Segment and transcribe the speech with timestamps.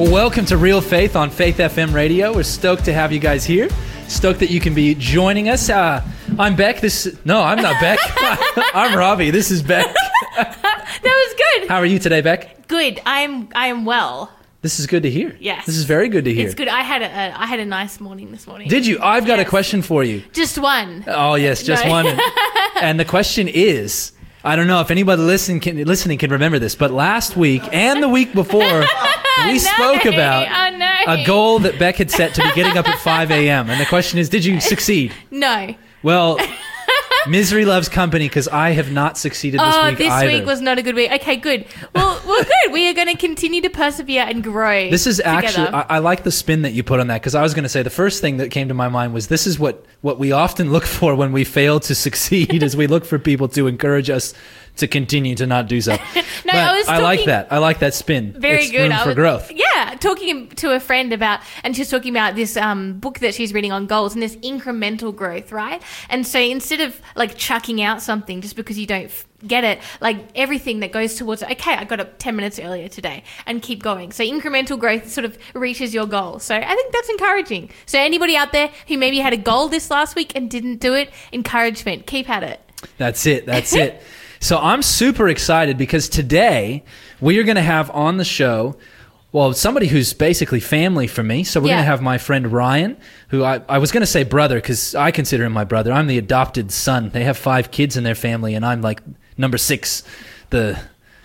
[0.00, 2.34] Well, welcome to Real Faith on Faith FM Radio.
[2.34, 3.68] We're stoked to have you guys here.
[4.08, 5.68] Stoked that you can be joining us.
[5.68, 6.02] Uh,
[6.38, 6.80] I'm Beck.
[6.80, 7.98] This no, I'm not Beck.
[8.74, 9.30] I'm Robbie.
[9.30, 9.86] This is Beck.
[10.36, 11.68] That was good.
[11.68, 12.66] How are you today, Beck?
[12.66, 12.98] Good.
[13.04, 13.50] I am.
[13.54, 14.32] I am well.
[14.62, 15.36] This is good to hear.
[15.38, 15.66] Yes.
[15.66, 16.46] This is very good to hear.
[16.46, 16.68] It's good.
[16.68, 18.68] I had a, a I had a nice morning this morning.
[18.68, 18.98] Did you?
[19.02, 20.22] I've got a question for you.
[20.32, 21.04] Just one.
[21.08, 21.90] Oh yes, just No.
[21.90, 22.18] one.
[22.80, 24.12] and the question is,
[24.42, 28.02] I don't know if anybody listening can, listening can remember this, but last week and
[28.02, 28.84] the week before,
[29.44, 30.46] we spoke about
[31.06, 33.68] a goal that Beck had set to be getting up at 5 a.m.
[33.68, 35.12] And the question is, did you succeed?
[35.30, 35.74] No.
[36.02, 36.38] Well,
[37.28, 40.26] misery loves company because I have not succeeded this oh, week this either.
[40.26, 41.10] week was not a good week.
[41.12, 41.66] Okay, good.
[41.94, 42.72] Well, well, good.
[42.72, 44.90] We are going to continue to persevere and grow.
[44.90, 45.86] This is actually, together.
[45.88, 47.68] I, I like the spin that you put on that because I was going to
[47.68, 50.32] say the first thing that came to my mind was this is what, what we
[50.32, 54.10] often look for when we fail to succeed is we look for people to encourage
[54.10, 54.34] us
[54.80, 55.96] to continue to not do so.
[56.42, 57.52] No, But I was I like that.
[57.52, 58.32] I like that spin.
[58.32, 58.82] very it's good.
[58.84, 59.52] Room I for was- growth.
[59.54, 63.52] Yeah, talking to a friend about, and she's talking about this um, book that she's
[63.52, 65.82] reading on goals and this incremental growth, right?
[66.08, 69.80] And so instead of like chucking out something just because you don't f- get it,
[70.00, 71.50] like everything that goes towards, it.
[71.52, 74.10] okay, I got up 10 minutes earlier today and keep going.
[74.12, 76.38] So incremental growth sort of reaches your goal.
[76.38, 77.70] So I think that's encouraging.
[77.84, 80.94] So anybody out there who maybe had a goal this last week and didn't do
[80.94, 82.60] it, encouragement, keep at it.
[82.96, 83.44] That's it.
[83.44, 84.02] That's it.
[84.42, 86.82] So I'm super excited because today
[87.20, 88.76] we are going to have on the show,
[89.32, 91.44] well, somebody who's basically family for me.
[91.44, 91.74] So we're Yeah.
[91.74, 92.96] going to have my friend Ryan,
[93.28, 95.92] who I, I was going to say brother because I consider him my brother.
[95.92, 97.10] I'm the adopted son.
[97.10, 99.02] They have five kids in their family, and I'm like
[99.36, 100.02] number six.
[100.48, 100.80] The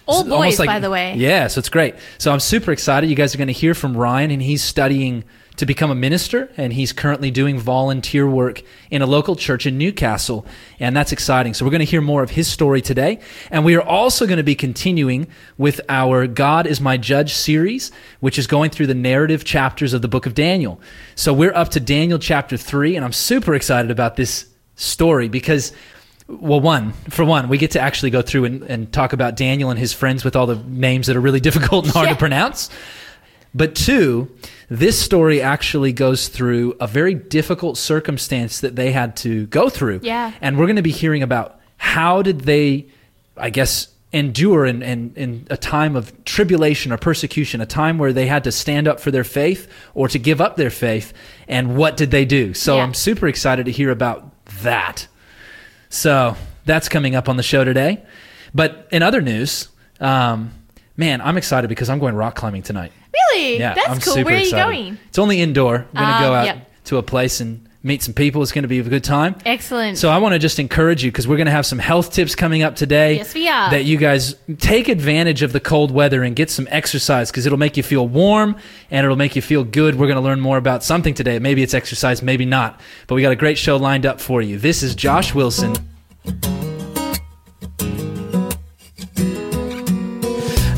[0.07, 1.15] old boys, by the way.
[1.15, 1.95] Yeah, so it's great.
[2.17, 3.09] So I'm super excited.
[3.09, 5.23] You guys are going to hear from Ryan, and he's studying
[5.57, 8.61] to become a minister, and he's currently doing volunteer work
[8.91, 10.45] in a local church in Newcastle,
[10.79, 11.53] and that's exciting.
[11.53, 13.19] So we're going to hear more of his story today,
[13.51, 17.91] and we are also going to be continuing with our God is My Judge series,
[18.19, 20.79] which is going through the narrative chapters of the book of Daniel.
[21.15, 25.71] So we're up to Daniel chapter three, and I'm super excited about this story because
[26.27, 29.69] well, one, for one, we get to actually go through and, and talk about Daniel
[29.69, 32.69] and his friends with all the names that are really difficult and hard to pronounce.
[33.53, 34.35] But two,
[34.69, 39.99] this story actually goes through a very difficult circumstance that they had to go through.
[40.03, 40.31] Yeah.
[40.41, 42.87] And we're going to be hearing about how did they,
[43.37, 48.13] I guess, endure in, in, in a time of tribulation or persecution, a time where
[48.13, 51.13] they had to stand up for their faith or to give up their faith,
[51.47, 52.53] and what did they do?
[52.53, 52.83] So Yeah.
[52.83, 54.31] I'm super excited to hear about
[54.63, 55.07] that.
[55.89, 58.03] So that's coming up on the show today.
[58.53, 59.67] But in other news,
[59.99, 60.51] um,
[60.95, 62.93] man, I'm excited because I'm going rock climbing tonight.
[63.33, 63.59] Really?
[63.59, 64.13] Yeah, That's I'm cool.
[64.13, 64.63] super Where are you excited.
[64.65, 64.97] going?
[65.07, 65.75] It's only indoor.
[65.75, 66.71] I'm going to Ah, go out yep.
[66.85, 68.41] to a place and meet some people.
[68.41, 69.35] It's going to be a good time.
[69.45, 69.95] Excellent.
[69.97, 72.33] So I want to just encourage you because we're going to have some health tips
[72.33, 73.17] coming up today.
[73.17, 73.69] Yes, we are.
[73.69, 77.59] That you guys take advantage of the cold weather and get some exercise because it'll
[77.59, 78.55] make you feel warm
[78.89, 79.95] and it'll make you feel good.
[79.99, 81.37] We're going to learn more about something today.
[81.37, 82.81] Maybe it's exercise, maybe not.
[83.05, 84.57] But we got a great show lined up for you.
[84.57, 85.75] This is Josh Wilson.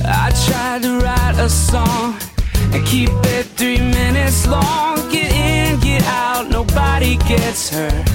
[0.09, 2.17] I tried to write a song
[2.77, 4.97] and keep it three minutes long.
[5.09, 8.07] Get in, get out, nobody gets hurt.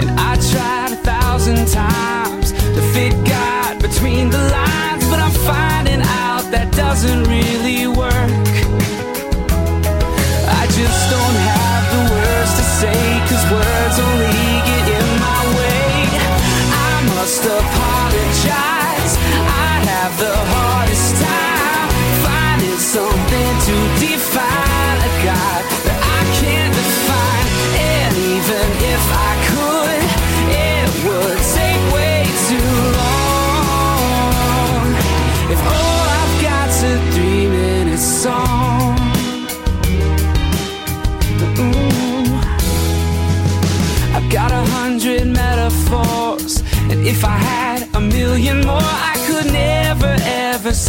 [0.00, 3.14] And I tried a thousand times to fit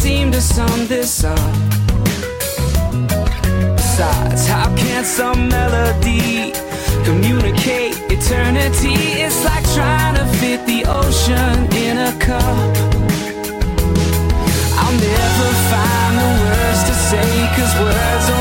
[0.00, 1.52] seem to sum this up.
[3.76, 6.52] Besides, how can some melody
[7.04, 8.96] communicate eternity?
[9.24, 11.56] It's like trying to fit the ocean
[11.86, 12.70] in a cup.
[14.80, 18.39] I'll never find the words to say, cause words only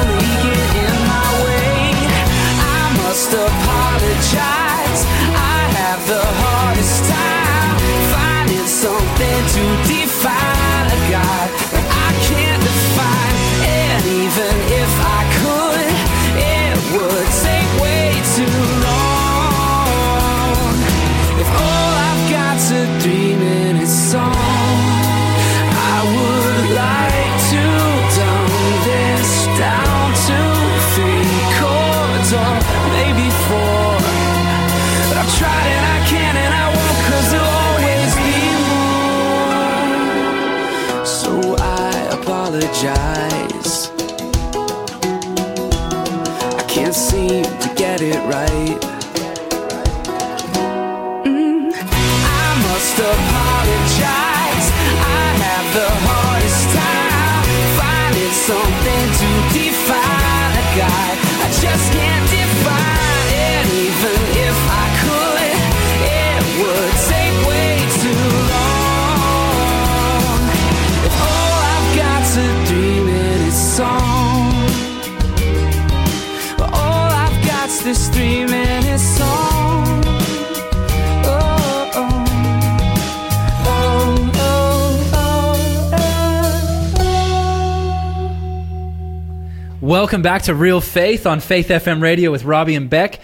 [90.09, 93.19] Welcome back to Real Faith on Faith FM Radio with Robbie and Beck.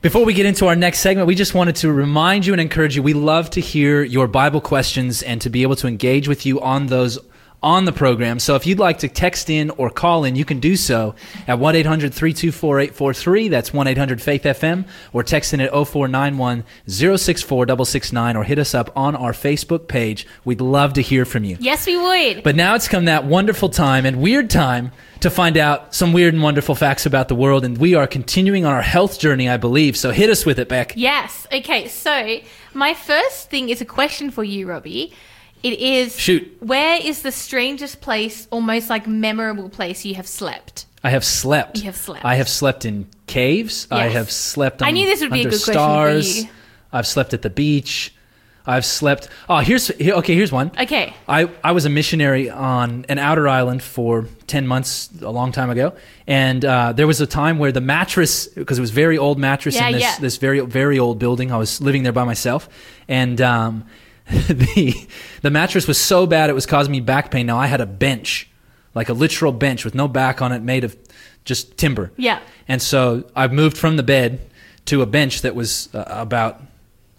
[0.00, 2.96] Before we get into our next segment, we just wanted to remind you and encourage
[2.96, 3.02] you.
[3.02, 6.58] We love to hear your Bible questions and to be able to engage with you
[6.62, 7.18] on those
[7.62, 8.38] on the program.
[8.38, 11.14] So if you'd like to text in or call in, you can do so
[11.46, 13.48] at 1 800 324 843.
[13.48, 18.74] That's 1 800 Faith FM or text in at 0491 064 669 or hit us
[18.74, 20.26] up on our Facebook page.
[20.44, 21.56] We'd love to hear from you.
[21.60, 22.42] Yes, we would.
[22.42, 26.34] But now it's come that wonderful time and weird time to find out some weird
[26.34, 27.64] and wonderful facts about the world.
[27.64, 29.96] And we are continuing on our health journey, I believe.
[29.96, 30.94] So hit us with it, Beck.
[30.96, 31.46] Yes.
[31.52, 31.86] Okay.
[31.86, 32.38] So
[32.74, 35.12] my first thing is a question for you, Robbie.
[35.62, 36.56] It is Shoot.
[36.60, 40.86] Where is the strangest place, almost like memorable place you have slept?
[41.04, 41.78] I have slept.
[41.78, 42.24] You have slept.
[42.24, 43.86] I have slept in caves.
[43.90, 46.44] I have slept on I knew this would be a good question for stars.
[46.44, 46.50] you.
[46.92, 48.14] I've slept at the beach.
[48.64, 49.28] I've slept.
[49.48, 50.36] Oh, here's here, okay.
[50.36, 50.70] Here's one.
[50.78, 51.12] Okay.
[51.26, 55.70] I, I was a missionary on an outer island for 10 months a long time
[55.70, 55.94] ago.
[56.28, 59.74] And uh, there was a time where the mattress, because it was very old mattress
[59.74, 60.16] Yeah, in this, yeah.
[60.20, 61.50] this very, very old building.
[61.50, 62.68] I was living there by myself.
[63.08, 63.84] And um,
[64.30, 65.06] the,
[65.42, 67.46] the mattress was so bad it was causing me back pain.
[67.46, 68.48] Now I had a bench,
[68.94, 70.96] like a literal bench with no back on it, made of
[71.44, 72.12] just timber.
[72.16, 72.40] Yeah.
[72.68, 74.40] And so I moved from the bed
[74.86, 76.60] to a bench that was uh, about,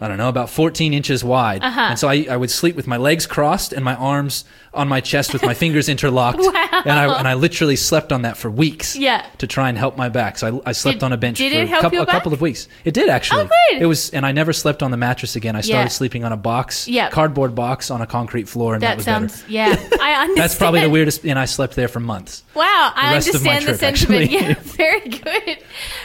[0.04, 1.64] I don't know, about 14 inches wide.
[1.64, 1.80] Uh-huh.
[1.82, 5.00] And so I, I would sleep with my legs crossed and my arms on my
[5.02, 6.40] chest with my fingers interlocked.
[6.40, 6.82] Wow.
[6.86, 9.26] And I, and I literally slept on that for weeks Yeah.
[9.38, 10.38] to try and help my back.
[10.40, 12.68] So I, I slept Did- on a bench for a, couple, a couple of weeks.
[12.84, 13.44] It did actually.
[13.44, 13.82] Oh, good.
[13.82, 15.56] It was, and I never slept on the mattress again.
[15.56, 15.88] I started Yeah.
[15.90, 17.10] sleeping on a box, Yeah.
[17.10, 19.42] cardboard box on a concrete floor, and that, That was sounds.
[19.44, 19.52] better.
[19.54, 19.66] Yeah.
[20.02, 20.38] I understand.
[20.38, 22.44] That's probably the weirdest, and I slept there for months.
[22.56, 24.24] Wow, I of my understand the trip, sentiment.
[24.34, 24.48] actually.
[24.48, 25.58] Yeah, very good.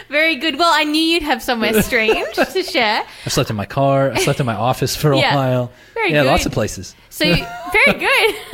[0.08, 0.58] Very good.
[0.58, 3.02] Well, I knew you'd have somewhere strange to share.
[3.26, 4.10] I slept in my car.
[4.12, 5.34] I slept in my office for a Yeah.
[5.34, 5.70] while.
[5.94, 6.94] Very yeah, lots of places.
[7.10, 7.25] So,
[7.72, 8.34] very good.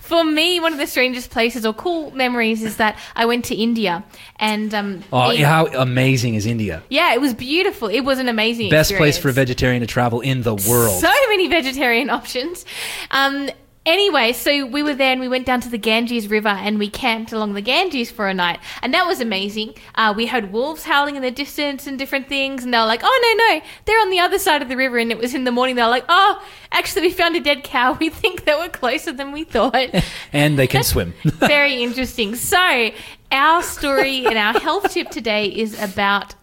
[0.00, 3.54] For me, one of the strangest places or cool memories is that I went to
[3.54, 4.02] India
[4.40, 6.82] and um Oh, how amazing is India?
[6.88, 7.86] yeah, it was beautiful.
[7.88, 11.00] It was an amazing Best place for a vegetarian to travel in the world.
[11.00, 12.64] So many vegetarian options.
[13.12, 13.50] Um,
[13.86, 16.88] anyway, so we were there and we went down to the Ganges River and we
[16.88, 18.60] camped along the Ganges for a night.
[18.82, 19.74] And that was amazing.
[19.94, 22.64] Uh, we heard wolves howling in the distance and different things.
[22.64, 24.98] And they were like, oh, no, no, they're on the other side of the river.
[24.98, 25.76] And it was in the morning.
[25.76, 26.42] They were like, oh,
[26.72, 27.90] actually, we found a dead cow.
[28.00, 29.74] We think that we're closer than we thought.
[30.32, 31.12] and they can swim.
[31.24, 32.34] Very interesting.
[32.34, 32.90] So,
[33.30, 36.34] our story and our health tip today is about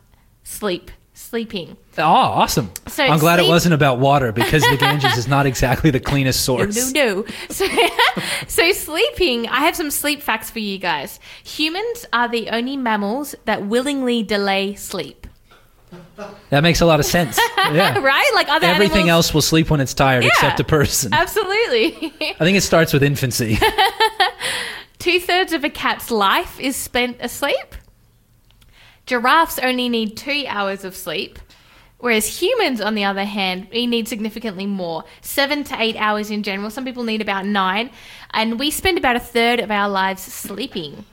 [0.43, 1.77] sleep, sleeping.
[1.97, 2.71] Oh, awesome.
[2.87, 6.43] So I'm glad it wasn't about water because the Ganges is not exactly the cleanest
[6.45, 6.93] source.
[6.93, 7.25] No, no.
[7.49, 7.65] So,
[8.47, 9.47] so sleeping.
[9.47, 11.19] I have some sleep facts for you guys.
[11.43, 15.27] Humans are the only mammals that willingly delay sleep.
[16.49, 17.39] That makes a lot of sense.
[17.67, 17.99] Yeah.
[17.99, 18.31] Right?
[18.33, 19.25] Like other Everything animals.
[19.27, 20.29] else will sleep when it's tired Yeah.
[20.29, 21.13] except a person.
[21.13, 22.13] Absolutely.
[22.21, 23.59] I think it starts with infancy.
[24.99, 27.75] Two thirds of a cat's life is spent asleep.
[29.05, 31.39] Giraffes only need two hours of sleep.
[31.99, 35.03] Whereas humans, on the other hand, we need significantly more.
[35.21, 36.69] Seven to eight hours in general.
[36.69, 37.89] Some people need about nine.
[38.31, 41.05] And we spend about a third of our lives sleeping.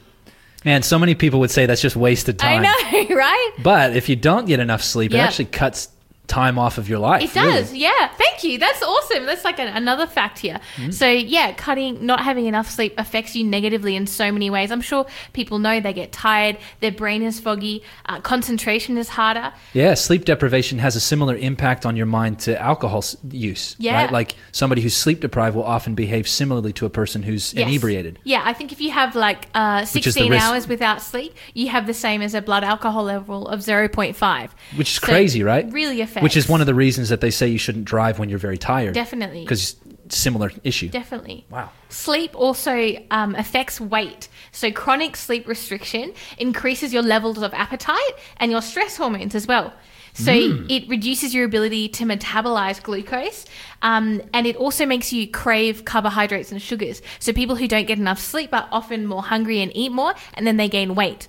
[0.64, 2.64] Man, so many people would say that's just wasted time.
[2.64, 3.53] I know, right?
[3.62, 5.88] But if you don't get enough sleep, it actually cuts
[6.26, 7.23] time off of your life.
[7.23, 7.52] It really.
[7.52, 8.09] does, yeah.
[8.16, 8.59] Thank you.
[8.59, 9.26] That's awesome.
[9.26, 10.61] That's like an, another fact here.
[10.76, 10.90] Hmm?
[10.90, 14.71] So, yeah, cutting, not having enough sleep affects you negatively in so many ways.
[14.71, 19.52] I'm sure people know they get tired, their brain is foggy, uh, concentration is harder.
[19.75, 23.76] Yeah, sleep deprivation has a similar impact on your mind to alcohol use.
[23.78, 24.04] Yeah.
[24.04, 24.12] Right?
[24.12, 27.69] Like somebody who's sleep deprived will often behave similarly to a person who's Yes.
[27.69, 28.19] inebriated.
[28.25, 31.35] Yeah, I think if you have like uh, Which is the 16 hours without sleep,
[31.52, 34.50] you have the same as a blood alcohol level of 0.5.
[34.76, 35.71] Which is So crazy, right?
[35.71, 36.13] Really affects.
[36.23, 38.59] Which is one of the reasons that they say you shouldn't drive when you're very
[38.59, 38.94] tired.
[38.94, 39.42] Definitely.
[39.42, 39.76] Because
[40.09, 40.88] similar issue.
[40.88, 41.47] Definitely.
[41.50, 41.71] Wow.
[41.88, 44.28] Sleep also um, affects weight.
[44.52, 47.99] So, chronic sleep restriction increases your levels of appetite
[48.38, 49.73] and your stress hormones as well.
[50.16, 53.47] So, it reduces your ability to metabolize glucose
[53.83, 57.02] um, and it also makes you crave carbohydrates and sugars.
[57.18, 60.47] So, people who don't get enough sleep are often more hungry and eat more and
[60.47, 61.28] then they gain weight.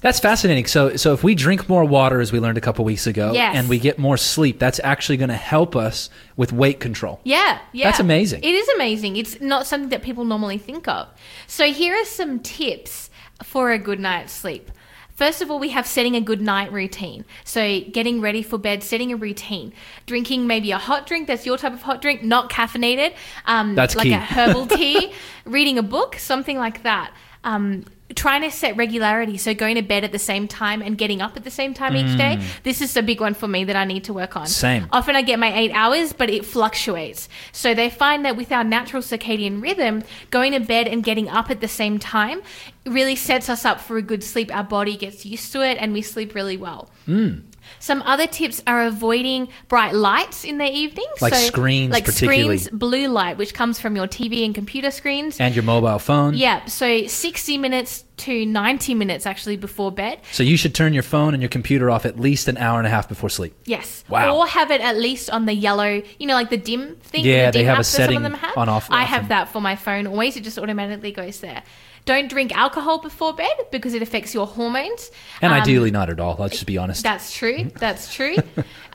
[0.00, 0.66] That's fascinating.
[0.66, 3.56] So, so if we drink more water, as we learned a couple weeks ago, Yes.
[3.56, 7.20] and we get more sleep, that's actually going to help us with weight control.
[7.24, 7.84] Yeah, yeah.
[7.86, 8.42] That's amazing.
[8.44, 9.16] It is amazing.
[9.16, 11.08] It's not something that people normally think of.
[11.46, 13.10] So here are some tips
[13.42, 14.70] for a good night's sleep.
[15.14, 17.24] First of all, we have setting a good night routine.
[17.42, 19.72] So getting ready for bed, setting a routine,
[20.06, 23.14] drinking maybe a hot drink that's your type of hot drink, not caffeinated,
[23.44, 24.12] um, That's like key.
[24.12, 25.12] a herbal tea,
[25.44, 27.12] reading a book, something like that.
[27.42, 27.84] Um,
[28.18, 31.36] trying to set regularity, so going to bed at the same time and getting up
[31.36, 32.42] at the same time each day.
[32.64, 34.46] This is a big one for me that I need to work on.
[34.46, 34.48] Mm.
[34.48, 34.88] Same.
[34.90, 37.28] Often I get my eight hours, but it fluctuates.
[37.52, 41.48] So they find that with our natural circadian rhythm, going to bed and getting up
[41.48, 42.42] at the same time
[42.84, 44.54] really sets us up for a good sleep.
[44.54, 46.90] Our body gets used to it and we sleep really well.
[47.06, 47.42] Mm.
[47.78, 51.06] Some other tips are avoiding bright lights in the evening.
[51.20, 52.58] Like screens like particularly.
[52.58, 55.40] screens, blue light, which comes from your TV and computer screens.
[55.40, 56.34] And your mobile phone.
[56.34, 60.20] yeah, so 60 minutes to 90 minutes actually before bed.
[60.32, 62.86] So you should turn your phone and your computer off at least an hour and
[62.86, 63.54] a half before sleep.
[63.64, 64.04] Yes.
[64.08, 64.36] Wow.
[64.36, 67.24] Or have it at least on the yellow, you know, like the dim thing.
[67.24, 68.56] Yeah, the they have a app that some setting have.
[68.56, 69.14] on off I often.
[69.14, 70.36] have that for my phone always.
[70.36, 71.62] It just automatically goes there.
[72.08, 75.10] Don't drink alcohol before bed because it affects your hormones.
[75.42, 76.36] And Um, ideally not at all.
[76.38, 77.02] Let's just be honest.
[77.02, 77.70] That's true.
[77.78, 78.36] That's true.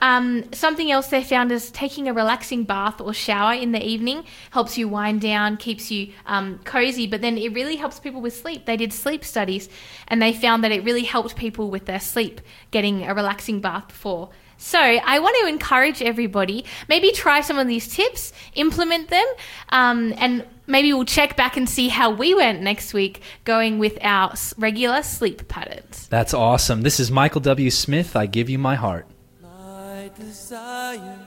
[0.00, 4.24] um, something else they found is taking a relaxing bath or shower in the evening
[4.50, 8.34] helps you wind down, keeps you um, cozy, but then it really helps people with
[8.34, 8.66] sleep.
[8.66, 9.68] They did sleep studies
[10.08, 12.40] and they found that it really helped people with their sleep
[12.72, 14.30] getting a relaxing bath before.
[14.56, 19.26] So, I want to encourage everybody maybe try some of these tips, implement them,
[19.70, 23.98] um, and maybe we'll check back and see how we went next week going with
[24.02, 26.08] our regular sleep patterns.
[26.08, 26.82] That's awesome.
[26.82, 27.70] This is Michael W.
[27.70, 28.16] Smith.
[28.16, 29.06] I give you my heart.
[29.42, 31.18] My desire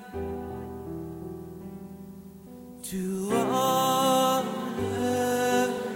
[2.84, 4.48] to honor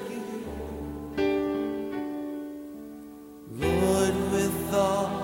[0.10, 0.44] you,
[3.58, 5.21] Lord, with all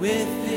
[0.00, 0.47] have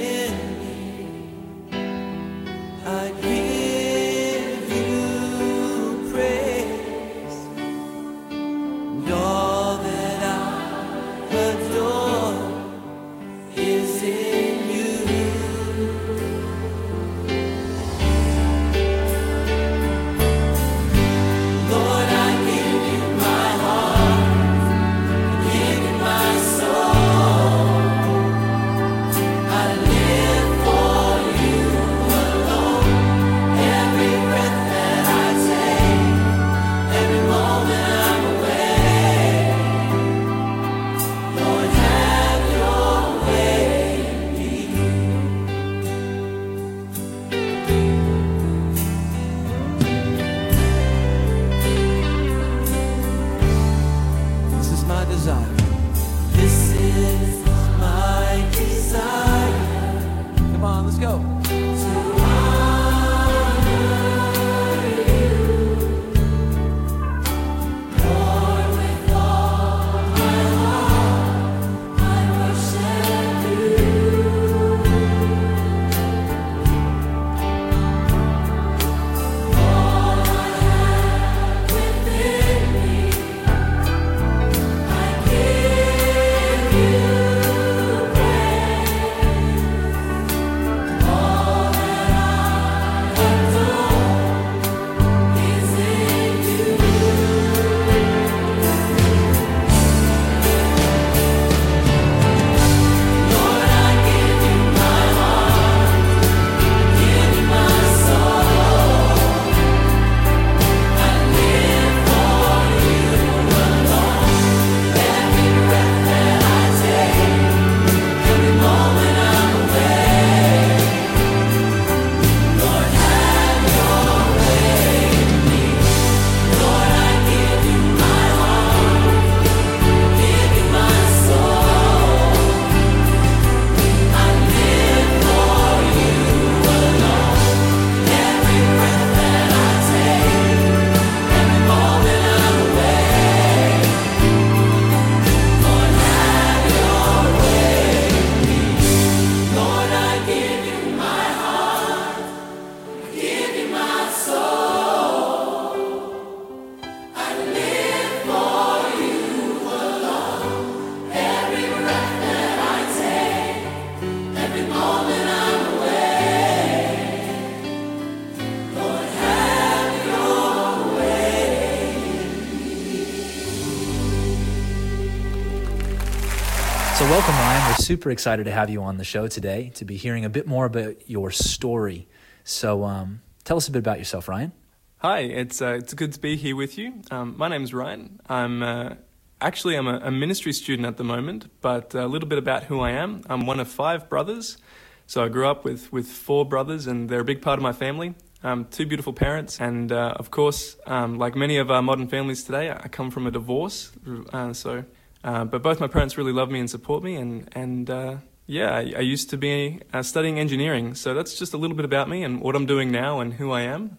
[177.92, 180.64] super excited to have you on the show today to be hearing a bit more
[180.64, 182.08] about your story.
[182.46, 184.54] So, um, tell us a bit about yourself, Ryan.
[185.00, 187.02] Hi, it's uh, it's good to be here with you.
[187.12, 188.22] Um, my name's Ryan.
[188.30, 188.94] I'm uh,
[189.42, 192.80] actually I'm a, a, ministry student at the moment, but a little bit about who
[192.80, 193.24] I am.
[193.30, 194.58] I'm one of five brothers,
[195.06, 197.74] so I grew up with with four brothers, and they're a big part of my
[197.74, 198.16] family.
[198.42, 202.46] Um, two beautiful parents, and uh, of course, um, like many of our modern families
[202.46, 203.92] today, I come from a divorce.
[204.32, 204.86] Uh, so,
[205.24, 208.74] uh, but both my parents really love me and support me, and and uh, yeah,
[208.74, 210.96] I, I, used to be uh, studying engineering.
[210.96, 213.52] So that's just a little bit about me and what I'm doing now and who
[213.52, 213.98] I am.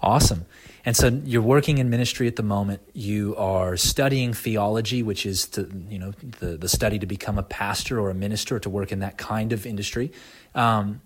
[0.00, 0.46] Awesome.
[0.84, 2.82] And so you're working in ministry at the moment.
[2.92, 7.42] You are studying theology, which is to you know the the study to become a
[7.42, 10.12] pastor or a minister or to work in that kind of industry.
[10.54, 11.00] Um,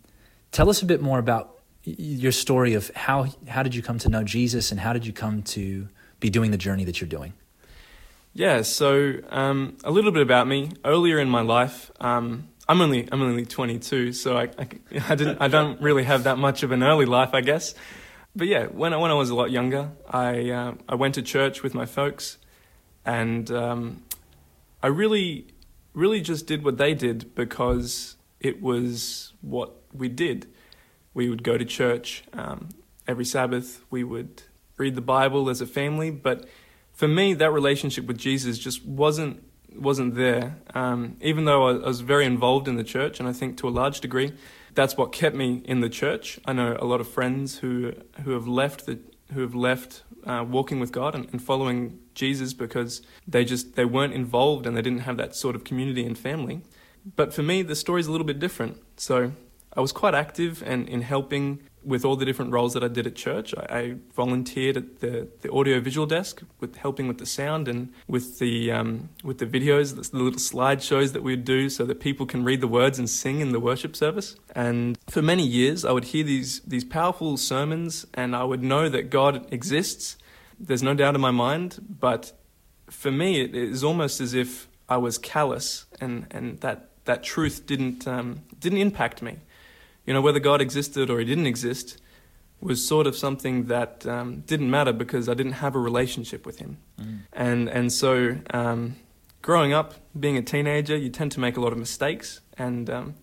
[0.53, 4.09] tell us a bit more about your story of how how did you come to
[4.09, 5.89] know Jesus and how did you come to
[6.21, 7.35] be doing the journey that you're doing?
[8.37, 10.71] Yeah, so um, a little bit about me.
[10.85, 14.69] Earlier in my life, um, I'm only I'm only 22, so I, I,
[15.09, 17.75] I didn't I don't really have that much of an early life, I guess.
[18.35, 21.23] But yeah, when I, when I was a lot younger, I uh, I went to
[21.23, 22.37] church with my folks,
[23.07, 24.03] and um,
[24.83, 25.47] I really
[25.95, 30.47] really just did what they did because it was what we did
[31.17, 32.69] we would go to church um,
[33.09, 33.83] every Sabbath.
[33.89, 34.43] We would
[34.77, 36.11] read the Bible as a family.
[36.11, 36.47] But
[36.97, 39.43] for me, that relationship with Jesus just wasn't
[39.75, 40.57] wasn't there.
[40.75, 43.71] Um, even though I, was very involved in the church, and I think to a
[43.71, 44.33] large degree,
[44.75, 46.41] that's what kept me in the church.
[46.47, 47.93] I know a lot of friends who
[48.25, 48.99] who have left the
[49.35, 53.85] who have left uh, walking with God and, and, following Jesus because they just they
[53.85, 56.63] weren't involved and they didn't have that sort of community and family.
[57.15, 58.81] But for me, the story's a little bit different.
[58.97, 59.33] So
[59.77, 63.07] I was quite active and in helping with all the different roles that I did
[63.07, 63.55] at church.
[63.57, 67.93] I, I volunteered at the, the audio visual desk with helping with the sound and
[68.09, 72.27] with the um, with the videos, the little slideshows that we'd do, so that people
[72.27, 74.37] can read the words and sing in the worship service.
[74.55, 78.89] And for many years, I would hear these these powerful sermons, and I would know
[78.89, 80.17] that God exists.
[80.59, 82.33] There's no doubt in my mind, but
[82.91, 87.67] for me, it is almost as if I was callous, and and that that truth
[87.67, 89.37] didn't um, didn't impact me
[90.07, 92.01] you know, whether God existed or he didn't exist
[92.61, 96.59] was sort of something that um, didn't matter because I didn't have a relationship with
[96.59, 96.79] him.
[96.99, 97.19] Mm.
[97.33, 98.97] And, and so, um,
[99.43, 102.41] growing up, being a teenager, you tend to make a lot of mistakes.
[102.57, 103.15] And um,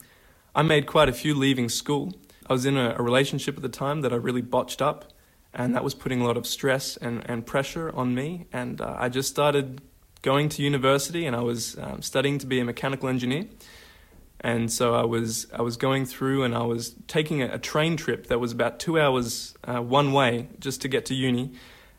[0.54, 2.14] I made quite a few leaving school.
[2.48, 5.12] I was in a, a, relationship at the time that I really botched up,
[5.54, 8.46] and that was putting a lot of stress and, and pressure on me.
[8.54, 9.82] And uh, I just started
[10.22, 13.46] going to university, and I was um, studying to be a mechanical engineer
[14.44, 17.96] and so I was I was going through and I was taking a, a train
[17.96, 21.54] trip that was about two hours uh, one way just to get to uni,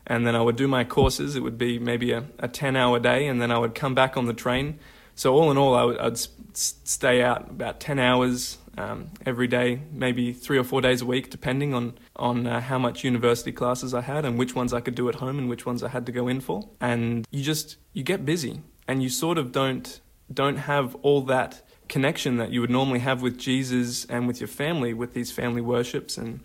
[0.05, 1.35] and then I would do my courses.
[1.35, 4.15] It would be maybe a, a ten hour day, and then I would come back
[4.15, 4.79] on the train.
[5.15, 6.17] So all in all, I would I'd
[6.53, 11.29] stay out about ten hours um, every day, maybe three or four days a week,
[11.29, 14.95] depending on on uh, how much university classes I had and which ones I could
[14.95, 16.69] do at home and which ones I had to go in for.
[16.79, 19.99] And you just you get busy, and you sort of don't
[20.31, 24.47] don't have all that connection that you would normally have with Jesus and with your
[24.47, 26.41] family with these family worships and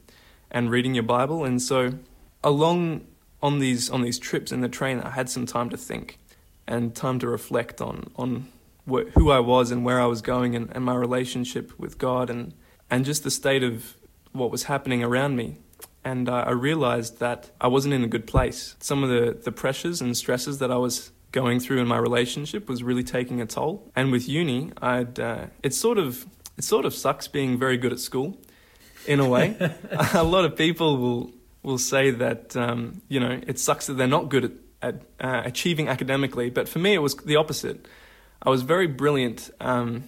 [0.50, 1.44] and reading your Bible.
[1.44, 1.92] And so
[2.42, 3.06] along
[3.42, 6.18] on these on these trips in the train, I had some time to think
[6.66, 8.48] and time to reflect on on
[8.88, 12.30] wh- who I was and where I was going and, and my relationship with God
[12.30, 12.54] and
[12.90, 13.96] and just the state of
[14.32, 15.58] what was happening around me.
[16.02, 18.74] And uh, I realized that I wasn't in a good place.
[18.80, 22.68] Some of the, the pressures and stresses that I was going through in my relationship
[22.68, 23.90] was really taking a toll.
[23.94, 27.92] And with uni, I'd uh, it's sort of it sort of sucks being very good
[27.92, 28.38] at school,
[29.06, 29.56] in a way.
[30.14, 34.06] a lot of people will will say that um, you know it sucks that they're
[34.06, 36.50] not good at, at uh, achieving academically.
[36.50, 37.86] But for me, it was the opposite.
[38.42, 40.04] I was very brilliant um,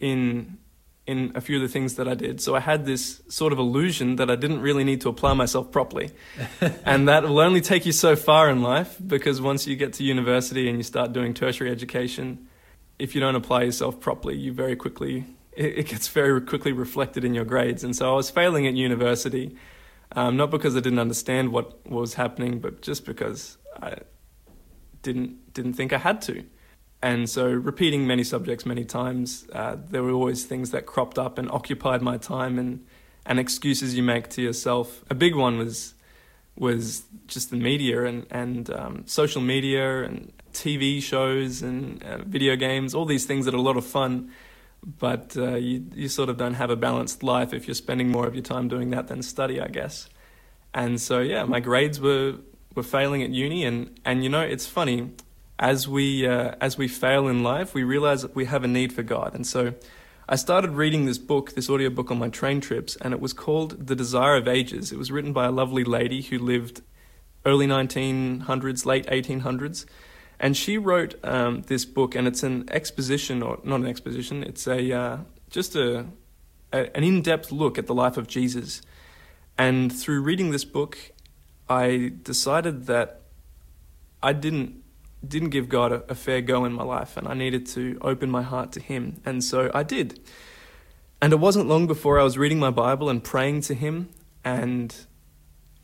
[0.00, 0.58] in
[1.10, 2.40] in a few of the things that I did.
[2.40, 5.72] So I had this sort of illusion that I didn't really need to apply myself
[5.72, 6.12] properly.
[6.84, 10.04] and that will only take you so far in life because once you get to
[10.04, 12.46] university and you start doing tertiary education,
[13.00, 17.34] if you don't apply yourself properly, you very quickly, it, gets very quickly reflected in
[17.34, 17.82] your grades.
[17.82, 19.56] And so I was failing at university,
[20.12, 23.96] um, not because I didn't understand what, was happening, but just because I
[25.02, 26.44] didn't, didn't think I had to.
[27.02, 31.38] And so, repeating many subjects many times, uh, there were always things that cropped up
[31.38, 32.84] and occupied my time, and
[33.24, 35.02] and excuses you make to yourself.
[35.08, 35.94] A big one was
[36.56, 42.54] was just the media and and um, social media and TV shows and uh, video
[42.56, 44.30] games, all these things that are a lot of fun,
[44.84, 48.26] but uh, you you sort of don't have a balanced life if you're spending more
[48.26, 50.10] of your time doing that than study, I guess.
[50.74, 52.36] And so, yeah, my grades were
[52.74, 55.12] were failing at uni, and and you know, it's funny
[55.60, 58.92] as we uh, as we fail in life, we realize that we have a need
[58.92, 59.34] for God.
[59.34, 59.74] And so,
[60.26, 63.86] I started reading this book, this audiobook on my train trips, and it was called
[63.86, 64.90] The Desire of Ages.
[64.90, 66.80] It was written by a lovely lady who lived
[67.44, 69.84] early 1900s, late 1800s.
[70.38, 74.66] And she wrote um, this book, and it's an exposition, or not an exposition, it's
[74.66, 75.18] a uh,
[75.50, 76.06] just a,
[76.72, 78.80] a an in-depth look at the life of Jesus.
[79.58, 80.96] And through reading this book,
[81.68, 83.20] I decided that
[84.22, 84.79] I didn't
[85.26, 88.30] didn't give God a, a fair go in my life, and I needed to open
[88.30, 90.20] my heart to Him, and so I did.
[91.22, 94.08] And it wasn't long before I was reading my Bible and praying to Him,
[94.44, 94.94] and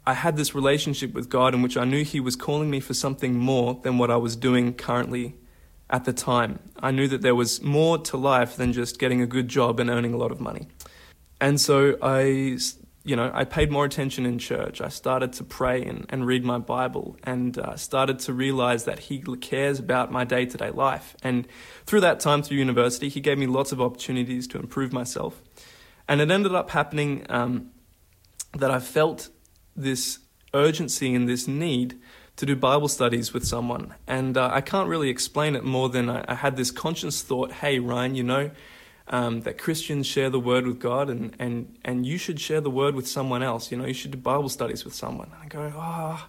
[0.07, 2.95] I had this relationship with God in which I knew He was calling me for
[2.95, 5.35] something more than what I was doing currently
[5.91, 6.59] at the time.
[6.79, 9.91] I knew that there was more to life than just getting a good job and
[9.91, 10.69] earning a lot of money.
[11.41, 12.59] And so I,
[13.07, 14.81] you know, I paid more attention in church.
[14.81, 18.99] I started to pray and, and read my Bible and uh, started to realize that
[18.99, 21.17] He cares about my day to day life.
[21.23, 21.47] And
[21.87, 25.41] through that time through university, He gave me lots of opportunities to improve myself.
[26.09, 27.71] And it ended up happening um,
[28.55, 29.31] that I felt
[29.77, 30.19] this
[30.53, 32.01] urgency and this need
[32.35, 33.95] to do Bible studies with someone.
[34.09, 37.53] And uh, I can't really explain it more than I, I, had this conscious thought
[37.53, 38.51] hey, Ryan, you know
[39.09, 42.71] um, that Christians share the word with God, and, and, and you should share the
[42.71, 43.71] word with someone else.
[43.71, 45.31] You know, you should do Bible studies with someone.
[45.33, 46.27] And I go, oh,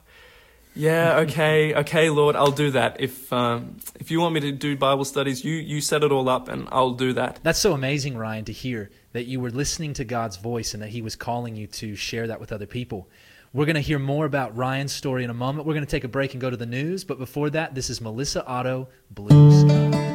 [0.75, 2.97] yeah, okay, okay, Lord, I'll do that.
[2.99, 6.29] If um, if you want me to do Bible studies, you you set it all
[6.29, 7.39] up, and I'll do that.
[7.43, 10.89] That's so amazing, Ryan, to hear that you were listening to God's voice and that
[10.89, 13.09] He was calling you to share that with other people.
[13.53, 15.65] We're going to hear more about Ryan's story in a moment.
[15.65, 17.03] We're going to take a break and go to the news.
[17.03, 20.06] But before that, this is Melissa Otto, Blue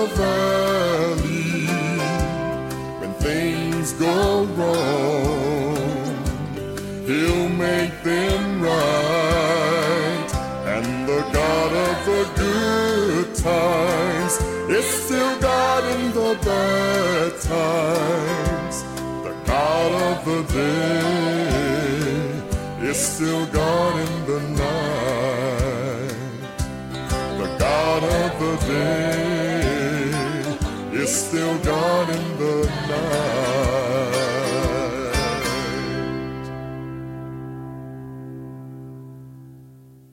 [0.00, 0.29] God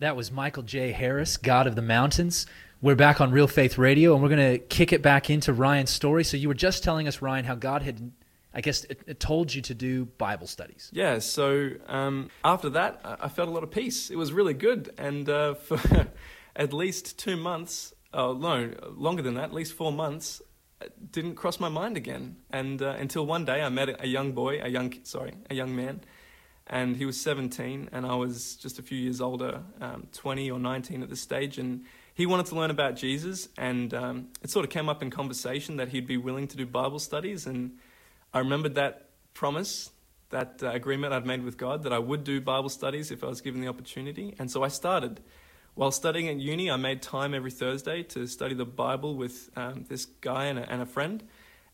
[0.08, 0.94] That was Michael J.
[0.94, 2.46] Harris, God of the Mountains.
[2.82, 5.90] We're back on Real Faith Radio, and we're going to kick it back into Ryan's
[5.90, 6.24] story.
[6.24, 8.14] So you were just telling us, Ryan, how God had,
[8.54, 10.90] I guess, it, it told you to do Bible studies.
[10.94, 14.10] Yeah, so um, after that, I felt a lot of peace.
[14.10, 14.94] It was really good.
[14.98, 16.08] And uh, for
[16.56, 20.42] at least two months, oh, no, longer than that, at least four months,
[21.12, 22.38] didn't cross my mind again.
[22.50, 25.76] And uh, until one day I met a young boy, a young, sorry, a young
[25.76, 26.00] man,
[26.70, 30.60] and he was 17, and I was just a few years older, um, 20 or
[30.60, 34.66] 19 at this stage, and he wanted to learn about Jesus, and um, it sort
[34.66, 37.78] of came up in conversation that he'd be willing to do Bible studies, and
[38.34, 39.92] I remembered that promise,
[40.30, 43.28] that uh, agreement I'd made with God that I would do Bible studies if I
[43.28, 45.22] was given the opportunity, and so I started.
[45.76, 49.86] While studying at uni, I made time every Thursday to study the Bible with um,
[49.88, 51.24] this guy and a, and a friend,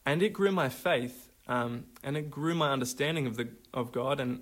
[0.06, 4.20] and it grew my faith, um, and it grew my understanding of the of God.
[4.20, 4.42] And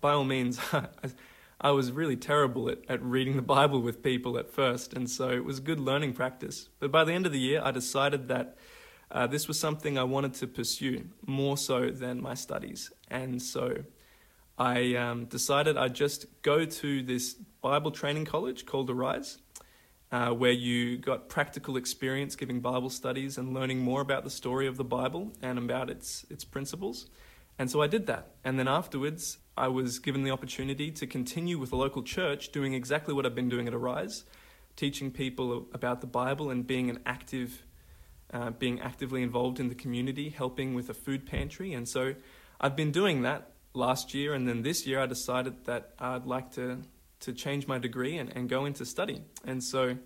[0.00, 0.58] by all means,
[1.60, 5.30] I, was really terrible at, at reading the Bible with people at first, and so
[5.30, 6.68] it was a good learning practice.
[6.80, 8.56] But by the end of the year, I decided that
[9.10, 13.84] uh, this was something I wanted to pursue more so than my studies, and so
[14.58, 19.38] I um, decided I'd just go to this Bible training college called Arise,
[20.10, 24.66] uh, where you got practical experience giving Bible studies and learning more about the story
[24.66, 27.06] of the Bible and about its its principles.
[27.58, 28.30] And so I did that.
[28.44, 32.72] And then afterwards, I was given the opportunity to continue with a local church doing
[32.72, 34.24] exactly what I've been doing at Arise,
[34.76, 37.64] teaching people about the Bible and being an active,
[38.32, 41.72] uh, being actively involved in the community, helping with a food pantry.
[41.72, 42.14] And so
[42.60, 44.34] I've been doing that last year.
[44.34, 46.82] And then this year, I decided that I'd like to,
[47.20, 49.22] to change my degree and, and go into study.
[49.44, 49.96] And so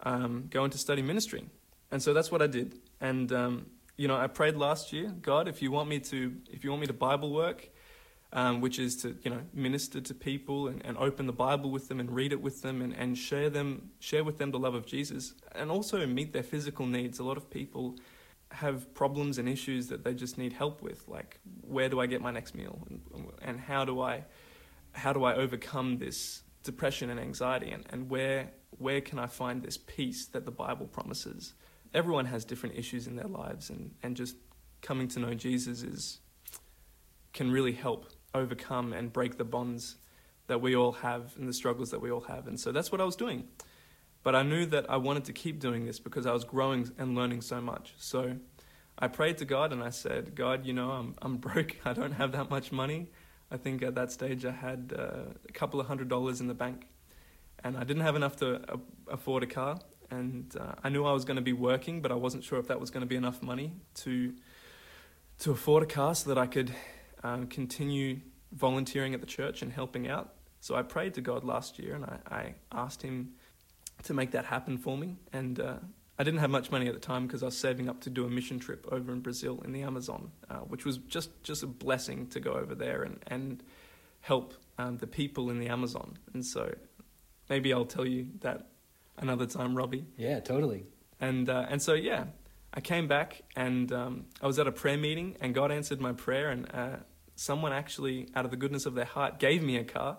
[0.00, 1.44] um, go into study ministry.
[1.90, 2.78] And so that's what I did.
[3.00, 6.64] And um, you know, I prayed last year, God, if you want me to, if
[6.64, 7.68] you want me to Bible work,
[8.32, 11.88] um, which is to you know minister to people and, and open the Bible with
[11.88, 14.74] them and read it with them and, and share them, share with them the love
[14.74, 17.18] of Jesus, and also meet their physical needs.
[17.18, 17.96] A lot of people
[18.50, 22.20] have problems and issues that they just need help with, like where do I get
[22.20, 23.00] my next meal, and,
[23.42, 24.24] and how do I,
[24.98, 29.62] how do I overcome this depression and anxiety, and, and where where can I find
[29.62, 31.54] this peace that the Bible promises?
[31.94, 34.36] everyone has different issues in their lives and, and just
[34.82, 36.20] coming to know Jesus is
[37.32, 39.96] can really help overcome and break the bonds
[40.46, 42.46] that we all have and the struggles that we all have.
[42.46, 43.44] And so that's what I was doing.
[44.22, 47.14] but I knew that I wanted to keep doing this because I was growing and
[47.14, 47.94] learning so much.
[47.98, 48.36] So
[48.98, 51.76] I prayed to God and I said, God, you know, I'm, I'm broke.
[51.84, 53.10] I don't have that much money.
[53.50, 56.54] I think at that stage I had uh, a couple of hundred dollars in the
[56.54, 56.86] bank.
[57.64, 58.76] And I didn't have enough to uh,
[59.10, 59.78] afford a car.
[60.10, 62.68] And uh, I knew I was going to be working, but I wasn't sure if
[62.68, 64.32] that was going to be enough money to,
[65.40, 66.74] to afford a car so that I could
[67.22, 68.20] um, continue
[68.52, 70.34] volunteering at the church and helping out.
[70.60, 73.32] So I prayed to God last year and I, I asked Him
[74.04, 75.16] to make that happen for me.
[75.32, 75.74] And uh,
[76.18, 78.24] I didn't have much money at the time because I was saving up to do
[78.24, 81.66] a mission trip over in Brazil in the Amazon, uh, which was just, just a
[81.66, 83.62] blessing to go over there and, and
[84.20, 86.18] help um, the people in the Amazon.
[86.34, 86.74] And so
[87.48, 88.66] maybe I'll tell you that
[89.16, 90.06] another time, Robbie.
[90.16, 90.86] Yeah, totally.
[91.20, 92.24] And uh, and so yeah,
[92.72, 96.12] I came back and um, I was at a prayer meeting and God answered my
[96.12, 96.96] prayer and uh,
[97.34, 100.18] someone actually out of the goodness of their heart gave me a car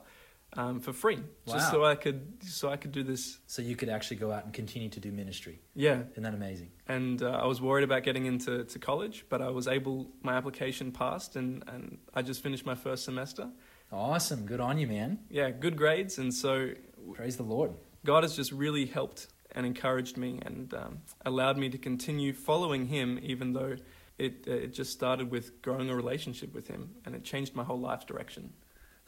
[0.58, 3.38] um, for free just so I could so I could do this.
[3.48, 5.60] So you could actually go out and continue to do ministry.
[5.76, 6.72] Yeah, Isn't that amazing?
[6.88, 10.10] and uh, I was worried about getting into to college, but I was able.
[10.24, 13.50] My application passed, and and I just finished my first semester.
[13.92, 14.46] Awesome.
[14.46, 15.20] Good on you, man.
[15.30, 16.70] Yeah, good grades, and so
[17.14, 17.72] Praise the Lord.
[18.06, 22.86] God has just really helped and encouraged me and um, allowed me to continue following
[22.88, 23.78] Him, even though
[24.18, 27.80] it it just started with growing a relationship with Him, and it changed my whole
[27.80, 28.54] life direction.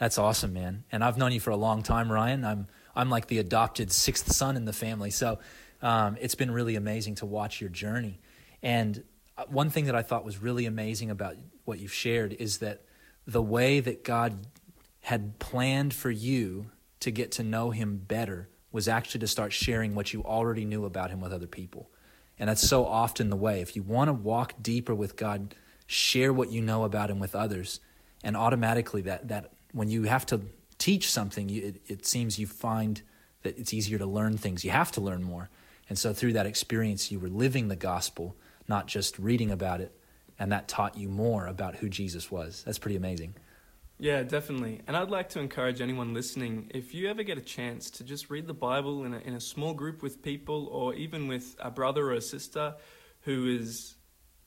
[0.01, 0.83] That's awesome, man.
[0.91, 2.43] And I've known you for a long time, Ryan.
[2.43, 5.11] I'm I'm like the adopted sixth son in the family.
[5.11, 5.37] So
[5.79, 8.19] um, it's been really amazing to watch your journey.
[8.63, 9.03] And
[9.37, 11.35] uh, one thing that I thought was really amazing about
[11.65, 12.81] what you've shared is that
[13.27, 14.47] the way that God
[15.01, 19.93] had planned for you to get to know Him better was actually to start sharing
[19.93, 21.91] what you already knew about Him with other people.
[22.39, 23.61] And that's so often the way.
[23.61, 25.53] If you want to walk deeper with God,
[25.85, 27.79] share what you know about Him with others.
[28.23, 30.41] And automatically, that, that when you have to
[30.77, 33.01] teach something, you, it, it seems you find
[33.43, 34.63] that it's easier to learn things.
[34.63, 35.49] You have to learn more.
[35.89, 38.36] And so, through that experience, you were living the gospel,
[38.67, 39.97] not just reading about it.
[40.39, 42.63] And that taught you more about who Jesus was.
[42.65, 43.36] That's pretty amazing.
[44.01, 44.81] Yeah, definitely.
[44.88, 48.31] And I'd like to encourage anyone listening if you ever get a chance to just
[48.31, 51.69] read the Bible in a, in a small group with people or even with a
[51.69, 52.73] brother or a sister
[53.21, 53.93] who is,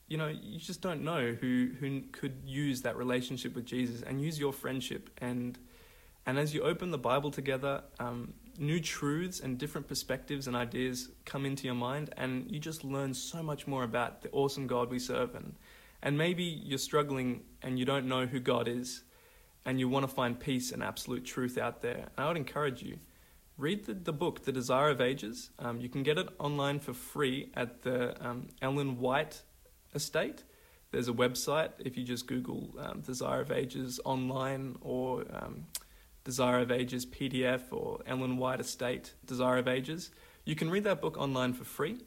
[0.07, 4.21] you know, you just don't know who, who could use that relationship with Jesus and
[4.21, 5.09] use your friendship.
[5.17, 5.57] And,
[6.25, 11.09] and as you open the Bible together, um, new truths and different perspectives and ideas
[11.25, 14.89] come into your mind, and you just learn so much more about the awesome God
[14.89, 15.35] we serve.
[15.35, 15.55] And,
[16.03, 19.03] and maybe you're struggling and you don't know who God is
[19.65, 22.83] and you want to find peace and absolute truth out there, and I would encourage
[22.83, 22.99] you
[23.57, 25.49] read the, the book, The Desire of Ages.
[25.59, 29.41] Um, you can get it online for free at the um, Ellen White
[29.95, 30.43] Estate.
[30.91, 35.65] There's a website if you just Google um, Desire of Ages online or um,
[36.23, 40.11] Desire of Ages PDF or Ellen White Estate Desire of Ages.
[40.45, 41.97] You can read that book online for free.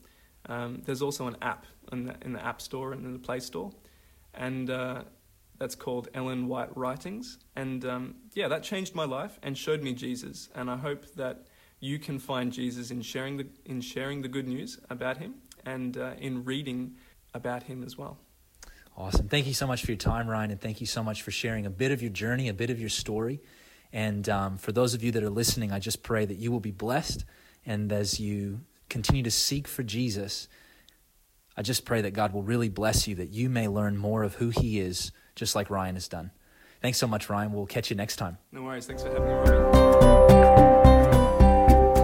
[0.46, 3.40] Um, there's also an app in the, in the App Store and in the Play
[3.40, 3.72] Store.
[4.34, 5.02] And uh,
[5.58, 7.38] that's called Ellen White Writings.
[7.56, 10.48] And um, yeah, that changed my life and showed me Jesus.
[10.54, 11.46] And I hope that
[11.80, 15.96] you can find Jesus in sharing the, in sharing the good news about him and
[15.96, 16.94] uh, in reading
[17.34, 18.18] about him as well.
[18.96, 19.28] Awesome.
[19.28, 21.66] Thank you so much for your time, Ryan, and thank you so much for sharing
[21.66, 23.40] a bit of your journey, a bit of your story.
[23.92, 26.60] And um, for those of you that are listening, I just pray that you will
[26.60, 27.24] be blessed.
[27.64, 30.48] And as you continue to seek for Jesus,
[31.56, 34.34] I just pray that God will really bless you, that you may learn more of
[34.34, 36.32] who He is, just like Ryan has done.
[36.82, 37.52] Thanks so much, Ryan.
[37.52, 38.38] We'll catch you next time.
[38.52, 38.86] No worries.
[38.86, 39.52] Thanks for having me, Robbie.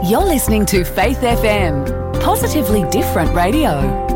[0.08, 4.13] You're listening to Faith FM, positively different radio.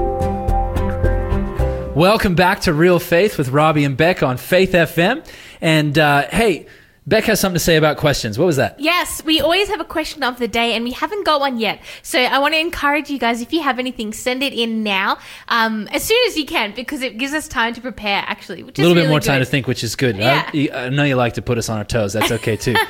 [1.94, 5.26] Welcome back to Real Faith with Robbie and Beck on Faith FM.
[5.60, 6.66] And uh, hey,
[7.08, 8.38] Beck has something to say about questions.
[8.38, 8.78] What was that?
[8.78, 11.80] Yes, we always have a question of the day, and we haven't got one yet.
[12.02, 15.18] So I want to encourage you guys if you have anything, send it in now,
[15.48, 18.22] um, as soon as you can, because it gives us time to prepare.
[18.26, 20.16] Actually, A little bit really more time to think, which is good.
[20.18, 20.48] Yeah.
[20.52, 22.12] I, I know you like to put us on our toes.
[22.12, 22.74] That's okay too.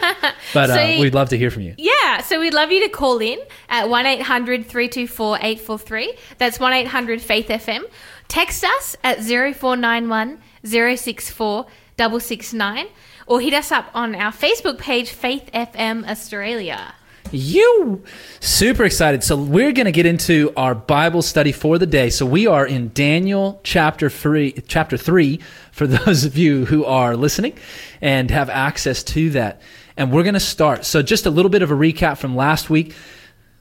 [0.54, 1.74] But uh, we'd love to hear from you.
[1.76, 3.38] Yeah, so we'd love you to call in
[3.68, 6.14] at 1 800 324 843.
[6.38, 7.82] That's 1 800 Faith FM.
[8.28, 11.66] Text us at 0491 064
[11.96, 12.86] 669
[13.26, 16.94] or hit us up on our Facebook page, Faith FM Australia.
[17.32, 18.04] You
[18.40, 19.22] super excited.
[19.24, 22.10] So we're going to get into our Bible study for the day.
[22.10, 25.40] So we are in Daniel chapter 3 chapter 3
[25.72, 27.54] for those of you who are listening
[28.00, 29.60] and have access to that.
[29.96, 30.84] And we're going to start.
[30.84, 32.94] So just a little bit of a recap from last week.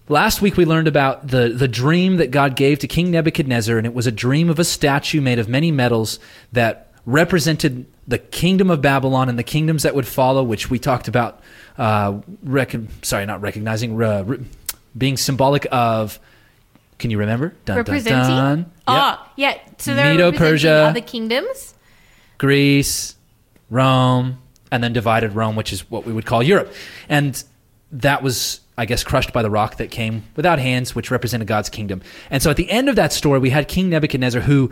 [0.09, 3.85] Last week we learned about the, the dream that God gave to King Nebuchadnezzar, and
[3.85, 6.19] it was a dream of a statue made of many metals
[6.53, 11.09] that represented the kingdom of Babylon and the kingdoms that would follow, which we talked
[11.09, 11.41] about.
[11.77, 14.39] Uh, recon- sorry, not recognizing, uh, re-
[14.97, 16.19] being symbolic of.
[16.99, 17.49] Can you remember?
[17.65, 18.35] Dun, dun, Representing.
[18.35, 18.57] dun.
[18.59, 18.71] Yep.
[18.87, 19.57] Oh, yeah.
[19.77, 20.85] So they're Medo, Persia.
[20.85, 21.75] other kingdoms.
[22.39, 23.15] Greece,
[23.69, 24.39] Rome,
[24.71, 26.73] and then divided Rome, which is what we would call Europe.
[27.07, 27.43] And
[27.91, 31.69] that was, I guess, crushed by the rock that came without hands, which represented God's
[31.69, 32.01] kingdom.
[32.29, 34.69] And so at the end of that story, we had King Nebuchadnezzar who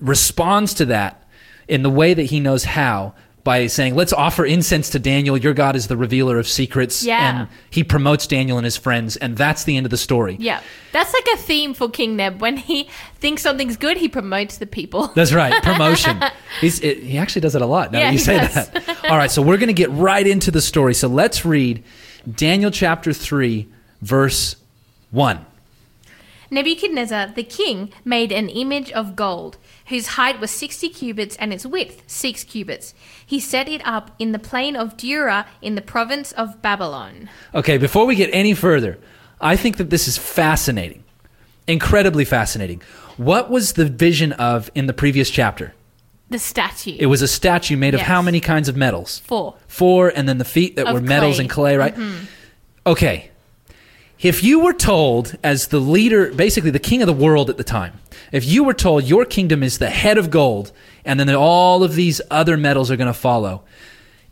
[0.00, 1.22] responds to that
[1.68, 3.14] in the way that he knows how
[3.44, 5.36] by saying, Let's offer incense to Daniel.
[5.36, 7.04] Your God is the revealer of secrets.
[7.04, 7.40] Yeah.
[7.40, 9.16] And he promotes Daniel and his friends.
[9.16, 10.36] And that's the end of the story.
[10.38, 10.60] Yeah.
[10.92, 12.40] That's like a theme for King Neb.
[12.40, 15.08] When he thinks something's good, he promotes the people.
[15.08, 16.22] That's right, promotion.
[16.60, 18.54] He's, it, he actually does it a lot now Yeah, that you say does.
[18.68, 19.04] that.
[19.10, 20.94] All right, so we're going to get right into the story.
[20.94, 21.82] So let's read
[22.30, 23.68] Daniel chapter 3,
[24.00, 24.56] verse
[25.10, 25.46] 1.
[26.52, 29.56] Nebuchadnezzar the king made an image of gold,
[29.86, 32.94] whose height was sixty cubits and its width six cubits.
[33.24, 37.30] He set it up in the plain of Dura in the province of Babylon.
[37.54, 38.98] Okay, before we get any further,
[39.40, 41.04] I think that this is fascinating,
[41.66, 42.82] incredibly fascinating.
[43.16, 45.72] What was the vision of in the previous chapter?
[46.32, 46.96] The statue.
[46.98, 48.08] It was a statue made of Yes.
[48.08, 49.20] how many kinds of metals?
[49.24, 49.54] four.
[49.68, 51.42] Four, and then the feet that Of were metals clay.
[51.44, 51.94] and clay, right?
[51.96, 52.24] Mm-hmm.
[52.86, 53.30] Okay.
[54.20, 57.64] If you were told, as the leader, basically the king of the world at the
[57.64, 57.94] time,
[58.30, 60.72] if you were told your kingdom is the head of gold
[61.04, 63.62] and then all of these other metals are going to follow,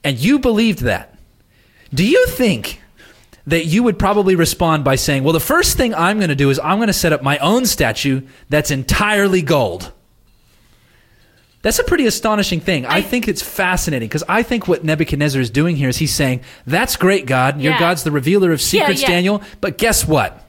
[0.05, 1.19] and you believed that,
[1.93, 2.81] do you think
[3.47, 6.51] that you would probably respond by saying, well, the first thing I'm going to do
[6.51, 9.93] is I'm going to set up my own statue that's entirely gold?
[11.63, 12.87] That's a pretty astonishing thing.
[12.87, 16.15] I, I- think it's fascinating because I think what Nebuchadnezzar is doing here is he's
[16.15, 17.61] saying, That's great, God.
[17.61, 17.79] Your Yeah.
[17.79, 19.09] God's the revealer of secrets, yeah.
[19.09, 19.43] Daniel.
[19.61, 20.47] But guess what?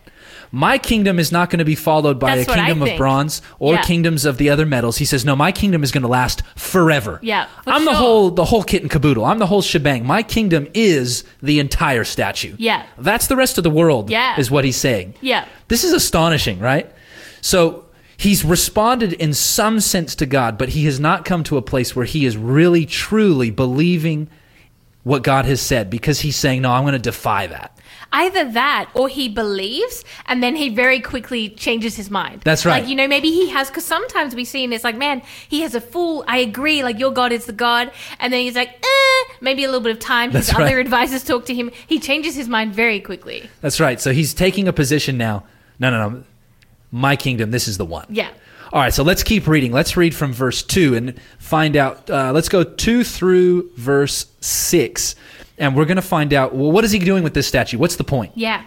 [0.53, 3.76] My kingdom is not going to be followed by That's a kingdom of bronze or
[3.76, 3.84] Yeah.
[3.84, 4.97] kingdoms of the other metals.
[4.97, 7.20] He says, No, my kingdom is going to last forever.
[7.22, 9.24] Yeah, I'm the whole the whole kit and caboodle.
[9.24, 10.05] I'm the whole shebang.
[10.05, 12.55] My kingdom is the entire statue.
[12.57, 12.86] Yeah.
[12.97, 14.38] That's the rest of the world, Yeah.
[14.38, 15.14] is what he's saying.
[15.22, 15.45] Yeah.
[15.70, 16.91] This is astonishing, right?
[17.39, 17.86] So
[18.22, 21.95] he's responded in some sense to God, but he has not come to a place
[21.95, 24.30] where he is really, truly believing
[25.03, 27.76] what God has said because he's saying, No, I'm going to defy that.
[28.13, 32.41] Either that or he believes and then he very quickly changes his mind.
[32.43, 32.82] That's right.
[32.82, 35.61] Like, you know, maybe he has, because sometimes we see and it's like, man, he
[35.61, 36.24] has a fool.
[36.28, 37.89] I agree, like your God is the God.
[38.19, 40.32] And then he's like, eh, maybe a little bit of time.
[40.32, 40.86] His That's other right.
[40.86, 41.72] advisors talk to him.
[41.88, 43.49] He changes his mind very quickly.
[43.61, 43.99] That's right.
[43.99, 45.45] So he's taking a position now.
[45.80, 46.24] No, no, no.
[46.92, 48.06] My kingdom, this is the one.
[48.10, 48.30] Yeah.
[48.74, 49.74] All right, so let's keep reading.
[49.74, 52.10] Let's read from verse 2 and find out.
[52.10, 55.16] Uh, let's go 2 through verse 6.
[55.58, 57.78] And we're going to find out well, what is he doing with this statue?
[57.78, 58.32] What's the point?
[58.36, 58.66] Yeah.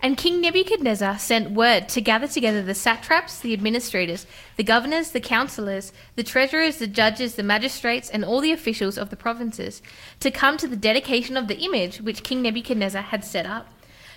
[0.00, 5.20] And King Nebuchadnezzar sent word to gather together the satraps, the administrators, the governors, the
[5.20, 9.82] counselors, the treasurers, the judges, the magistrates, and all the officials of the provinces
[10.20, 13.66] to come to the dedication of the image which King Nebuchadnezzar had set up.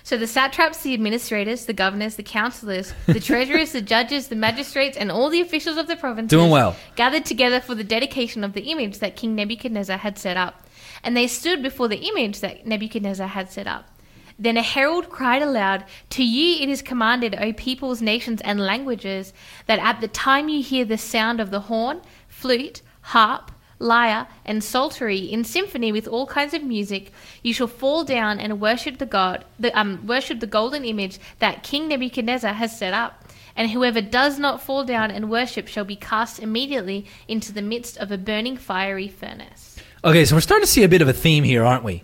[0.04, 4.96] So the satraps, the administrators, the governors, the councillors, the treasurers, the judges, the magistrates,
[4.96, 6.76] and all the officials of the provinces Doing well.
[6.96, 10.66] gathered together for the dedication of the image that King Nebuchadnezzar had set up.
[11.04, 13.88] And they stood before the image that Nebuchadnezzar had set up.
[14.38, 19.32] Then a herald cried aloud, To you it is commanded, O peoples, nations, and languages,
[19.66, 23.51] that at the time you hear the sound of the horn, flute, harp,
[23.82, 27.12] lyre, and psaltery in symphony with all kinds of music,
[27.42, 31.62] you shall fall down and worship the God, the um, worship the golden image that
[31.62, 33.24] King Nebuchadnezzar has set up.
[33.54, 37.98] And whoever does not fall down and worship shall be cast immediately into the midst
[37.98, 39.76] of a burning fiery furnace.
[40.04, 42.02] Okay, so we're starting to see a bit of a theme here, aren't we?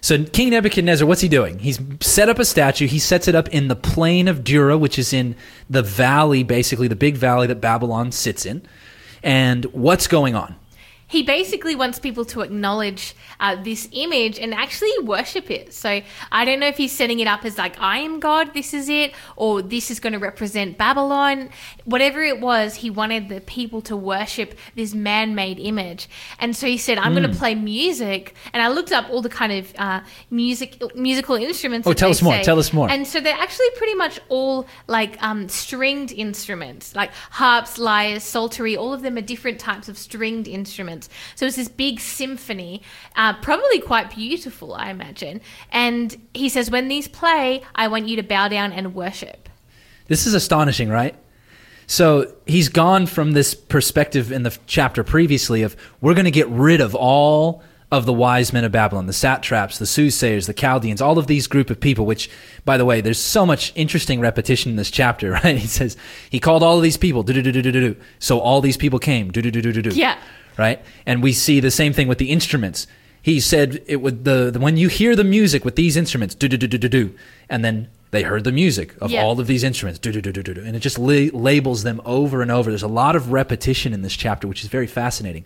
[0.00, 1.58] So King Nebuchadnezzar, what's he doing?
[1.58, 2.86] He's set up a statue.
[2.86, 5.34] He sets it up in the plain of Dura, which is in
[5.68, 8.62] the valley, basically the big valley that Babylon sits in.
[9.22, 10.54] And what's going on?
[11.08, 15.74] He basically wants people to acknowledge uh, this image and actually worship it.
[15.74, 18.72] So I don't know if he's setting it up as like, I am God, this
[18.74, 21.48] is it, or this is going to represent Babylon.
[21.88, 26.06] Whatever it was, he wanted the people to worship this man made image.
[26.38, 27.18] And so he said, I'm Hmm.
[27.20, 28.34] going to play music.
[28.52, 31.88] And I looked up all the kind of uh, music musical instruments.
[31.88, 32.90] Oh, tell us more, tell us more.
[32.90, 38.76] And so they're actually pretty much all like um, stringed instruments, like harps, lyres, psaltery.
[38.76, 41.08] All of them are different types of stringed instruments.
[41.36, 42.82] So it's this big symphony,
[43.16, 45.40] uh, probably quite beautiful, I imagine.
[45.72, 49.48] And he says, when these play, I want you to bow down and worship.
[50.08, 51.14] This is astonishing, right?
[51.88, 56.46] So he's gone from this perspective in the chapter previously of we're going to get
[56.48, 61.00] rid of all of the wise men of Babylon, the satraps, the soothsayers, the Chaldeans,
[61.00, 62.28] all of these group of people, which,
[62.66, 65.56] by the way, there's so much interesting repetition in this chapter, right?
[65.56, 65.96] He says,
[66.28, 67.96] he called all of these people, do do do do do do.
[68.18, 69.90] So all these people came, do do do do do do.
[69.90, 70.18] Yeah.
[70.58, 70.82] Right?
[71.06, 72.86] And we see the same thing with the instruments.
[73.22, 76.48] He said it would the, the when you hear the music with these instruments, do
[76.48, 77.14] do do do do do,
[77.48, 79.22] and then They heard the music of Yeah.
[79.22, 82.00] all of these instruments, do, do, do, do, do, and it just la- labels them
[82.06, 82.70] over and over.
[82.70, 85.44] There's a lot of repetition in this chapter, which is very fascinating.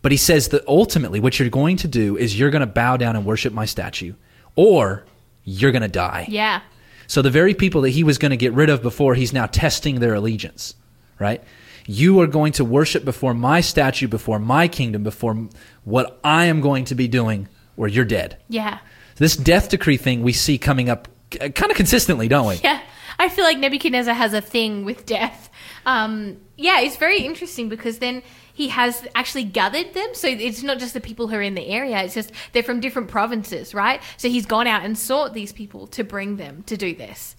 [0.00, 2.96] But he says that ultimately, what you're going to do is you're going to bow
[2.96, 4.14] down and worship my statue,
[4.54, 5.04] or
[5.44, 6.26] you're going to die.
[6.28, 6.60] Yeah.
[7.08, 9.46] So the very people that he was going to get rid of before, he's now
[9.46, 10.74] testing their allegiance,
[11.18, 11.42] right?
[11.86, 15.48] You are going to worship before my statue, before my kingdom, before
[15.84, 18.36] what I am going to be doing, or you're dead.
[18.48, 18.78] Yeah.
[19.16, 22.56] This death decree thing we see coming up kind of consistently, don't we?
[22.56, 22.80] Yeah.
[23.18, 25.50] I feel like Nebuchadnezzar has a thing with death.
[25.86, 28.22] Um, yeah, it's very interesting because then
[28.54, 30.08] he has actually gathered them.
[30.14, 32.80] So it's not just the people who are in the area, it's just they're from
[32.80, 34.00] different provinces, right?
[34.16, 37.34] So he's gone out and sought these people to bring them to do this.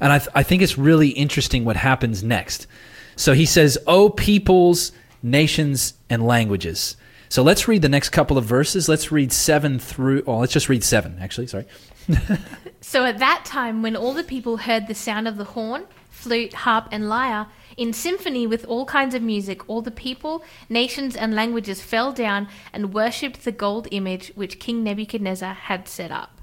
[0.00, 2.66] And I, th- I think it's really interesting what happens next.
[3.16, 6.96] So he says, O peoples, nations, and languages.
[7.28, 8.88] So let's read the next couple of verses.
[8.88, 11.66] Let's read seven through, oh, let's just read seven, actually, sorry.
[12.86, 16.52] So at that time, when all the people heard the sound of the horn, flute,
[16.52, 17.46] harp, and lyre,
[17.78, 22.46] in symphony with all kinds of music, all the people, nations, and languages fell down
[22.74, 26.42] and worshipped the gold image which King Nebuchadnezzar had set up.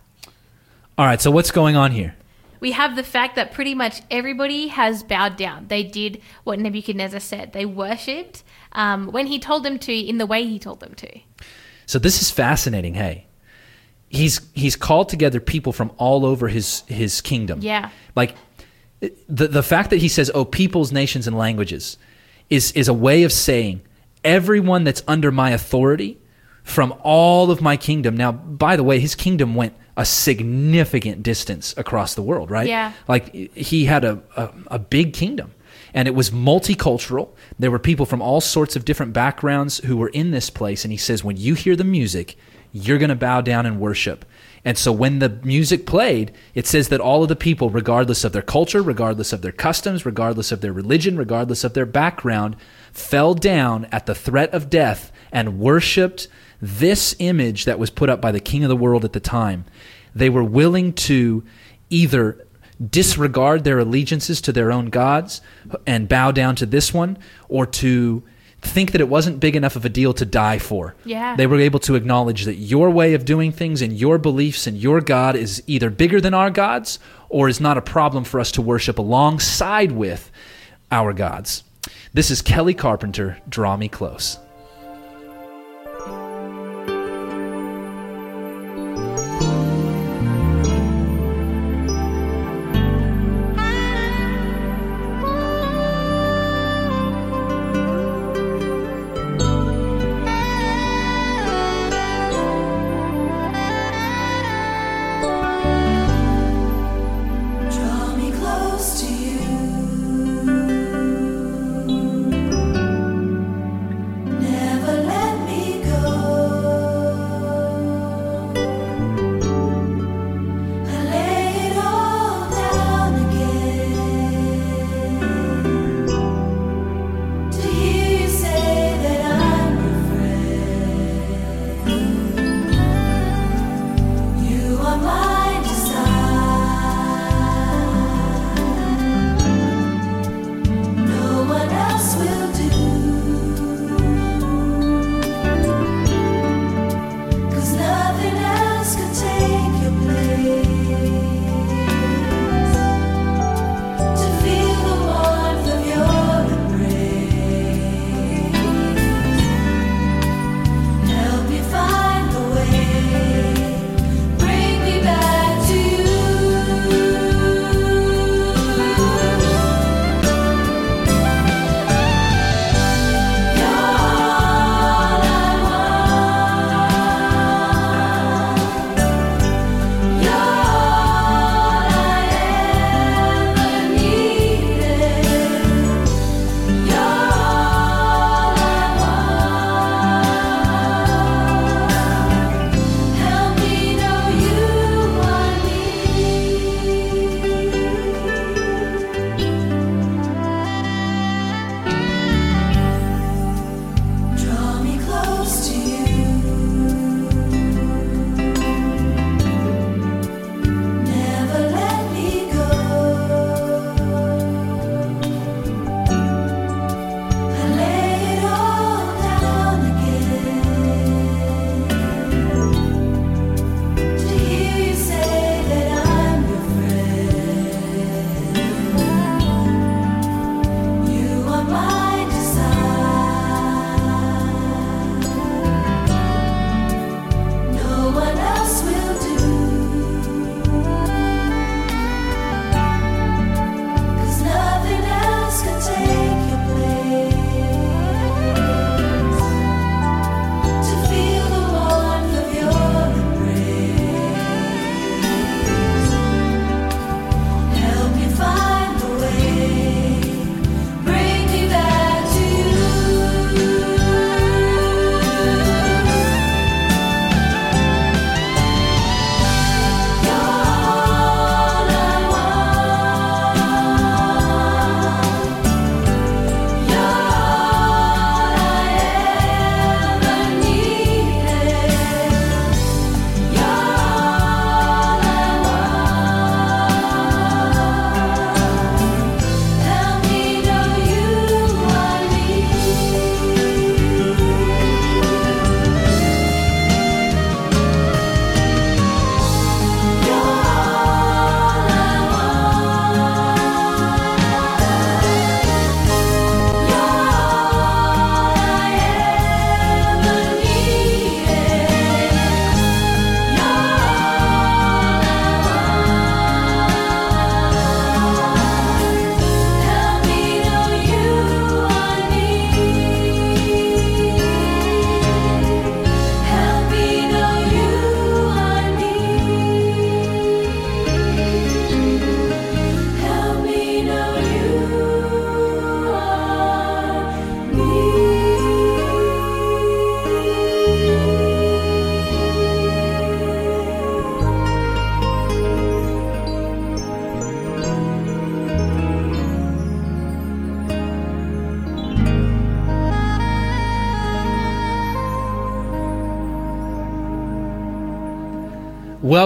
[0.97, 2.15] All right, so what's going on here?
[2.59, 5.67] We have the fact that pretty much everybody has bowed down.
[5.67, 7.53] They did what Nebuchadnezzar said.
[7.53, 11.19] They worshipped um, when he told them to, in the way he told them to.
[11.85, 13.27] So this is fascinating, hey.
[14.11, 17.59] He's he's called together people from all over his his kingdom.
[17.61, 17.89] Yeah.
[18.15, 18.35] Like
[18.99, 21.97] the the fact that he says, "Oh, peoples, nations, and languages,"
[22.49, 23.81] is is a way of saying
[24.23, 26.19] everyone that's under my authority
[26.63, 28.15] from all of my kingdom.
[28.15, 32.67] Now, by the way, his kingdom went a significant distance across the world, right?
[32.67, 32.93] Yeah.
[33.07, 35.53] Like he had a, a, a big kingdom.
[35.93, 37.29] And it was multicultural.
[37.59, 40.85] There were people from all sorts of different backgrounds who were in this place.
[40.85, 42.37] And he says, when you hear the music,
[42.71, 44.25] you're going to bow down and worship.
[44.63, 48.31] And so when the music played, it says that all of the people, regardless of
[48.31, 52.55] their culture, regardless of their customs, regardless of their religion, regardless of their background,
[52.93, 56.27] fell down at the threat of death and worshiped
[56.61, 59.65] this image that was put up by the king of the world at the time.
[60.13, 61.43] They were willing to
[61.89, 62.45] either
[62.89, 65.41] disregard their allegiances to their own gods
[65.87, 67.17] and bow down to this one,
[67.49, 68.23] or to
[68.61, 70.95] think that it wasn't big enough of a deal to die for.
[71.03, 71.35] Yeah.
[71.35, 74.77] They were able to acknowledge that your way of doing things and your beliefs and
[74.77, 76.99] your God is either bigger than our gods
[77.29, 80.31] or is not a problem for us to worship alongside with
[80.91, 81.63] our gods.
[82.13, 84.37] This is Kelly Carpenter, Draw Me Close.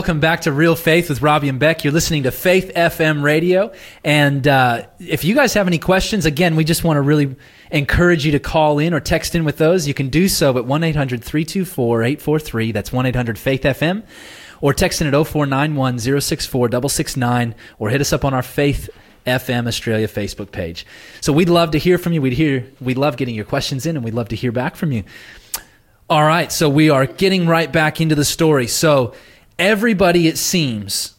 [0.05, 1.83] Welcome back to Real Faith with Robbie and Beck.
[1.83, 3.73] You're listening to Faith FM Radio.
[4.03, 7.35] And uh, if you guys have any questions, again, we just want to really
[7.71, 9.87] encourage you to call in or text in with those.
[9.87, 12.71] You can do so at 1 800 324 843.
[12.71, 14.03] That's 1 800 Faith FM.
[14.61, 18.91] Or text in at 0491 064 669 or hit us up on our Faith
[19.25, 20.85] FM Australia Facebook page.
[21.19, 22.21] So we'd love to hear from you.
[22.21, 24.91] We'd hear we love getting your questions in and we'd love to hear back from
[24.91, 25.03] you.
[26.07, 28.67] All right, so we are getting right back into the story.
[28.67, 29.15] So
[29.59, 31.15] everybody, it seems,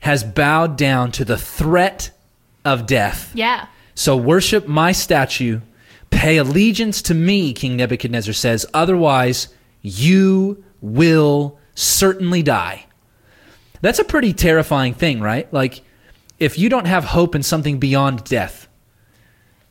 [0.00, 2.10] has bowed down to the threat
[2.64, 3.30] of death.
[3.34, 3.66] Yeah.
[3.94, 5.60] So worship my statue,
[6.10, 9.48] pay allegiance to me, King Nebuchadnezzar says, otherwise
[9.82, 12.86] you will certainly die.
[13.80, 15.52] That's a pretty terrifying thing, right?
[15.52, 15.82] Like
[16.38, 18.68] if you don't have hope in something beyond death,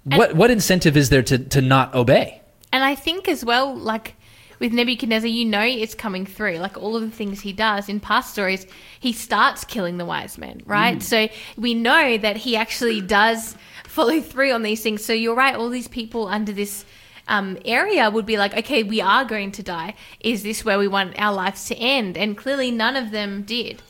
[0.04, 2.42] what what incentive is there to, to not obey?
[2.72, 4.16] And I think as well, like
[4.64, 6.58] with Nebuchadnezzar, you know it's coming through.
[6.60, 8.66] Like all of the things he does in past stories,
[8.98, 11.04] he starts killing the wise men, right?
[11.04, 15.04] So we know that he actually does follow through on these things.
[15.04, 16.86] So you're right, all these people under this
[17.28, 19.96] um, area would be like, okay, we are going to die.
[20.22, 22.18] Is this where we want our lives to end?
[22.18, 23.82] And clearly none of them did.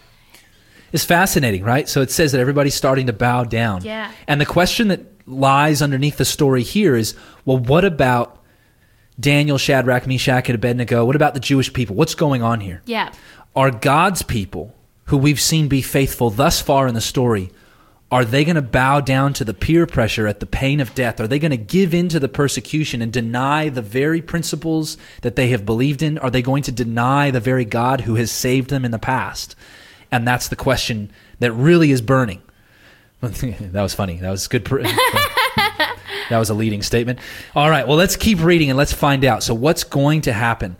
[0.91, 1.87] It's fascinating, right?
[1.87, 3.83] So it says that everybody's starting to bow down.
[3.83, 4.11] Yeah.
[4.27, 7.15] And the question that lies underneath the story here is,
[7.45, 8.42] well, what about
[9.19, 11.05] Daniel, Shadrach, Meshach, and Abednego?
[11.05, 11.95] What about the Jewish people?
[11.95, 12.81] What's going on here?
[12.85, 13.13] Yeah.
[13.55, 17.51] Are God's people, who we've seen be faithful thus far in the story,
[18.13, 21.19] are they going to bow down to the peer pressure at the pain of death?
[21.19, 25.35] Are they going to give in to the persecution and deny the very principles that
[25.35, 26.19] they have believed in?
[26.19, 29.55] Are they going to deny the very God who has saved them in the past?
[30.11, 32.43] And that's the question that really is burning.
[33.21, 34.17] that was funny.
[34.17, 34.63] That was good.
[36.29, 37.19] that was a leading statement.
[37.55, 37.87] All right.
[37.87, 39.43] Well, let's keep reading and let's find out.
[39.43, 40.75] So, what's going to happen?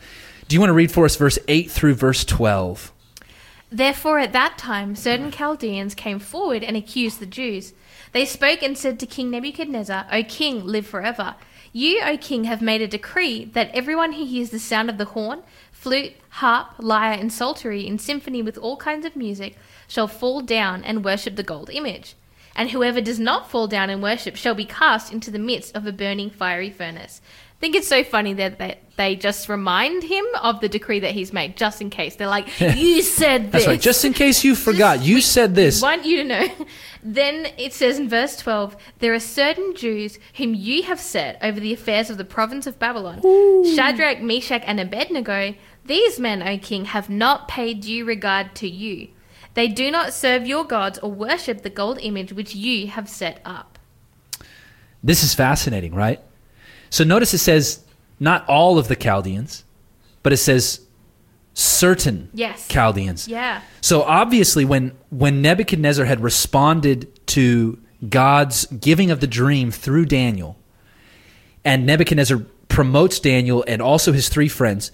[0.48, 2.92] Do you want to read for us verse 8 through verse 12?
[3.72, 7.74] Therefore, at that time, certain Chaldeans came forward and accused the Jews.
[8.12, 11.36] They spoke and said to King Nebuchadnezzar, O king, live forever.
[11.72, 15.06] You, O king, have made a decree that everyone who hears the sound of the
[15.06, 15.42] horn,
[15.72, 19.56] flute, harp, lyre, and psaltery in symphony with all kinds of music
[19.88, 22.16] shall fall down and worship the gold image.
[22.56, 25.86] And whoever does not fall down and worship shall be cast into the midst of
[25.88, 27.22] a burning fiery furnace.
[27.58, 31.12] I think it's so funny that they, they just remind him of the decree that
[31.12, 32.16] he's made, just in case.
[32.18, 33.52] They're like, You said this.
[33.52, 33.82] That's right.
[33.82, 35.82] Just in case you forgot, you said this.
[35.82, 36.48] want you to know.
[37.06, 41.60] Then it says in verse 12 There are certain Jews whom you have set over
[41.60, 43.22] the affairs of the province of Babylon
[43.76, 45.54] Shadrach, Meshach, and Abednego.
[45.86, 49.10] These men, O king, have not paid due regard to you.
[49.54, 53.40] They do not serve your gods or worship the gold image which you have set
[53.46, 53.78] up.
[55.04, 56.20] This is fascinating, right?
[56.90, 57.84] So notice it says
[58.20, 59.64] not all of the Chaldeans,
[60.24, 60.82] but it says
[61.54, 62.68] certain Yes.
[62.68, 63.28] Chaldeans.
[63.28, 63.62] Yeah.
[63.82, 67.80] So obviously, when when Nebuchadnezzar had responded to
[68.10, 70.58] God's giving of the dream through Daniel,
[71.64, 74.92] and Nebuchadnezzar promotes Daniel and also his three friends,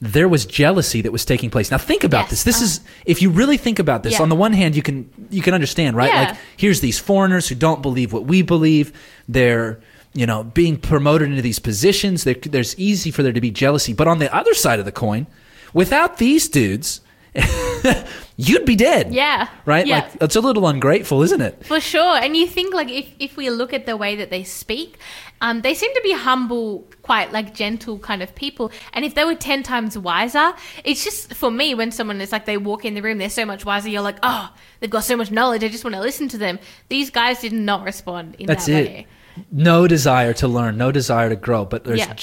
[0.00, 1.70] there was jealousy that was taking place.
[1.70, 2.30] Now think about Yes.
[2.30, 2.44] this.
[2.44, 3.02] This is uh-huh.
[3.06, 4.14] if you really think about this.
[4.14, 4.22] Yeah.
[4.22, 6.12] On the one hand, you can you can understand, right?
[6.12, 6.22] Yeah.
[6.30, 8.92] Like here's these foreigners who don't believe what we believe.
[9.28, 9.80] They're
[10.12, 12.24] you know being promoted into these positions.
[12.24, 13.92] There, there's easy for there to be jealousy.
[13.92, 15.26] But on the other side of the coin,
[15.72, 17.00] without these dudes,
[18.36, 19.12] you'd be dead.
[19.12, 19.48] Yeah.
[19.64, 19.86] Right?
[19.86, 20.00] Yeah.
[20.00, 21.64] Like it's a little ungrateful, isn't it?
[21.66, 22.16] For sure.
[22.16, 24.98] And you think like if, if we look at the way that they speak,
[25.40, 28.70] um, they seem to be humble, quite like gentle kind of people.
[28.92, 30.52] And if they were 10 times wiser,
[30.84, 33.44] it's just for me when someone is like they walk in the room, they're so
[33.44, 36.28] much wiser, you're like, oh, they've got so much knowledge, I just want to listen
[36.28, 36.58] to them.
[36.88, 38.88] These guys did not respond in That's that it.
[38.88, 39.06] way.
[39.50, 42.14] No desire to learn, no desire to grow, but there's Yeah.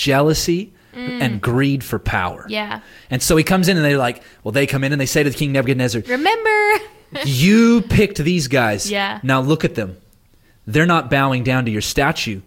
[0.94, 1.22] Mm.
[1.22, 2.46] and greed for power.
[2.50, 2.82] Yeah.
[3.10, 5.24] And so he comes in and they're like, well, they come in and they say
[5.24, 6.86] to the King Nebuchadnezzar, Remember?
[7.26, 8.90] You picked these guys.
[8.90, 9.20] Yeah.
[9.22, 9.98] Now look at them.
[10.66, 12.42] They're not bowing down to your statue.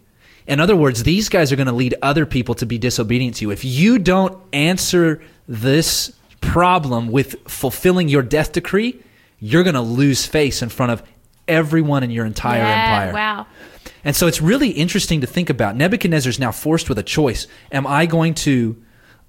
[0.47, 3.45] In other words, these guys are going to lead other people to be disobedient to
[3.45, 3.51] you.
[3.51, 9.03] If you don't answer this problem with fulfilling your death decree,
[9.41, 11.03] you're going to lose face in front of
[11.49, 13.13] everyone in your entire yeah, empire.
[13.13, 13.47] Wow.
[14.05, 15.77] And so it's really interesting to think about.
[15.77, 17.47] Nebuchadnezzar's now forced with a choice.
[17.73, 18.77] Am I going to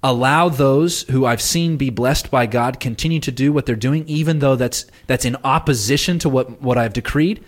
[0.02, 4.06] allow those who I've seen be blessed by God continue to do what they're doing,
[4.06, 7.42] even though that's that's in opposition to what, what I've decreed?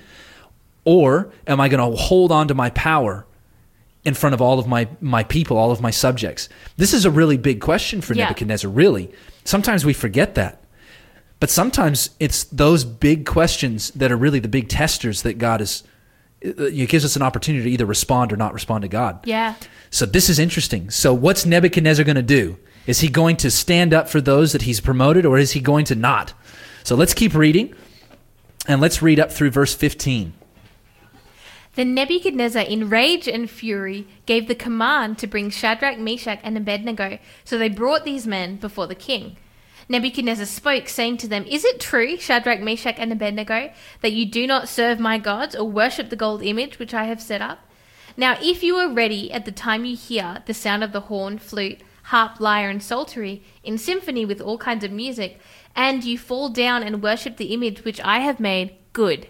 [0.85, 3.27] Or am I going to hold on to my power
[4.05, 6.49] in front of all of my, my people, all of my subjects?
[6.79, 8.25] This is a really big question for Yeah.
[8.25, 9.13] Nebuchadnezzar, really.
[9.45, 10.63] Sometimes we forget that.
[11.41, 15.85] But sometimes it's those big questions that are really the big testers that God is.
[16.45, 19.27] Uh, it gives us an opportunity to either respond or not respond to God.
[19.27, 19.55] Yeah.
[19.91, 20.91] So this is interesting.
[20.91, 22.59] So what's Nebuchadnezzar going to do?
[22.87, 25.85] Is he going to stand up for those that he's promoted, or is he going
[25.87, 26.33] to not?
[26.85, 27.75] So let's keep reading,
[28.67, 30.33] and let's read up through verse 15.
[31.75, 37.19] Then Nebuchadnezzar, in rage and fury, gave the command to bring Shadrach, Meshach, and Abednego.
[37.45, 39.37] So they brought these men before the king.
[39.89, 43.73] Nebuchadnezzar spoke, saying to them, Is it true, Shadrach, Meshach, and Abednego,
[44.03, 47.23] that you do not serve my gods or worship the gold image which I have
[47.23, 47.61] set up?
[48.17, 51.39] Now, if you are ready at the time you hear the sound of the horn,
[51.39, 55.41] flute, harp, lyre, and psaltery, in symphony with all kinds of music,
[55.75, 59.29] and you fall down and worship the image which I have made, good.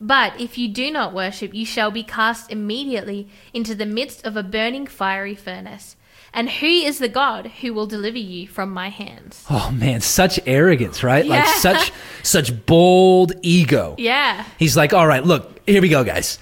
[0.00, 4.36] But if you do not worship, you shall be cast immediately into the midst of
[4.36, 5.96] a burning fiery furnace.
[6.36, 9.42] And who is the God who will deliver you from my hands?
[9.48, 11.24] Oh man, such arrogance, right?
[11.24, 11.90] Like such
[12.22, 13.94] such bold ego.
[13.96, 14.44] Yeah.
[14.58, 16.38] He's like, "All right, look, here we go, guys.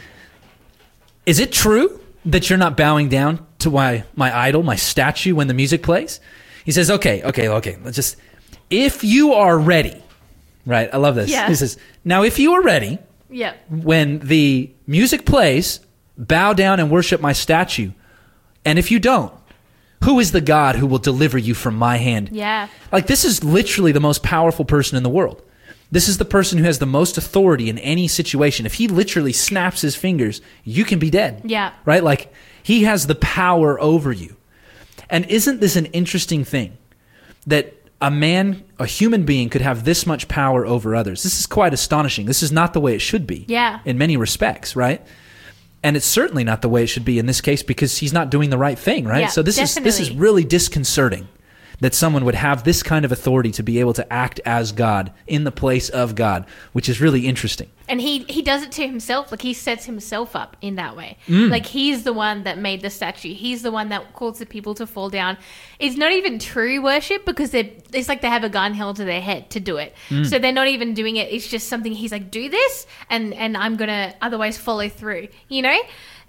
[1.26, 5.46] Is it true that you're not bowing down to my my idol, my statue when
[5.46, 6.18] the music plays?"
[6.64, 7.78] He says, "Okay, okay, okay.
[7.84, 8.16] Let's just
[8.70, 10.02] if you are ready."
[10.66, 10.88] Right?
[10.92, 11.30] I love this.
[11.30, 11.46] Yeah.
[11.48, 12.98] He says, "Now if you are ready,
[13.30, 13.54] yeah.
[13.70, 15.78] when the music plays,
[16.18, 17.92] bow down and worship my statue.
[18.64, 19.32] And if you don't,
[20.04, 22.30] who is the God who will deliver you from my hand?
[22.32, 22.68] Yeah.
[22.92, 25.42] Like, this is literally the most powerful person in the world.
[25.90, 28.66] This is the person who has the most authority in any situation.
[28.66, 31.42] If he literally snaps his fingers, you can be dead.
[31.44, 31.72] Yeah.
[31.84, 32.02] Right?
[32.02, 32.32] Like,
[32.62, 34.36] he has the power over you.
[35.08, 36.76] And isn't this an interesting thing?
[37.46, 41.22] That a man, a human being, could have this much power over others.
[41.22, 42.26] This is quite astonishing.
[42.26, 43.44] This is not the way it should be.
[43.48, 43.80] Yeah.
[43.84, 45.00] In many respects, right?
[45.84, 48.30] And it's certainly not the way it should be in this case because he's not
[48.30, 49.20] doing the right thing, right?
[49.20, 51.28] Yeah, so this is this is really disconcerting
[51.80, 55.12] that someone would have this kind of authority to be able to act as God
[55.26, 57.70] in the place of God, which is really interesting.
[57.86, 59.30] And he he does it to himself.
[59.30, 61.18] Like he sets himself up in that way.
[61.26, 61.50] Mm.
[61.50, 63.34] Like he's the one that made the statue.
[63.34, 65.36] He's the one that caused the people to fall down.
[65.78, 69.04] It's not even true worship because they it's like they have a gun held to
[69.04, 69.94] their head to do it.
[70.08, 70.24] Mm.
[70.24, 71.30] So they're not even doing it.
[71.30, 75.28] It's just something he's like, do this, and and I'm gonna otherwise follow through.
[75.48, 75.78] You know.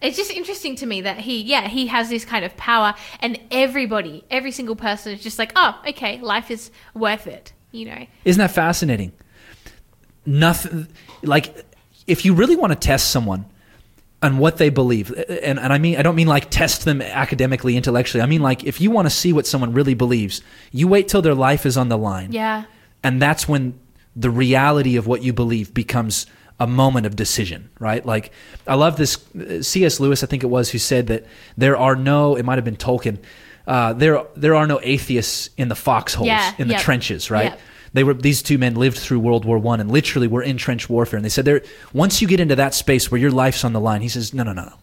[0.05, 3.39] It's just interesting to me that he, yeah, he has this kind of power, and
[3.51, 8.05] everybody, every single person is just like, oh, okay, life is worth it, you know?
[8.23, 9.11] Isn't that fascinating?
[10.25, 10.87] Nothing
[11.21, 11.65] like
[12.07, 13.45] if you really want to test someone
[14.21, 17.77] on what they believe, and, and I mean I don't mean like test them academically,
[17.77, 18.23] intellectually.
[18.23, 20.41] I mean like if you want to see what someone really believes,
[20.71, 22.31] you wait till their life is on the line.
[22.31, 22.65] Yeah,
[23.03, 23.79] and that's when
[24.15, 26.25] the reality of what you believe becomes
[26.59, 28.05] a moment of decision right?
[28.05, 28.31] Like
[28.67, 31.25] i love this uh, cs lewis i think it was who said that
[31.57, 33.17] there are no it might have been tolkien
[33.67, 37.51] uh, there there are no atheists in the foxholes Yeah, in the yep, trenches right?
[37.51, 37.59] yep.
[37.93, 40.89] they were these two men lived through world war one and literally were in trench
[40.89, 41.61] warfare and they said there
[41.93, 44.43] once you get into that space where your life's on the line he says no
[44.43, 44.73] no no no.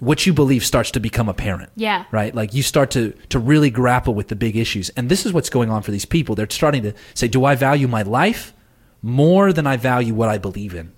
[0.00, 1.70] What you believe starts to become apparent.
[1.74, 2.04] Yeah.
[2.12, 2.32] right?
[2.32, 5.50] Like you start to to really grapple with the big issues and this is what's
[5.50, 6.34] going on for these people.
[6.36, 8.52] They're starting to say do i value my life
[9.02, 10.92] more than i value what i believe in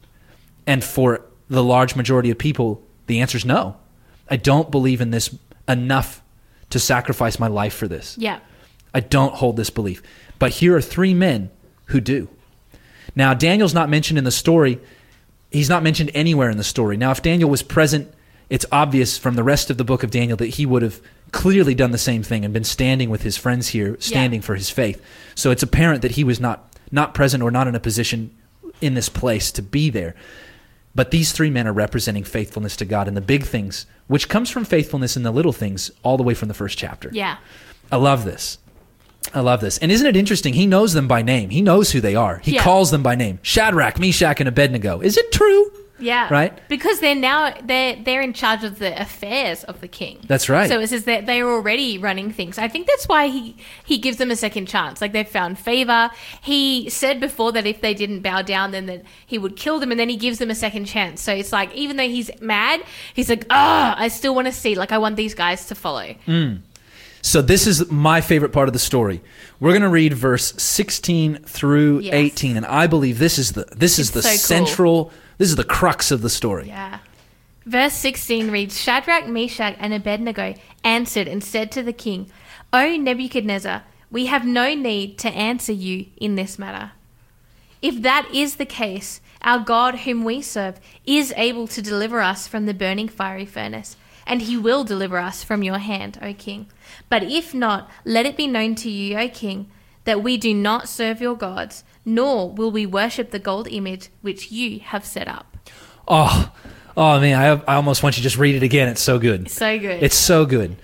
[0.67, 3.77] and for the large majority of people the answer is no
[4.29, 5.35] i don't believe in this
[5.69, 6.23] enough
[6.71, 8.41] to sacrifice my life for this yeah.
[8.95, 10.03] I don't hold this belief.
[10.39, 11.51] But here are three men
[11.87, 12.29] who do.
[13.15, 14.79] Now, Daniel's not mentioned in the story.
[15.51, 16.97] He's not mentioned anywhere in the story.
[16.97, 18.13] Now, if Daniel was present,
[18.49, 21.01] it's obvious from the rest of the book of Daniel that he would have
[21.33, 24.71] clearly done the same thing and been standing with his friends here, standing for his
[24.71, 25.03] faith.
[25.35, 28.30] So it's apparent that he was not, not present or not in a position
[28.80, 30.14] in this place to be there.
[30.95, 34.51] But these three men are representing faithfulness to God in the big things, which comes
[34.51, 37.11] from faithfulness in the little things, all the way from the first chapter.
[37.12, 37.36] Yeah.
[37.93, 38.59] I love this.
[39.34, 39.78] I love this.
[39.78, 40.55] And isn't it interesting?
[40.55, 41.51] He knows them by name.
[41.51, 42.38] He knows who they are.
[42.43, 42.62] He Yeah.
[42.64, 43.38] calls them by name.
[43.43, 45.01] Shadrach, Meshach, and Abednego.
[45.01, 45.70] Is it true?
[46.01, 46.29] Yeah.
[46.33, 46.59] Right?
[46.69, 50.19] Because they're now they're they're in charge of the affairs of the king.
[50.27, 50.69] That's right.
[50.69, 52.59] So it says that they're already running things.
[52.59, 55.01] I think that's why he he gives them a second chance.
[55.01, 56.11] Like they've found favor.
[56.43, 59.91] He said before that if they didn't bow down, then that he would kill them,
[59.91, 61.21] and then he gives them a second chance.
[61.21, 62.83] So it's like even though he's mad,
[63.15, 64.75] he's like, ah, I still want to see.
[64.75, 66.15] Like I want these guys to follow.
[67.23, 69.21] So this is my favorite part of the story.
[69.61, 72.15] We're going to read verse 16 through Yes.
[72.15, 74.39] 18 and I believe this is the this is the so cool.
[74.39, 76.68] central this is the crux of the story.
[76.68, 76.99] Yeah.
[77.64, 80.53] Verse 16 reads Shadrach, Meshach, and Abednego
[80.84, 82.30] answered and said to the king,
[82.74, 86.93] O Nebuchadnezzar, we have no need to answer you in this matter.
[87.80, 92.47] If that is the case, our God, whom we serve, is able to deliver us
[92.47, 96.66] from the burning fiery furnace, and he will deliver us from your hand, O king.
[97.09, 99.70] But if not, let it be known to you, O king,
[100.05, 104.51] that we do not serve your gods, nor will we worship the gold image which
[104.51, 105.57] you have set up.
[106.09, 106.53] Oh,
[106.97, 108.89] oh man, I, I almost want you to just read it again.
[108.89, 109.51] It's so good.
[109.51, 110.03] So good.
[110.03, 110.77] It's so good.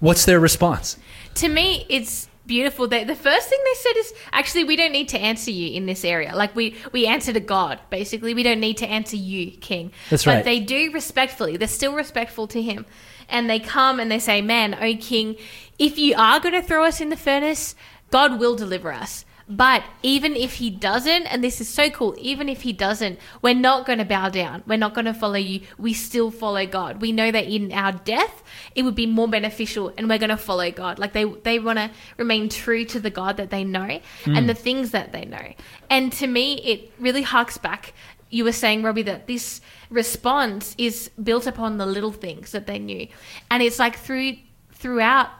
[0.00, 0.98] What's their response?
[1.36, 2.88] to me it's beautiful.
[2.88, 5.86] They, the first thing they said is actually we don't need to answer you in
[5.86, 6.34] this area.
[6.34, 8.34] Like we we answer to God basically.
[8.34, 9.92] We don't need to answer you, King.
[10.10, 10.44] That's but right.
[10.44, 11.56] they do respectfully.
[11.56, 12.86] They're still respectful to him,
[13.28, 15.36] and they come and they say, "Man, O King,
[15.78, 17.74] if you are going to throw us in the furnace,
[18.10, 22.48] God will deliver us." But even if he doesn't, and this is so cool, even
[22.48, 24.64] if he doesn't, we're not going to bow down.
[24.66, 25.60] We're not going to follow you.
[25.78, 27.00] We still follow God.
[27.00, 28.42] We know that in our death,
[28.74, 30.98] it would be more beneficial, and we're going to follow God.
[30.98, 34.46] Like they they want to remain true to the God that they know and hmm.
[34.46, 35.54] the things that they know.
[35.88, 37.94] And to me, it really harks back.
[38.30, 42.80] You were saying, Robbie, that this response is built upon the little things that they
[42.80, 43.06] knew,
[43.48, 44.38] and it's like through
[44.72, 45.30] throughout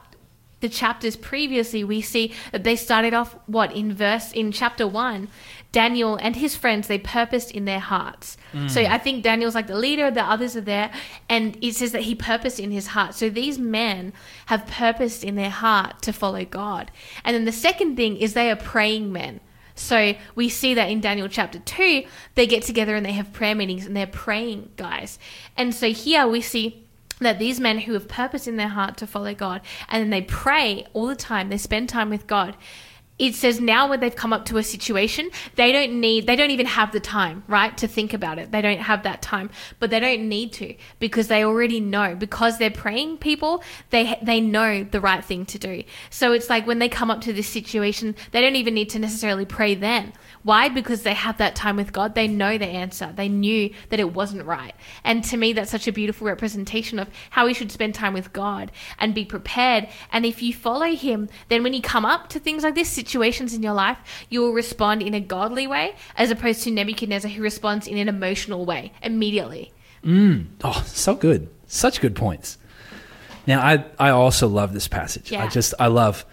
[0.59, 5.27] the chapters previously we see that they started off what in verse in chapter 1
[5.71, 8.37] Daniel and his friends they purposed in their hearts.
[8.53, 8.69] Mm.
[8.69, 10.91] So I think Daniel's like the leader, the others are there
[11.29, 13.13] and it says that he purposed in his heart.
[13.13, 14.13] So these men
[14.47, 16.91] have purposed in their heart to follow God.
[17.23, 19.39] And then the second thing is they are praying men.
[19.75, 22.03] So we see that in Daniel chapter 2,
[22.33, 25.19] they get together and they have prayer meetings and they're praying, guys.
[25.55, 26.86] And so here we see
[27.19, 30.21] that these men who have purpose in their heart to follow God and then they
[30.21, 32.55] pray all the time, they spend time with God.
[33.19, 36.51] It says now when they've come up to a situation, they don't need, they don't
[36.51, 38.51] even have the time, right, to think about it.
[38.51, 39.49] They don't have that time,
[39.79, 44.39] but they don't need to because they already know because they're praying people, they they
[44.39, 45.83] know the right thing to do.
[46.11, 48.99] So it's like when they come up to this situation, they don't even need to
[48.99, 50.13] necessarily pray then.
[50.47, 50.69] Why?
[50.69, 52.15] Because they have that time with God.
[52.15, 53.11] They know the answer.
[53.13, 54.73] They knew that it wasn't right.
[55.03, 58.31] And to me, that's such a beautiful representation of how we should spend time with
[58.31, 59.89] God and be prepared.
[60.09, 63.53] And if you follow Him, then when you come up to things like this, situations
[63.53, 63.97] in your life,
[64.29, 68.07] you will respond in a godly way as opposed to Nebuchadnezzar who responds in an
[68.07, 69.73] emotional way immediately.
[70.01, 70.45] Mm.
[70.63, 71.49] Oh, so good.
[71.65, 72.57] Such good points.
[73.45, 75.33] Now, I, I also love this passage.
[75.33, 75.49] I Yeah.
[75.49, 76.25] just, I love, I love,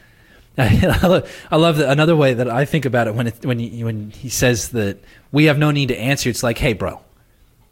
[0.58, 4.10] I love that another way that I think about it when it, when he, when
[4.10, 4.98] he says that
[5.32, 6.30] we have no need to answer.
[6.30, 7.00] It's like, hey, bro,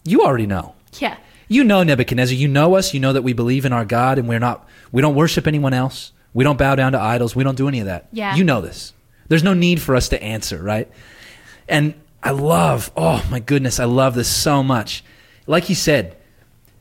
[0.04, 0.74] you already know.
[0.98, 1.16] Yeah.
[1.46, 2.34] You know Nebuchadnezzar.
[2.34, 2.92] You know us.
[2.92, 4.66] You know that we believe in our God and we're not.
[4.90, 6.12] We don't worship anyone else.
[6.34, 7.36] We don't bow down to idols.
[7.36, 8.08] We don't do any of that.
[8.10, 8.34] Yeah.
[8.34, 8.94] You know this.
[9.28, 10.90] There's no need for us to answer, right?
[11.68, 12.90] And I love.
[12.96, 15.04] Oh my goodness, I love this so much.
[15.46, 16.16] Like he said,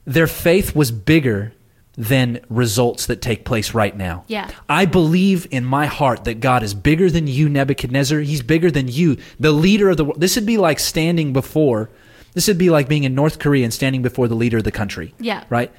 [0.06, 1.54] their faith was bigger
[1.98, 4.24] than results that take place right now.
[4.28, 4.50] Yeah.
[4.70, 8.20] I believe in my heart that God is bigger than you, Nebuchadnezzar.
[8.20, 10.22] He's bigger than you, the leader of the world.
[10.22, 11.90] This would be like standing before,
[12.34, 14.72] this would be like being in North Korea and standing before the leader of the
[14.72, 15.14] country.
[15.20, 15.44] Yeah.
[15.50, 15.72] Right?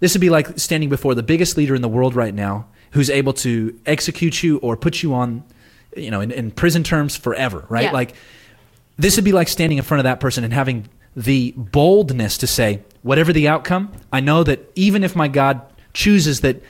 [0.00, 3.08] This would be like standing before the biggest leader in the world right now who's
[3.08, 5.44] able to execute you or put you on,
[5.96, 7.84] you know, in, in prison terms forever, right?
[7.84, 7.92] Yeah.
[7.92, 8.14] Like,
[8.98, 12.46] this would be like standing in front of that person and having the boldness to
[12.46, 15.60] say, whatever the outcome, I know that even if my God
[15.92, 16.62] chooses that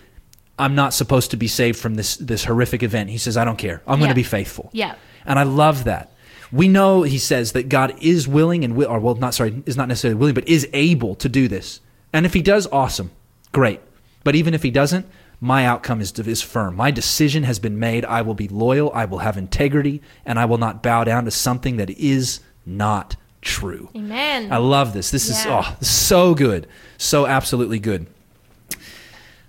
[0.59, 3.59] I'm not supposed to be saved from this this horrific event, he says, I don't
[3.59, 3.83] care.
[3.87, 4.71] I'm going to be faithful.
[4.73, 4.95] Yeah.
[5.25, 6.13] And I love that.
[6.51, 9.77] We know he says that God is willing and will, or well, not sorry, is
[9.77, 11.81] not necessarily willing, but is able to do this.
[12.13, 13.11] And if he does, awesome,
[13.53, 13.81] great.
[14.23, 15.07] But even if he doesn't,
[15.41, 16.77] my outcome is is firm.
[16.77, 18.05] My decision has been made.
[18.05, 18.93] I will be loyal.
[18.95, 23.17] I will have integrity, and I will not bow down to something that is not
[23.43, 23.91] true.
[23.95, 24.51] Amen.
[24.51, 25.11] I love this.
[25.11, 26.67] This is oh, so good,
[26.97, 28.07] so absolutely good.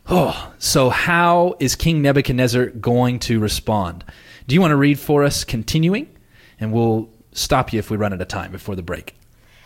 [0.09, 4.03] Oh, so how is King Nebuchadnezzar going to respond?
[4.47, 6.09] Do you want to read for us, continuing,
[6.59, 9.15] and we'll stop you if we run out of time before the break.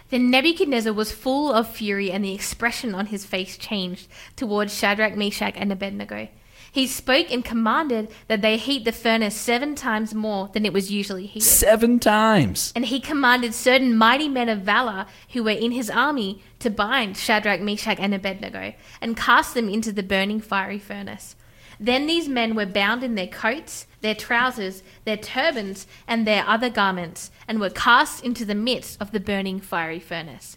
[0.09, 5.17] Then Nebuchadnezzar was full of fury, and the expression on his face changed towards Shadrach,
[5.17, 6.29] Meshach, and Abednego.
[6.77, 10.91] He spoke and commanded that they heat the furnace seven times more than it was
[10.91, 11.47] usually heated.
[11.47, 12.71] Seven times.
[12.75, 17.17] And he commanded certain mighty men of valor who were in his army to bind
[17.17, 21.35] Shadrach, Meshach, and Abednego and cast them into the burning fiery furnace.
[21.79, 26.69] Then these men were bound in their coats, their trousers, their turbans, and their other
[26.69, 30.56] garments, and were cast into the midst of the burning fiery furnace.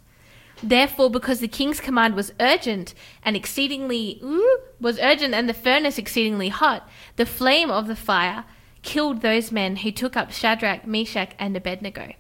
[0.62, 4.22] Therefore, because the king's command was urgent and exceedingly
[4.80, 8.44] was urgent, and the furnace exceedingly hot, the flame of the fire
[8.82, 12.12] killed those men who took up Shadrach, Meshach, and Abednego.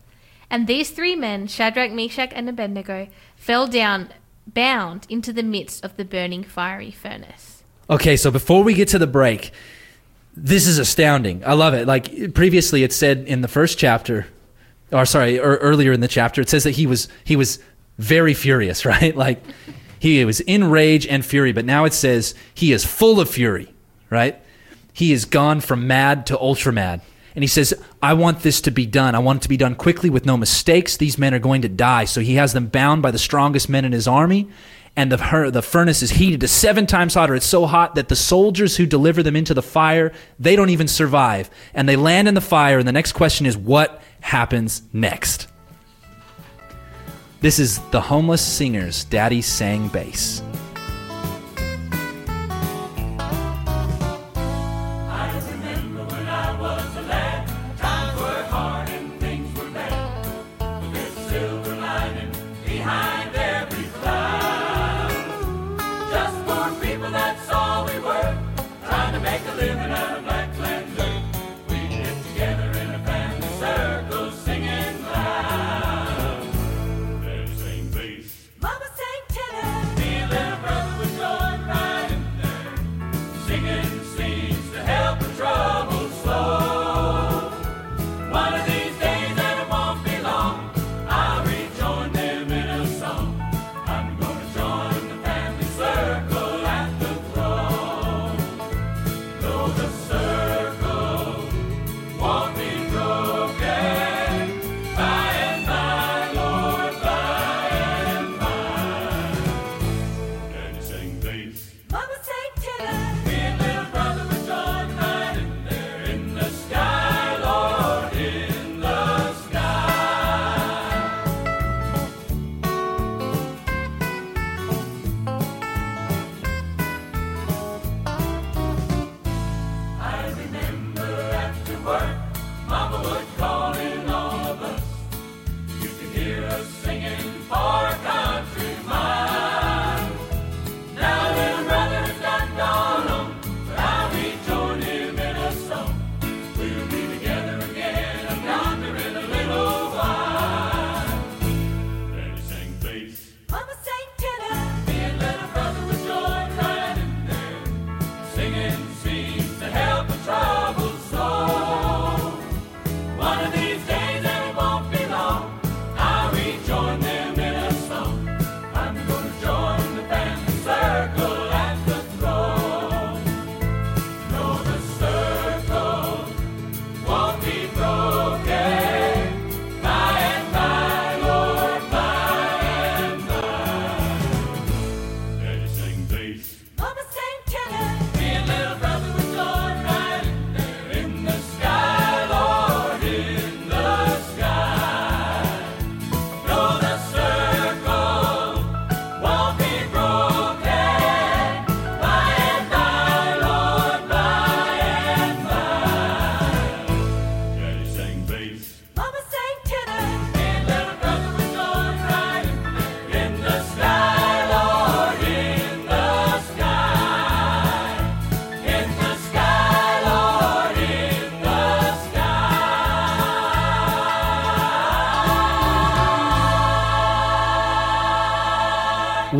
[0.50, 4.10] And these three men, Shadrach, Meshach, and Abednego, fell down
[4.46, 7.62] bound into the midst of the burning fiery furnace.
[7.88, 9.52] Okay, so before we get to the break,
[10.36, 11.44] this is astounding.
[11.44, 11.86] I love it.
[11.86, 14.26] Like previously, it said in the first chapter,
[14.92, 17.58] or sorry, or earlier in the chapter, it says that he was he was
[18.00, 19.14] very furious, right?
[19.14, 19.42] Like
[19.98, 21.52] he was in rage and fury.
[21.52, 23.72] But now it says he is full of fury,
[24.08, 24.40] right?
[24.92, 27.02] He has gone from mad to ultra mad.
[27.34, 27.72] And he says,
[28.02, 29.14] I want this to be done.
[29.14, 30.96] I want it to be done quickly with no mistakes.
[30.96, 32.04] These men are going to die.
[32.04, 34.48] So he has them bound by the strongest men in his army.
[34.96, 37.36] and the, the furnace is heated to seven times hotter.
[37.36, 40.88] It's so hot that the soldiers who deliver them into the fire, they don't even
[40.88, 41.48] survive.
[41.72, 45.46] And they land in the fire, and the next question is, what happens next?
[47.40, 50.42] This is the Homeless Singers' Daddy Sang Bass.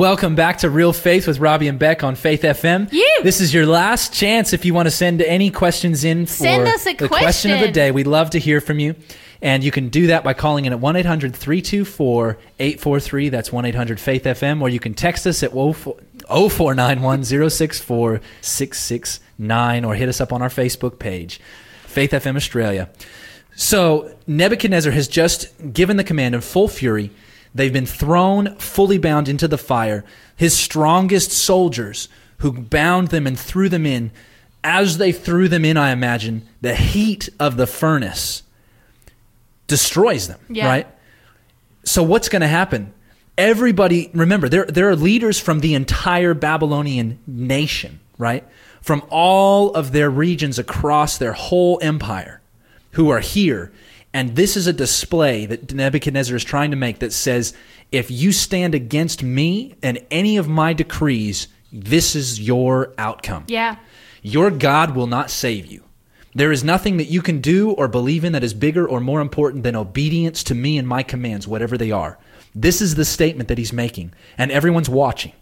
[0.01, 2.89] Welcome back to Real Faith with Robbie and Beck on Faith FM.
[2.91, 3.05] Yeah.
[3.23, 6.67] This is your last chance if you want to send any questions in for Send
[6.67, 7.91] us a the question of the day.
[7.91, 8.95] We'd love to hear from you.
[9.43, 13.29] And you can do that by calling in at 1 800 324 843.
[13.29, 14.63] That's 1 800 Faith FM.
[14.63, 20.49] Or you can text us at 0491 064 669 or hit us up on our
[20.49, 21.43] Facebook page,
[21.85, 22.89] Faith FM Australia.
[23.55, 27.11] So Nebuchadnezzar has just given the command in full fury.
[27.55, 30.05] They've been thrown fully bound into the fire.
[30.37, 34.11] His strongest soldiers, who bound them and threw them in,
[34.63, 38.43] as they threw them in, I imagine, the heat of the furnace
[39.67, 40.67] destroys them, Yeah.
[40.67, 40.87] right?
[41.85, 42.93] So what's going to happen?
[43.39, 48.45] Everybody, remember, there, there are leaders from the entire Babylonian nation, right?
[48.83, 52.41] From all of their regions across their whole empire
[52.93, 53.73] who are here.
[54.13, 57.55] And this is a display that Nebuchadnezzar is trying to make that says,
[57.93, 63.45] if you stand against me and any of my decrees, this is your outcome.
[63.47, 63.77] Yeah.
[64.23, 65.85] Your God will not save you.
[66.35, 69.21] There is nothing that you can do or believe in that is bigger or more
[69.21, 72.19] important than obedience to me and my commands, whatever they are.
[72.55, 75.33] This is the statement that he's making, and everyone's watching.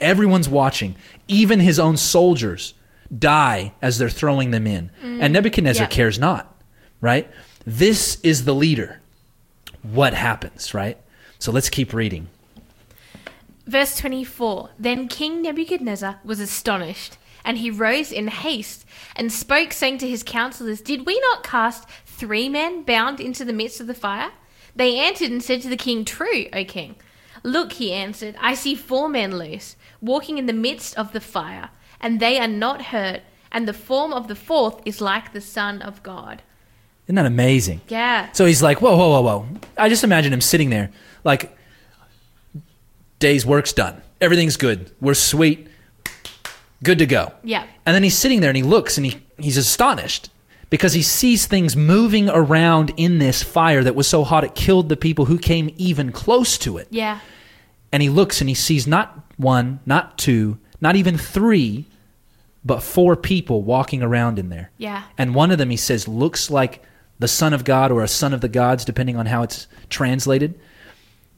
[0.00, 0.96] Everyone's watching.
[1.28, 2.74] Even his own soldiers
[3.16, 4.90] die as they're throwing them in.
[5.02, 5.30] And mm.
[5.30, 5.88] Nebuchadnezzar Yeah.
[5.88, 6.56] cares not,
[7.00, 7.30] right?
[7.64, 9.00] This is the leader.
[9.82, 10.98] What happens, right?
[11.38, 12.28] So let's keep reading.
[13.66, 18.84] Verse 24 Then King Nebuchadnezzar was astonished, and he rose in haste
[19.14, 23.52] and spoke, saying to his counselors, Did we not cast three men bound into the
[23.52, 24.32] midst of the fire?
[24.74, 26.96] They answered and said to the king, True, O king.
[27.44, 31.70] Look, he answered, I see four men loose, walking in the midst of the fire,
[32.00, 35.80] and they are not hurt, and the form of the fourth is like the Son
[35.82, 36.42] of God.
[37.06, 37.80] Isn't that amazing?
[37.88, 38.30] Yeah.
[38.32, 39.46] So he's like, whoa, whoa, whoa, whoa.
[39.76, 40.90] I just imagine him sitting there,
[41.24, 41.56] like,
[43.18, 44.00] day's work's done.
[44.20, 44.92] Everything's good.
[45.00, 45.68] We're sweet.
[46.82, 47.32] Good to go.
[47.42, 47.66] Yeah.
[47.86, 50.30] And then he's sitting there and he looks and he, he's astonished
[50.70, 54.88] because he sees things moving around in this fire that was so hot it killed
[54.88, 56.88] the people who came even close to it.
[56.90, 57.20] Yeah.
[57.92, 61.84] And he looks and he sees not one, not two, not even three,
[62.64, 64.70] but four people walking around in there.
[64.78, 65.02] Yeah.
[65.18, 66.82] And one of them, he says, looks like
[67.22, 70.60] the Son of God or a Son of the Gods, depending on how it's translated.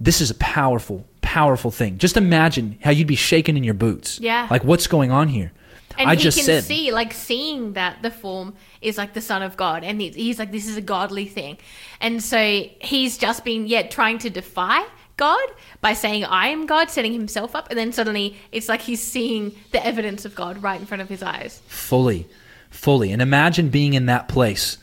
[0.01, 1.99] This is a powerful, powerful thing.
[1.99, 4.19] Just imagine how you'd be shaking in your boots.
[4.19, 4.49] Yeah.
[4.51, 5.53] Like, what's going on here?
[5.97, 9.21] And I he just can said, see, like, seeing that the form is like the
[9.21, 11.57] Son of God, and he's, he's like, this is a godly thing,
[12.01, 14.85] and so he's just been yet trying to defy
[15.17, 15.47] God
[15.81, 19.55] by saying, "I am God," setting himself up, and then suddenly it's like he's seeing
[19.71, 21.63] the evidence of God right in front of his eyes.
[21.69, 22.27] fully,
[22.71, 23.13] fully.
[23.13, 24.79] And imagine being in that place.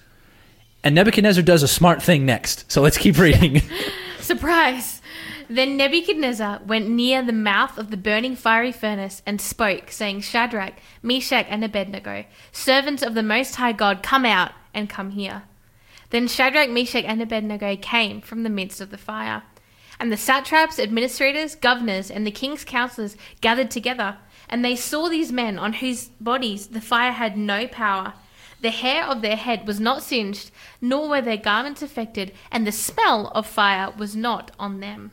[0.84, 2.72] And Nebuchadnezzar does a smart thing next.
[2.72, 3.62] So let's keep reading.
[4.20, 5.02] Surprise!
[5.49, 10.76] Then Nebuchadnezzar went near the mouth of the burning fiery furnace and spoke, saying, Shadrach,
[11.03, 15.44] Meshach, and Abednego, servants of the Most High God, come out and come here.
[16.10, 19.44] Then Shadrach, Meshach, and Abednego came from the midst of the fire.
[19.99, 24.18] And the satraps, administrators, governors, and the king's counselors gathered together,
[24.48, 28.14] and they saw these men on whose bodies the fire had no power.
[28.61, 30.51] The hair of their head was not singed,
[30.81, 35.11] nor were their garments affected, and the smell of fire was not on them.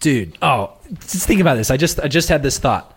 [0.00, 1.70] Dude, oh, just think about this.
[1.70, 2.96] I just I just had this thought.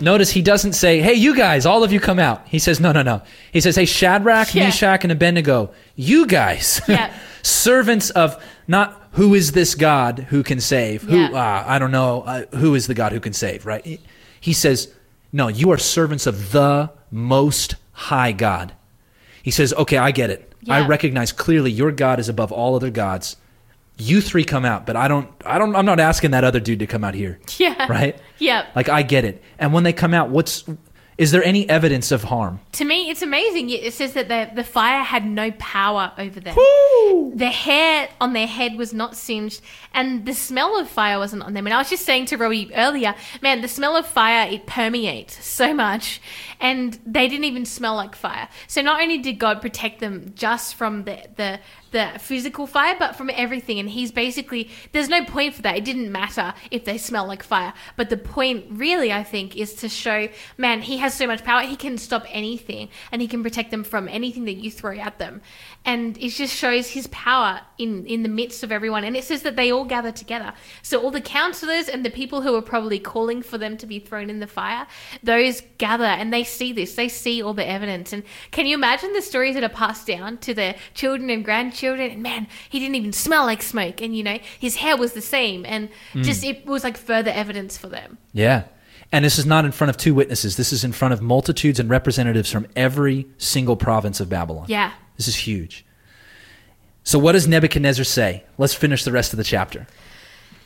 [0.00, 2.92] Notice he doesn't say, "Hey, you guys, all of you come out." He says, "No,
[2.92, 4.64] no, no." He says, "Hey, Shadrach, Yeah.
[4.66, 7.12] Meshach, and Abednego, you guys, Yeah.
[7.42, 11.02] servants of not who is this God who can save?
[11.02, 11.30] Who Yeah.
[11.32, 14.00] uh, I don't know uh, who is the God who can save, right?"
[14.40, 14.92] He says,
[15.32, 18.72] "No, you are servants of the Most High God."
[19.48, 20.52] He says, "Okay, I get it.
[20.68, 23.36] I recognize clearly your God is above all other gods.
[23.96, 25.26] You three come out, but I don't.
[25.42, 25.74] I don't.
[25.74, 27.86] I'm not asking that other dude to come out here." Yeah.
[27.90, 28.18] right?
[28.40, 28.76] Yep.
[28.76, 29.42] Like I get it.
[29.58, 30.64] And when they come out, what's
[31.18, 32.60] is there any evidence of harm?
[32.72, 33.70] To me, it's amazing.
[33.70, 36.54] It says that the, the fire had no power over them.
[37.34, 39.60] The hair on their head was not singed,
[39.92, 41.66] and the smell of fire wasn't on them.
[41.66, 45.44] And I was just saying to Robbie earlier, man, the smell of fire it permeates
[45.44, 46.20] so much,
[46.60, 48.48] and they didn't even smell like fire.
[48.68, 51.58] So not only did God protect them just from the the
[51.90, 53.78] the physical fire, but from everything.
[53.78, 55.76] And he's basically there's no point for that.
[55.76, 57.72] It didn't matter if they smell like fire.
[57.96, 61.62] But the point really I think is to show, man, he has so much power,
[61.62, 65.18] he can stop anything and he can protect them from anything that you throw at
[65.18, 65.40] them.
[65.84, 69.04] And it just shows his power in, in the midst of everyone.
[69.04, 70.52] And it says that they all gather together.
[70.82, 73.98] So all the counselors and the people who are probably calling for them to be
[73.98, 74.86] thrown in the fire,
[75.22, 76.94] those gather and they see this.
[76.94, 78.12] They see all the evidence.
[78.12, 81.77] And can you imagine the stories that are passed down to their children and grandchildren?
[81.78, 84.00] Children and man, he didn't even smell like smoke.
[84.00, 85.64] And you know, his hair was the same.
[85.64, 86.22] And hmm.
[86.22, 88.18] just it was like further evidence for them.
[88.32, 88.64] Yeah.
[89.10, 90.56] And this is not in front of two witnesses.
[90.56, 94.66] This is in front of multitudes and representatives from every single province of Babylon.
[94.68, 94.92] Yeah.
[95.16, 95.86] This is huge.
[97.04, 98.44] So what does Nebuchadnezzar say?
[98.58, 99.86] Let's finish the rest of the chapter.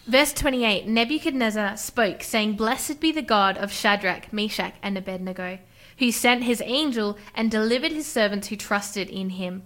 [0.06, 5.60] Verse 28 Nebuchadnezzar spoke, saying, Blessed be the God of Shadrach, Meshach, and Abednego,
[5.98, 9.62] who sent his angel and delivered his servants who trusted in him.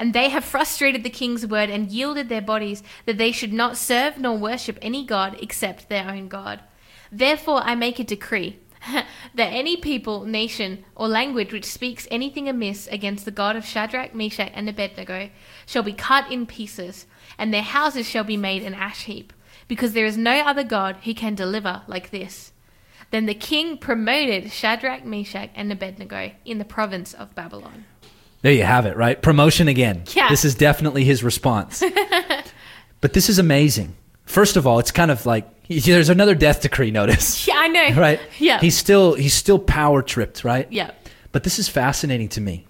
[0.00, 3.76] And they have frustrated the king's word and yielded their bodies that they should not
[3.76, 6.60] serve nor worship any god except their own God.
[7.12, 8.58] Therefore I make a decree
[9.34, 14.14] that any people, nation, or language which speaks anything amiss against the God of Shadrach,
[14.14, 15.28] Meshach, and Abednego
[15.66, 17.04] shall be cut in pieces,
[17.36, 19.34] and their houses shall be made an ash heap,
[19.68, 22.52] because there is no other God who can deliver like this.
[23.10, 27.84] Then the king promoted Shadrach, Meshach, and Abednego in the province of Babylon.
[28.42, 29.20] There you have it, right?
[29.20, 30.04] Promotion again.
[30.14, 30.28] Yeah.
[30.28, 31.82] This is definitely his response.
[33.00, 33.94] but this is amazing.
[34.24, 37.46] First of all, it's kind of like there's another death decree notice.
[37.48, 37.90] Yeah, I know.
[38.00, 38.20] Right?
[38.38, 38.60] Yeah.
[38.60, 40.70] He's still he's still power tripped, right?
[40.70, 40.92] yeah.
[41.32, 42.66] But this is fascinating to me.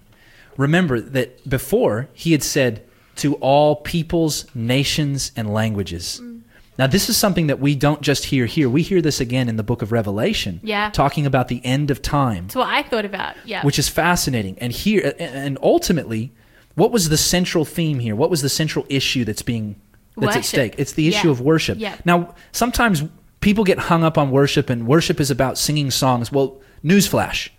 [0.57, 2.83] Remember that before he had said
[3.17, 6.19] to all peoples, nations, and languages.
[6.21, 6.30] Mm.
[6.81, 8.67] Now, this is something that we don't just hear here.
[8.67, 10.89] We hear this again in the book of Revelation, Yeah.
[10.89, 13.35] talking about the end of time, That's what I thought about.
[13.45, 13.61] Yeah.
[13.63, 14.57] which is fascinating.
[14.57, 16.31] And here, and ultimately,
[16.73, 18.15] what was the central theme here?
[18.15, 19.75] What was the central issue that's being
[20.17, 20.73] that's at stake?
[20.79, 21.31] It's the issue Yeah.
[21.33, 21.77] of worship.
[21.79, 21.97] Yeah.
[22.03, 23.03] Now, sometimes
[23.41, 26.31] people get hung up on worship, and worship is about singing songs.
[26.31, 27.49] Well, newsflash.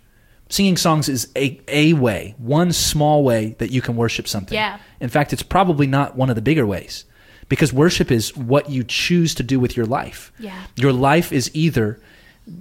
[0.49, 4.53] Singing songs is a, a way, one small way that you can worship something.
[4.53, 4.79] Yeah.
[4.99, 7.05] In fact, it's probably not one of the bigger ways.
[7.49, 10.31] Because worship is what you choose to do with your life.
[10.39, 10.63] Yeah.
[10.75, 11.99] Your life is either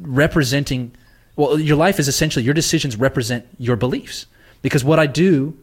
[0.00, 0.92] representing,
[1.36, 4.26] well, your life is essentially your decisions represent your beliefs.
[4.62, 5.56] Because what I do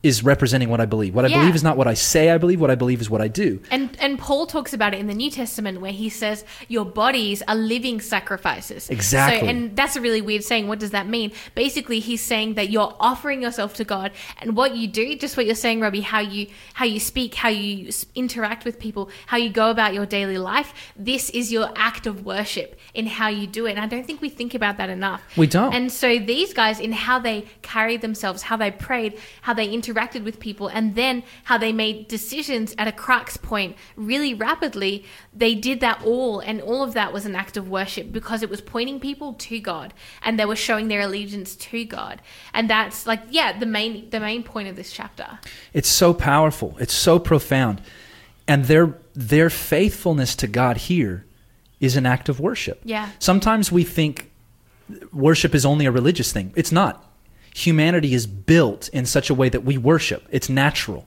[0.00, 1.12] is representing what I believe.
[1.12, 1.40] What I Yeah.
[1.40, 2.60] believe is not what I say I believe.
[2.60, 3.60] What I believe is what I do.
[3.68, 7.42] And and Paul talks about it in the New Testament where he says your bodies
[7.48, 8.88] are living sacrifices.
[8.90, 9.40] Exactly.
[9.40, 10.68] So and that's a really weird saying.
[10.68, 11.32] What does that mean?
[11.56, 15.46] Basically, he's saying that you're offering yourself to God, and what you do, just what
[15.46, 19.50] you're saying, Robbie, how you how you speak, how you interact with people, how you
[19.50, 20.72] go about your daily life.
[20.96, 23.72] This is your act of worship in how you do it.
[23.72, 25.22] And I don't think we think about that enough.
[25.36, 25.74] We don't.
[25.74, 30.24] And so these guys, in how they carried themselves, how they prayed, how they interacted
[30.24, 35.04] with people, and then how they made decisions at a crux point really rapidly,
[35.34, 38.50] they did that all, and all of that was an act of worship because it
[38.50, 42.20] was pointing people to God, and they were showing their allegiance to God,
[42.52, 45.38] and that's like yeah, the main the main point of this chapter.
[45.72, 46.76] It's so powerful.
[46.80, 47.80] It's so profound.
[48.46, 51.24] And their their faithfulness to God here
[51.80, 52.80] is an act of worship.
[52.84, 53.10] Yeah.
[53.18, 54.30] Sometimes we think
[55.12, 56.52] worship is only a religious thing.
[56.56, 57.04] It's not.
[57.54, 60.26] Humanity is built in such a way that we worship.
[60.30, 61.06] It's natural.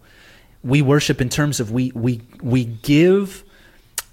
[0.63, 3.43] We worship in terms of we we we give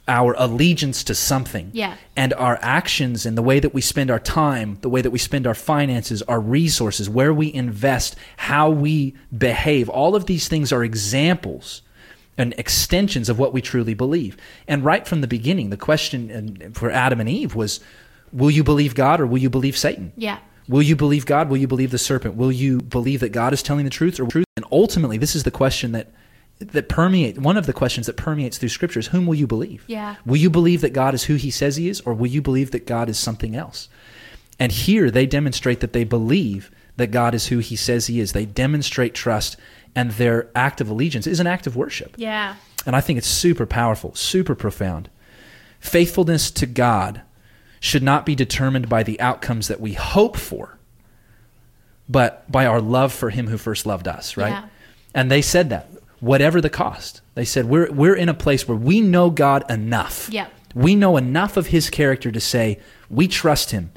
[0.08, 1.70] our allegiance to something.
[1.74, 1.96] Yeah.
[2.16, 5.18] And our actions and the way that we spend our time, the way that we
[5.18, 10.72] spend our finances, our resources, where we invest, how we behave, all of these things
[10.72, 11.82] are examples
[12.38, 14.36] and extensions of what we truly believe.
[14.66, 17.80] And right from the beginning, the question for Adam and Eve was
[18.32, 20.12] will you believe God or will you believe Satan?
[20.16, 20.38] Yeah.
[20.68, 21.48] Will you believe God?
[21.48, 22.36] Will you believe the serpent?
[22.36, 24.44] Will you believe that God is telling the truth or truth?
[24.56, 26.12] And ultimately, this is the question that
[26.60, 29.84] that permeate one of the questions that permeates through scripture is whom will you believe?
[29.86, 30.16] Yeah.
[30.26, 32.72] Will you believe that God is who he says he is or will you believe
[32.72, 33.88] that God is something else?
[34.58, 38.32] And here they demonstrate that they believe that God is who he says he is.
[38.32, 39.56] They demonstrate trust
[39.98, 42.14] and their act of allegiance is an act of worship.
[42.16, 42.54] Yeah.
[42.86, 45.10] And I think it's super powerful, super profound.
[45.80, 47.22] Faithfulness to God
[47.80, 50.78] should not be determined by the outcomes that we hope for,
[52.08, 54.50] but by our love for Him who first loved us, right?
[54.50, 54.68] Yeah.
[55.14, 57.20] And they said that, whatever the cost.
[57.34, 60.28] They said, we're, we're in a place where we know God enough.
[60.30, 60.46] Yeah.
[60.76, 62.78] We know enough of His character to say,
[63.10, 63.90] we trust Him.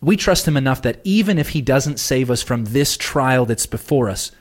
[0.00, 3.66] We trust Him enough that even if He doesn't save us from this trial that's
[3.66, 4.32] before us,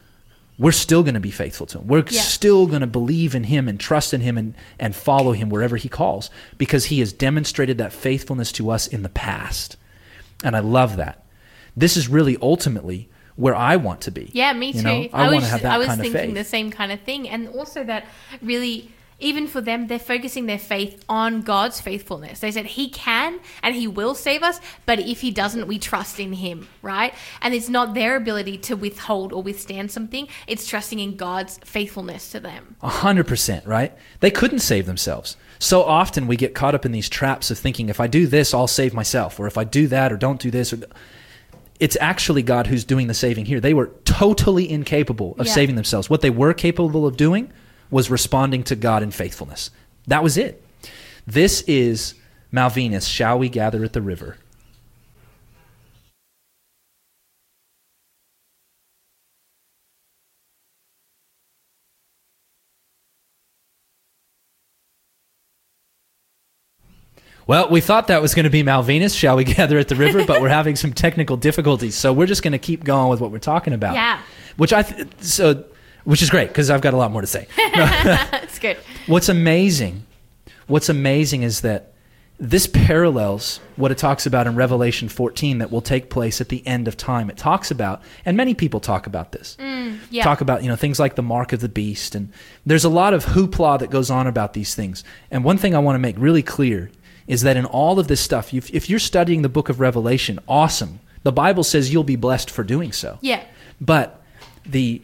[0.57, 1.87] we're still going to be faithful to him.
[1.87, 2.21] We're Yeah.
[2.21, 5.77] still going to believe in him and trust in him and, and follow him wherever
[5.77, 9.77] he calls because he has demonstrated that faithfulness to us in the past.
[10.43, 11.23] And I love that.
[11.75, 14.29] This is really ultimately where I want to be.
[14.33, 14.77] Yeah, me too.
[14.79, 16.35] You know, I, was, want to have that I was kind of thinking faith.
[16.35, 18.05] the same kind of thing, and also that
[18.43, 18.91] really,
[19.23, 22.39] even for them, they're focusing their faith on God's faithfulness.
[22.39, 26.19] They said He can and He will save us, but if He doesn't, we trust
[26.19, 27.13] in Him, right?
[27.41, 32.29] And it's not their ability to withhold or withstand something; it's trusting in God's faithfulness
[32.31, 32.75] to them.
[32.81, 33.93] A hundred percent, right?
[34.19, 35.37] They couldn't save themselves.
[35.59, 38.53] So often we get caught up in these traps of thinking, if I do this,
[38.53, 40.79] I'll save myself, or if I do that, or don't do this, or
[41.79, 43.59] it's actually God who's doing the saving here.
[43.59, 45.53] They were totally incapable of Yeah.
[45.53, 46.09] saving themselves.
[46.09, 47.51] What they were capable of doing
[47.93, 49.69] was responding to God in faithfulness.
[50.07, 50.61] That was it.
[51.27, 52.15] This is
[52.51, 54.37] Malvinus, Shall We Gather at the River?
[67.45, 70.25] Well, we thought that was going to be Malvinus, Shall We Gather at the River,
[70.25, 71.95] but we're having some technical difficulties.
[71.95, 73.95] So we're just going to keep going with what we're talking about.
[73.95, 74.19] Yeah.
[74.57, 75.65] Which I, th- so,
[76.03, 77.47] which is great because I've got a lot more to say.
[77.75, 78.77] That's good.
[79.07, 80.05] What's amazing,
[80.67, 81.93] what's amazing is that
[82.39, 86.65] this parallels what it talks about in Revelation 14 that will take place at the
[86.67, 87.29] end of time.
[87.29, 89.55] It talks about, and many people talk about this.
[89.59, 90.23] Mm, yeah.
[90.23, 92.15] Talk about, you know, things like the mark of the beast.
[92.15, 92.33] And
[92.65, 95.03] there's a lot of hoopla that goes on about these things.
[95.31, 96.91] And one thing I want to make really clear
[97.27, 100.39] is that in all of this stuff, if, if you're studying the book of Revelation,
[100.47, 100.99] awesome.
[101.21, 103.19] The Bible says you'll be blessed for doing so.
[103.21, 103.43] Yeah.
[103.79, 104.21] But
[104.65, 105.01] the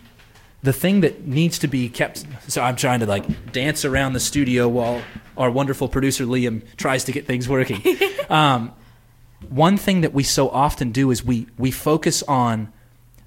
[0.62, 4.20] the thing that needs to be kept so I'm trying to like dance around the
[4.20, 5.02] studio while
[5.38, 7.82] our wonderful producer Liam tries to get things working.
[8.30, 8.74] um,
[9.48, 12.72] one thing that we so often do is we we focus on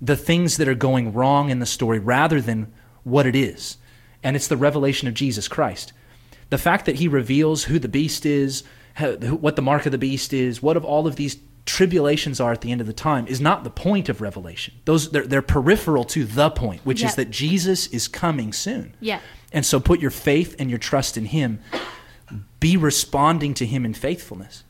[0.01, 2.73] the things that are going wrong in the story rather than
[3.05, 3.77] what it is.
[4.23, 5.93] And it's the revelation of Jesus Christ.
[6.51, 8.65] The fact that he reveals who the beast is,
[8.95, 11.37] how, what the mark of the beast is, what of all of these
[11.67, 14.75] tribulations are at the end of the time is not the point of revelation.
[14.85, 17.09] Those they're, they're peripheral to the point, which Yeah.
[17.09, 18.95] is that Jesus is coming soon.
[19.01, 19.21] Yeah.
[19.53, 21.61] And so put your faith and your trust in him.
[22.61, 24.65] Be responding to him in faithfulness.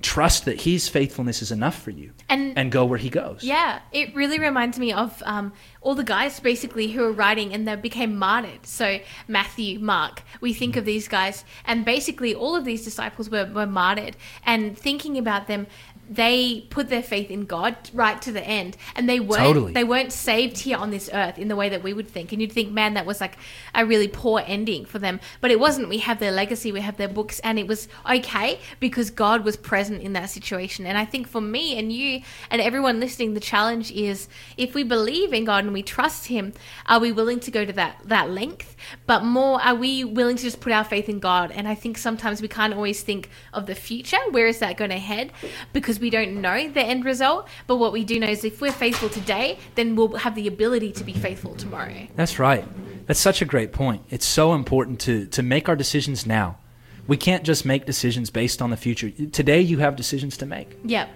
[0.00, 3.42] trust that His faithfulness is enough for you And- and go where He goes.
[3.42, 7.66] Yeah, it really reminds me of um, all the guys basically who were writing and
[7.66, 8.64] they became martyred.
[8.64, 13.46] So Matthew, Mark, we think of these guys, and basically all of these disciples were,
[13.52, 14.16] were martyred.
[14.46, 15.66] And thinking about them,
[16.08, 19.72] they put their faith in God right to the end, and they weren't Totally.
[19.72, 22.32] they weren't saved here on this earth in the way that we would think.
[22.32, 23.36] And you'd think, man, that was like
[23.74, 25.88] a really poor ending for them, but it wasn't.
[25.88, 29.56] We have their legacy, we have their books, and it was okay because God was
[29.56, 30.86] present in that situation.
[30.86, 34.82] And I think for me and you and everyone listening, the challenge is if we
[34.82, 36.54] believe in God and we trust Him,
[36.86, 38.76] are we willing to go to that that length?
[39.06, 41.50] But more, are we willing to just put our faith in God?
[41.50, 44.18] And I think sometimes we can't always think of the future.
[44.30, 45.32] Where is that going to head?
[45.72, 47.48] Because we don't know the end result.
[47.66, 50.92] But what we do know is if we're faithful today, then we'll have the ability
[50.92, 52.06] to be faithful tomorrow.
[52.16, 52.64] That's right.
[53.06, 54.02] That's such a great point.
[54.10, 56.58] It's so important to, to make our decisions now.
[57.06, 59.10] We can't just make decisions based on the future.
[59.10, 61.08] Today, you have decisions to make, Yep.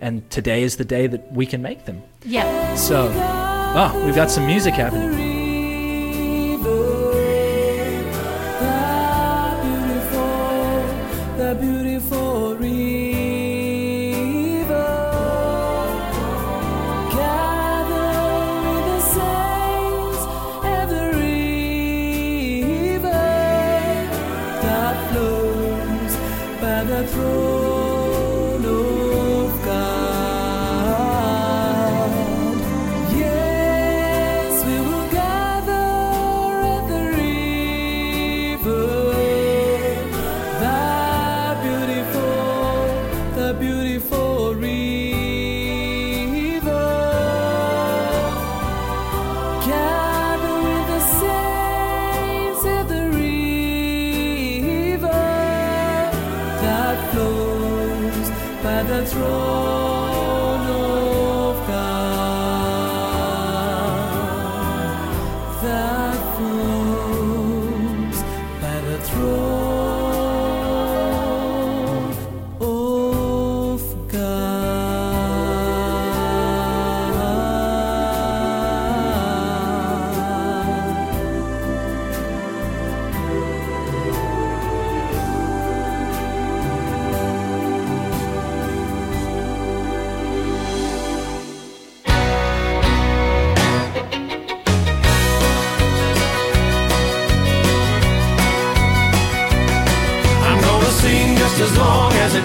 [0.00, 2.02] and today is the day that we can make them.
[2.24, 2.76] Yep.
[2.76, 5.29] So, oh, we've got some music happening.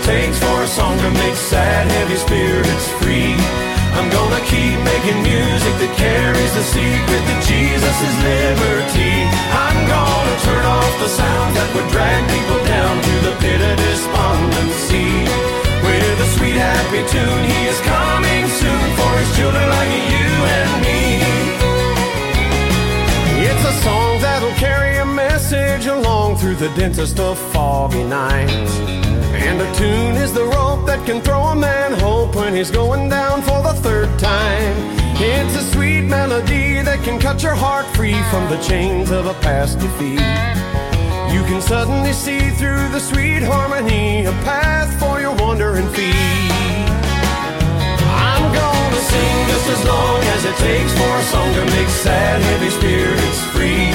[0.05, 3.33] Takes for a song to make sad, heavy spirits free.
[3.97, 9.25] I'm gonna keep making music that carries the secret that Jesus is liberty.
[9.49, 13.75] I'm gonna turn off the sound that would drag people down to the pit of
[13.81, 15.09] despondency.
[15.81, 20.71] With a sweet, happy tune, He is coming soon for His children like you and
[20.85, 21.04] me.
[26.67, 28.79] The densest of foggy nights.
[29.45, 33.07] And a tune is the rope that can throw a man hope when he's going
[33.07, 34.75] down for the third time.
[35.17, 39.35] It's a sweet melody that can cut your heart free from the chains of a
[39.45, 40.25] past defeat.
[41.35, 46.84] You can suddenly see through the sweet harmony a path for your wandering feet.
[49.15, 53.41] Sing just as long as it takes for a song to make sad, heavy spirits
[53.55, 53.87] free.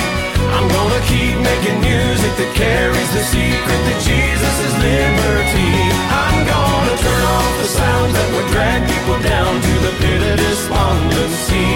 [0.56, 5.76] I'm gonna keep making music that carries the secret that Jesus is liberty.
[6.24, 10.36] I'm gonna turn off the sounds that would drag people down to the pit of
[10.40, 11.68] despondency.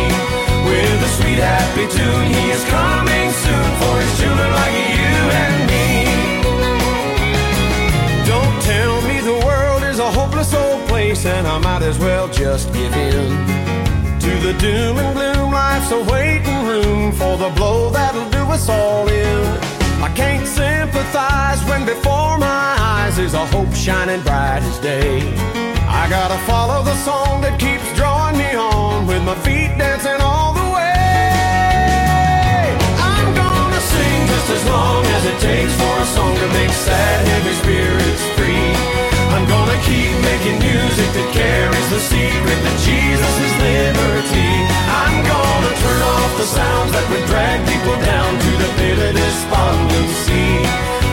[0.65, 3.24] With a sweet, happy tune, He is coming
[11.55, 13.31] I might as well just give in
[14.19, 15.53] to the doom and gloom.
[15.53, 19.47] Life's a waiting room for the blow that'll do us all in.
[20.03, 25.21] I can't sympathize when before my eyes is a hope shining bright as day.
[25.87, 30.55] I gotta follow the song that keeps drawing me on with my feet dancing all
[30.55, 31.15] the way.
[32.99, 37.29] I'm gonna sing just as long as it takes for a song to make sad,
[37.29, 38.34] heavy spirits
[40.95, 44.51] music that carries the secret that Jesus is liberty.
[44.87, 49.11] I'm gonna turn off the sounds that would drag people down to the pit of
[49.11, 50.63] despondency.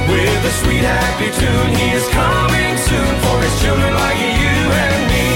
[0.06, 4.98] With a sweet, happy tune, He is coming soon for His children like you and
[5.10, 5.30] me.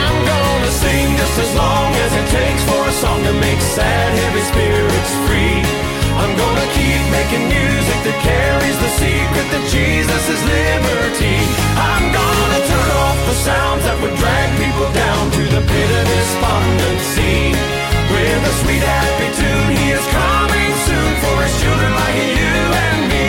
[0.00, 4.16] I'm gonna sing just as long as it takes for a song to make sad,
[4.16, 5.25] heavy spirits
[6.36, 11.36] gonna keep making music that carries the secret that Jesus is liberty.
[11.74, 16.04] I'm gonna turn off the sounds that would drag people down to the pit of
[16.06, 17.56] despondency.
[18.12, 22.56] With a sweet happy tune, he is coming soon for his children like you
[22.86, 23.28] and me.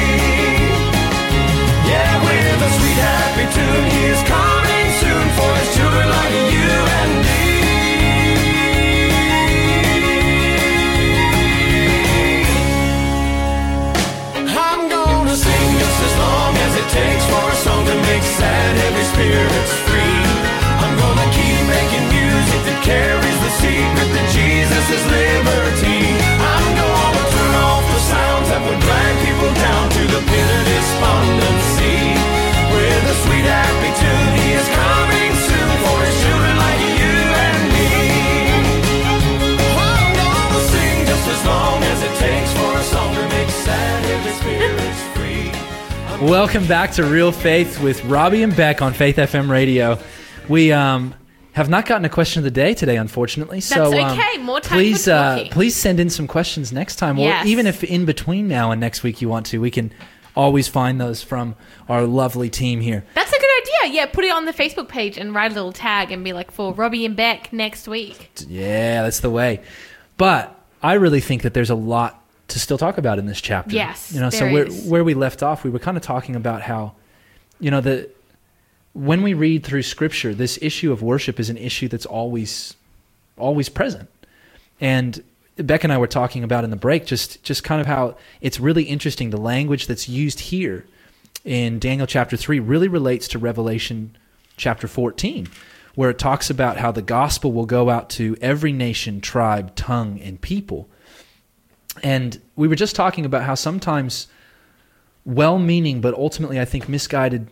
[1.90, 4.47] Yeah, with a sweet happy tune, he is coming.
[19.18, 20.22] spirit's free.
[20.78, 26.02] I'm gonna keep making music that carries the secret that Jesus is liberty.
[26.38, 30.62] I'm gonna turn off the sounds that would drag people down to the pit of
[30.70, 31.98] despondency.
[32.70, 37.90] Where the sweet happy tune is coming soon for his children like you and me.
[39.82, 43.98] I'm gonna sing just as long as it takes for a song to make sad
[44.14, 44.42] if it's
[46.22, 50.00] Welcome back to Real Faith with Robbie and Beck on Faith FM radio.
[50.50, 51.14] We um,
[51.54, 53.62] have not gotten a question of the day today, unfortunately.
[53.62, 54.38] so That's um, okay.
[54.40, 55.52] More time please, for uh, talking.
[55.52, 57.46] please send in some questions next time, Yes.
[57.46, 59.94] or even if in between now and next week you want to, we can
[60.36, 61.56] always find those from
[61.88, 63.06] our lovely team here.
[63.14, 63.94] That's a good idea.
[63.96, 66.50] Yeah, put it on the Facebook page and write a little tag and be like
[66.50, 68.32] for Robbie and Beck next week.
[68.48, 69.62] Yeah, that's the way.
[70.18, 72.17] But I really think that there's a lot
[72.48, 73.76] to still talk about in this chapter.
[73.76, 74.86] Yes, you know, so where is.
[74.86, 76.94] where we left off, we were kind of talking about how,
[77.60, 78.10] you know, the
[78.94, 82.76] when we read through Scripture, this issue of worship is an issue that's always
[83.38, 84.10] always present.
[84.80, 85.24] And
[85.58, 88.60] Beck and I were talking about in the break just just kind of how it's
[88.60, 90.86] really interesting the language that's used here
[91.44, 94.16] in Daniel chapter 3 really relates to Revelation
[94.58, 95.48] chapter 14
[95.98, 100.20] where it talks about how the gospel will go out to every nation, tribe, tongue
[100.22, 100.88] and people.
[102.04, 104.28] And we were just talking about how sometimes
[105.26, 107.50] well meaning but ultimately I think misguided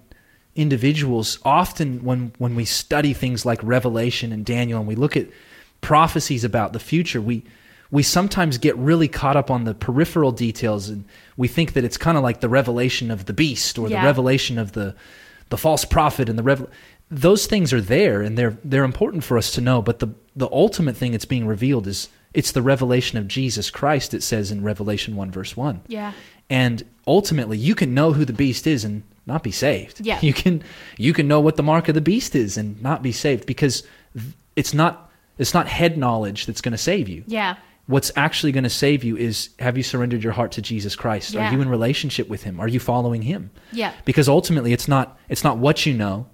[0.56, 5.28] individuals often when when we study things like Revelation and Daniel and we look at
[5.82, 7.44] prophecies about the future, we
[7.92, 11.06] we sometimes get really caught up on the peripheral details and
[11.38, 14.02] we think that it's kind of like the revelation of the beast or Yeah.
[14.02, 14.96] the revelation of the
[15.50, 16.70] the false prophet and the revel
[17.12, 20.50] those things are there and they're they're important for us to know but the the
[20.52, 24.64] ultimate thing that's being revealed is it's the revelation of Jesus Christ it says in
[24.64, 26.12] Revelation 1 verse 1 Yeah.
[26.50, 30.20] and ultimately you can know who the beast is and not be saved Yeah.
[30.28, 30.62] you can
[30.98, 33.84] you can know what the mark of the beast is and not be saved because
[34.56, 37.56] it's not it's not head knowledge that's going to save you Yeah.
[37.88, 41.34] what's actually going to save you is have you surrendered your heart to Jesus Christ
[41.34, 41.48] Yeah.
[41.50, 43.94] are you in relationship with him are you following him Yeah.
[44.06, 46.28] because ultimately it's not it's not what you know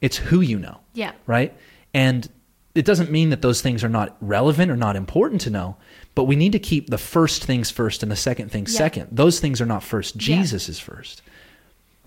[0.00, 1.12] it's who you know Yeah.
[1.26, 1.52] right
[1.94, 2.28] and
[2.76, 5.76] it doesn't mean that those things are not relevant or not important to know
[6.14, 8.78] but we need to keep the first things first and the second things Yeah.
[8.78, 10.36] second those things are not first Yeah.
[10.42, 11.22] jesus is first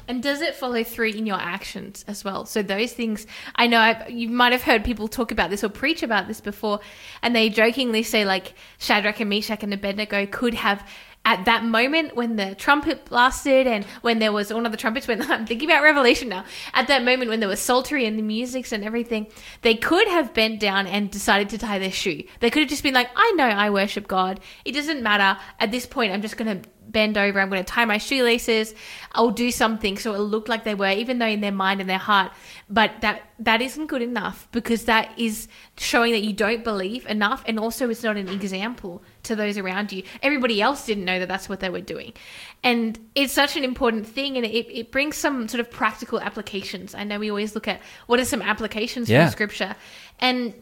[0.07, 2.43] And does it follow through in your actions as well?
[2.47, 5.69] So those things, I know I've, you might have heard people talk about this or
[5.69, 6.79] preach about this before,
[7.21, 10.81] and they jokingly say like Shadrach and Meshach and Abednego could have.
[11.29, 15.07] At that moment, when the trumpet blasted, and when there was one of the trumpets,
[15.07, 16.43] when I'm thinking about Revelation now,
[16.73, 19.27] at that moment when there was psaltery and the musics and everything,
[19.61, 22.23] they could have bent down and decided to tie their shoe.
[22.39, 24.39] They could have just been like, "I know I worship God.
[24.65, 25.39] It doesn't matter.
[25.59, 27.39] At this point, I'm just going to bend over.
[27.39, 28.73] I'm going to tie my shoelaces.
[29.11, 31.87] I'll do something so it looked like they were, even though in their mind and
[31.87, 32.31] their heart.
[32.71, 35.47] But that that isn't good enough because that is
[35.77, 39.91] showing that you don't believe enough, and also it's not an example to those around
[39.91, 40.03] you.
[40.21, 42.13] Everybody else didn't know that that's what they were doing,
[42.63, 46.93] and it's such an important thing, and it, it brings some sort of practical applications.
[46.93, 49.23] I know we always look at what are some applications Yeah.
[49.25, 49.75] from scripture,
[50.19, 50.53] and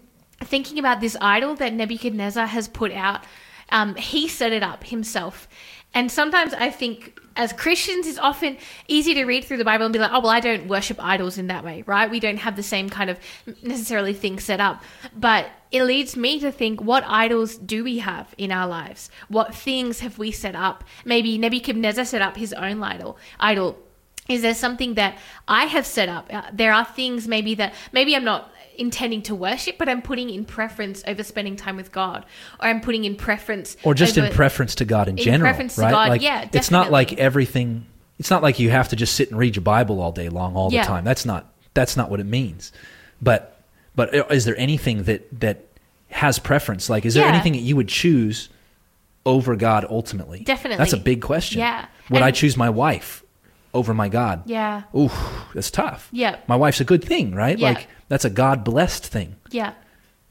[0.43, 3.21] thinking about this idol that Nebuchadnezzar has put out,
[3.69, 5.47] um, he set it up himself.
[5.97, 8.57] And sometimes I think as Christians, it's often
[8.87, 11.39] easy to read through the Bible and be like, oh, well, I don't worship idols
[11.39, 12.07] in that way, right?
[12.07, 13.17] We don't have the same kind of
[13.63, 14.83] necessarily thing set up.
[15.15, 19.09] But it leads me to think, what idols do we have in our lives?
[19.27, 20.83] What things have we set up?
[21.03, 23.17] Maybe Nebuchadnezzar set up his own idol.
[23.39, 23.79] Idol
[24.29, 25.17] is there something that
[25.47, 26.31] I have set up?
[26.31, 30.29] Uh, there are things maybe that maybe I'm not intending to worship, but I'm putting
[30.29, 32.25] in preference over spending time with God,
[32.59, 35.75] or I'm putting in preference, or just in preference to god in, in general preference
[35.75, 37.85] to right God, like yeah, it's not like everything
[38.19, 40.55] it's not like you have to just sit and read your bible all day long
[40.55, 40.81] all Yeah.
[40.81, 42.71] the time that's not that's not what it means
[43.21, 43.61] but
[43.95, 45.65] but is there anything that that
[46.09, 47.33] has preference like is there Yeah.
[47.33, 48.49] anything that you would choose
[49.25, 50.77] over god ultimately Definitely.
[50.77, 51.85] that's a big question Yeah.
[52.09, 53.23] would i choose my wife
[53.73, 55.11] over my god Yeah, Ooh,
[55.53, 56.37] that's tough Yeah.
[56.47, 57.69] my wife's a good thing right Yeah.
[57.73, 59.73] like that's a god blessed thing yeah,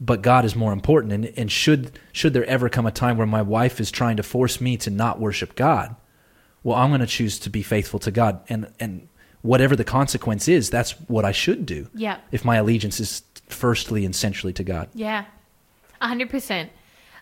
[0.01, 1.13] but God is more important.
[1.13, 4.23] And, and should should there ever come a time where my wife is trying to
[4.23, 5.97] force me to not worship God,
[6.63, 9.09] well, I'm going to choose to be faithful to God, and and
[9.43, 11.89] whatever the consequence is, that's what I should do.
[11.95, 12.19] Yeah.
[12.33, 14.89] If my allegiance is firstly and centrally to God.
[14.93, 15.25] yeah,
[16.01, 16.71] a hundred percent.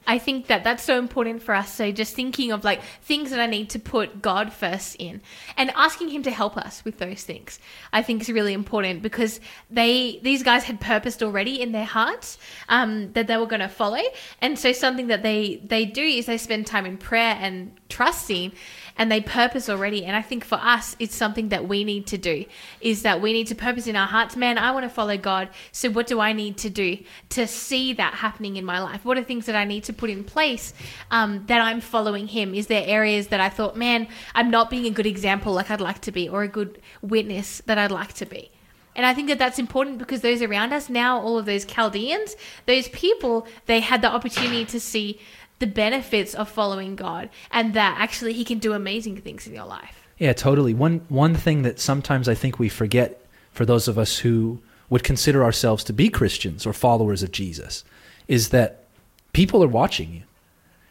[0.06, 1.72] I think that that's so important for us.
[1.72, 5.20] So just thinking of like things that I need to put God first in
[5.56, 7.58] and asking him to help us with those things.
[7.92, 9.40] I think is really important because
[9.70, 13.68] they these guys had purposed already in their hearts um, that they were going to
[13.68, 14.02] follow.
[14.40, 18.52] And so something that they they do is they spend time in prayer and trusting
[18.96, 20.04] and they purpose already.
[20.04, 22.44] And i think for us it's something that we need to do
[22.80, 25.48] is that we need to purpose in our hearts man i want to follow god
[25.72, 26.98] so what do i need to do
[27.30, 29.04] to see that happening in my life?
[29.04, 30.74] What are things that i need to put in place
[31.10, 32.54] um, that i'm following him?
[32.54, 35.80] Is there areas that i thought man i'm not being a good example like i'd
[35.80, 38.50] like to be or a good witness that i'd like to be?
[38.96, 42.36] And I think that that's important because those around us now, all of those Chaldeans,
[42.66, 45.18] those people, they had the opportunity to see
[45.58, 49.66] the benefits of following God and that actually He can do amazing things in your
[49.66, 50.00] life.
[50.18, 50.74] Yeah, totally.
[50.74, 53.20] One one thing that sometimes I think we forget
[53.52, 54.60] for those of us who
[54.90, 57.84] would consider ourselves to be Christians or followers of Jesus
[58.28, 58.84] is that
[59.32, 60.22] people are watching you.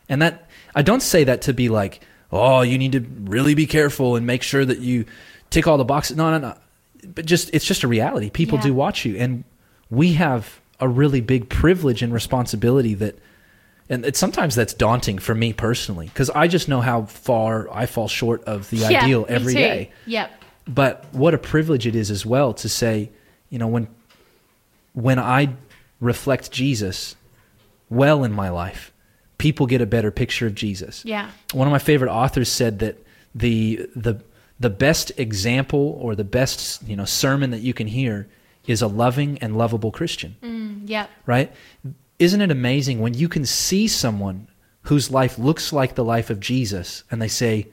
[0.10, 3.66] And that I don't say that to be like, "Oh, you need to really be
[3.66, 5.06] careful and make sure that you
[5.50, 6.56] tick all the boxes." No, no, no.
[7.16, 8.30] But just it's just a reality.
[8.30, 8.64] People Yeah.
[8.66, 9.44] do watch you and
[9.90, 13.16] we have a really big privilege and responsibility that
[13.90, 18.08] and sometimes that's daunting for me personally because I just know how far I fall
[18.08, 19.60] short of the Yeah, ideal every too.
[19.60, 19.92] day.
[20.06, 20.32] Yep.
[20.68, 23.10] But what a privilege it is as well to say,
[23.50, 23.88] you know, when
[24.94, 25.50] when I
[26.00, 27.16] reflect Jesus
[27.90, 28.92] well in my life,
[29.38, 31.04] people get a better picture of Jesus.
[31.06, 31.30] Yeah.
[31.52, 33.06] One of my favorite authors said that
[33.36, 34.22] the the
[34.60, 38.28] the best example or the best, you know, sermon that you can hear
[38.68, 41.10] is a loving and lovable Christian Mm, yep.
[41.26, 41.52] right?
[42.24, 44.48] Isn't it amazing when you can see someone
[44.84, 47.68] whose life looks like the life of Jesus and they say,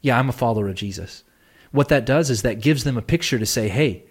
[0.00, 1.22] Yeah, I'm a follower of Jesus?
[1.70, 4.02] What that does is that gives them a picture to say, Hey,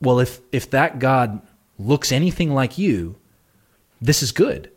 [0.00, 1.42] well, if, if that God
[1.78, 3.16] looks anything like you,
[4.00, 4.70] this is good,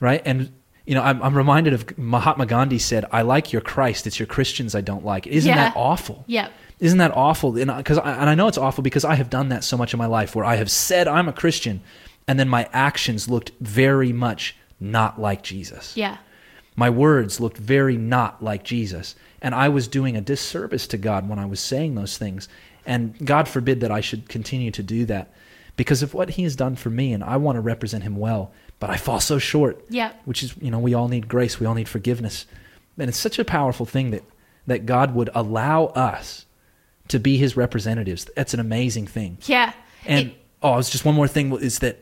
[0.00, 0.22] right?
[0.24, 0.52] And,
[0.86, 4.26] you know, I'm, I'm reminded of Mahatma Gandhi said, I like your Christ, it's your
[4.26, 5.26] Christians I don't like.
[5.26, 5.56] Isn't Yeah.
[5.56, 6.24] that awful?
[6.28, 6.52] Yep.
[6.78, 7.56] Isn't that awful?
[7.58, 9.92] And because I, and I know it's awful because I have done that so much
[9.92, 11.80] in my life where I have said I'm a Christian,
[12.28, 15.96] and then my actions looked very much not like Jesus.
[15.96, 16.18] Yeah.
[16.76, 21.28] My words looked very not like Jesus, and I was doing a disservice to God
[21.28, 22.48] when I was saying those things.
[22.86, 25.32] And God forbid that I should continue to do that
[25.76, 28.52] because of what He has done for me, and I want to represent Him well,
[28.80, 29.84] but I fall so short.
[29.90, 30.12] Yeah.
[30.24, 32.46] Which is, you know, we all need grace, we all need forgiveness,
[32.98, 34.24] and it's such a powerful thing that
[34.66, 36.46] that God would allow us
[37.08, 38.30] to be His representatives.
[38.36, 39.38] That's an amazing thing.
[39.46, 39.72] Yeah.
[40.06, 41.98] And It- oh, it's just one more thing is that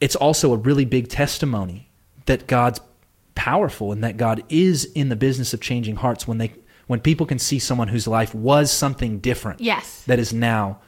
[0.00, 1.88] it's also a really big testimony
[2.26, 2.80] that God's
[3.34, 6.52] powerful and that God is in the business of changing hearts when they
[6.86, 10.02] when people can see someone whose life was something different Yes.
[10.06, 10.78] that is now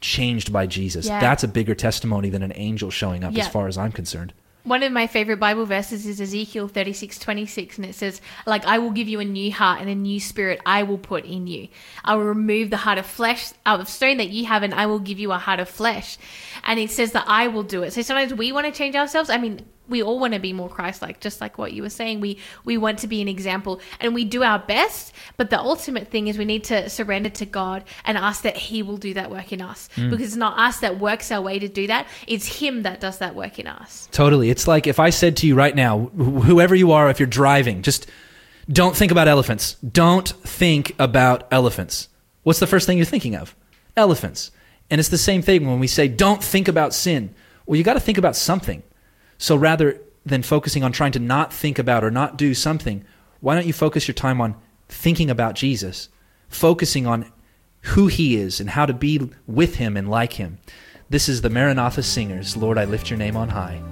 [0.00, 1.06] changed by Jesus.
[1.06, 1.20] Yeah.
[1.20, 3.42] That's a bigger testimony than an angel showing up Yeah.
[3.44, 4.32] as far as I'm concerned.
[4.64, 8.20] One of my favorite Bible verses is Ezekiel thirty six twenty six, and it says,
[8.46, 11.24] like, I will give you a new heart and a new spirit I will put
[11.24, 11.66] in you.
[12.04, 14.86] I will remove the heart of flesh, out of stone that you have, and I
[14.86, 16.16] will give you a heart of flesh.
[16.62, 17.92] And it says that I will do it.
[17.92, 19.30] So sometimes we want to change ourselves.
[19.30, 21.90] I mean, we all want to be more Christ like, just like what you were
[21.90, 22.20] saying.
[22.20, 26.08] We we want to be an example and we do our best, but the ultimate
[26.08, 29.30] thing is we need to surrender to God and ask that He will do that
[29.30, 29.88] work in us.
[29.96, 30.10] Mm.
[30.10, 33.18] Because it's not us that works our way to do that, it's Him that does
[33.18, 34.08] that work in us.
[34.10, 34.50] Totally.
[34.50, 37.26] It's like if I said to you right now, wh- whoever you are, if you're
[37.26, 38.10] driving, just
[38.68, 39.74] don't think about elephants.
[39.74, 42.08] Don't think about elephants.
[42.42, 43.54] What's the first thing you're thinking of?
[43.96, 44.50] Elephants.
[44.90, 47.34] And it's the same thing when we say don't think about sin.
[47.66, 48.82] Well, you got to think about something.
[49.42, 53.04] So rather than focusing on trying to not think about or not do something,
[53.40, 54.54] why don't you focus your time on
[54.88, 56.08] thinking about Jesus,
[56.48, 57.26] focusing on
[57.80, 60.58] who he is and how to be with him and like him?
[61.10, 62.56] This is the Maranatha Singers.
[62.56, 63.82] Lord, I lift your name on high.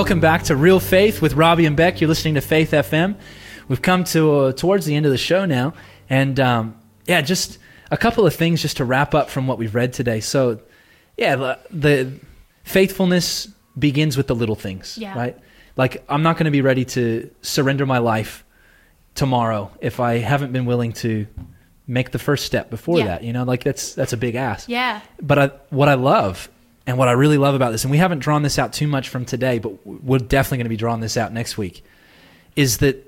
[0.00, 2.00] Welcome back to Real Faith with Robbie and Beck.
[2.00, 3.16] You're listening to Faith FM.
[3.68, 5.74] We've come to uh, towards the end of the show now,
[6.08, 6.74] and um,
[7.04, 7.58] yeah, just
[7.90, 10.20] a couple of things just to wrap up from what we've read today.
[10.20, 10.60] So,
[11.18, 12.12] yeah, the, the
[12.64, 13.48] faithfulness
[13.78, 15.14] begins with the little things, Yeah.
[15.14, 15.38] right?
[15.76, 18.42] Like I'm not going to be ready to surrender my life
[19.14, 21.26] tomorrow if I haven't been willing to
[21.86, 23.04] make the first step before Yeah.
[23.04, 23.22] that.
[23.22, 25.02] You know, like that's that's a big ask Yeah.
[25.20, 26.48] but I, what I love
[26.90, 29.08] and what I really love about this, and we haven't drawn this out too much
[29.08, 31.84] from today, but we're definitely going to be drawing this out next week,
[32.56, 33.06] is that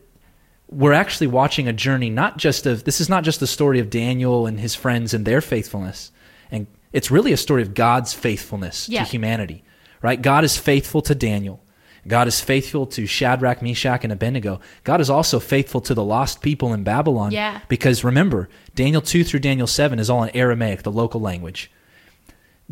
[0.70, 3.90] we're actually watching a journey, not just of, this is not just the story of
[3.90, 6.12] Daniel and his friends and their faithfulness.
[6.50, 9.02] And it's really a story of God's faithfulness Yeah.
[9.04, 9.64] to humanity,
[10.00, 10.22] right?
[10.22, 11.60] God is faithful to Daniel.
[12.06, 14.60] God is faithful to Shadrach, Meshach, and Abednego.
[14.84, 17.32] God is also faithful to the lost people in Babylon.
[17.32, 17.60] Yeah.
[17.68, 21.70] Because remember, Daniel 2 through Daniel 7 is all in Aramaic, the local language.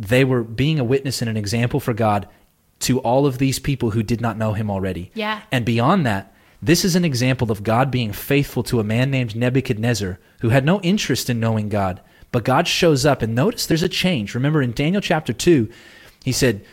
[0.00, 2.26] They were being a witness and an example for God
[2.80, 5.10] to all of these people who did not know him already.
[5.12, 5.42] Yeah.
[5.52, 9.36] And beyond that, this is an example of God being faithful to a man named
[9.36, 12.00] Nebuchadnezzar who had no interest in knowing God.
[12.32, 14.34] But God shows up, and notice there's a change.
[14.34, 15.68] Remember in Daniel chapter 2,
[16.24, 16.64] he said,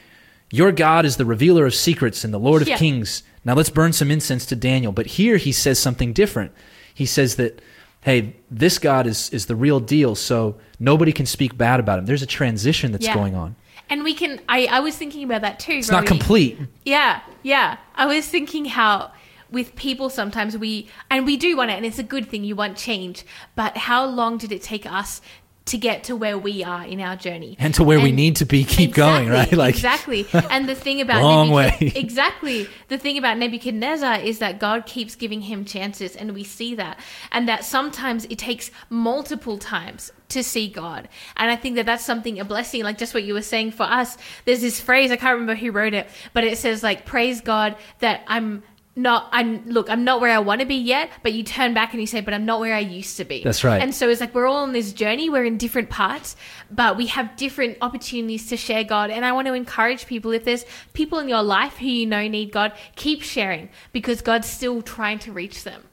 [0.52, 2.78] Your God is the revealer of secrets and the Lord of Yeah.
[2.78, 3.24] kings.
[3.44, 4.94] Now let's burn some incense to Daniel.
[4.94, 6.52] But here he says something different.
[6.94, 7.62] He says that,
[8.08, 12.06] hey, this God is, is the real deal, so nobody can speak bad about him.
[12.06, 13.14] There's a transition that's Yeah.
[13.14, 13.58] going on.
[13.90, 14.40] And we can.
[14.48, 15.74] I, I was thinking about that too.
[15.74, 16.58] It's not complete.
[16.86, 17.78] Yeah, yeah.
[17.96, 19.12] I was thinking how
[19.52, 22.46] with people sometimes we and we do want it, and it's a good thing.
[22.46, 23.26] You want change,
[23.56, 25.22] but how long did it take us
[25.68, 28.46] to get to where we are in our journey And to where we need to
[28.46, 29.52] be, keep going, right?
[29.58, 30.28] Like exactly.
[30.34, 31.76] And the thing about Long way.
[31.96, 36.76] exactly the thing about Nebuchadnezzar is that God keeps giving him chances, and we see
[36.76, 37.00] that,
[37.32, 41.08] and that sometimes it takes multiple times to see God.
[41.36, 43.84] And I think that that's something a blessing, like just what you were saying for
[43.84, 44.18] us.
[44.46, 47.76] There's this phrase I can't remember who wrote it, but it says like, "Praise God
[48.00, 48.64] that I'm."
[48.98, 49.92] Not, I'm look.
[49.92, 52.20] I'm not where I want to be yet, but you turn back and you say,
[52.20, 53.80] "But I'm not where I used to be." That's right.
[53.80, 55.30] And so it's like we're all on this journey.
[55.30, 56.36] We're in different parts,
[56.72, 59.12] but we have different opportunities to share God.
[59.12, 62.28] And I want to encourage people if there's people in your life who you know
[62.28, 65.84] need God, keep sharing because God's still trying to reach them.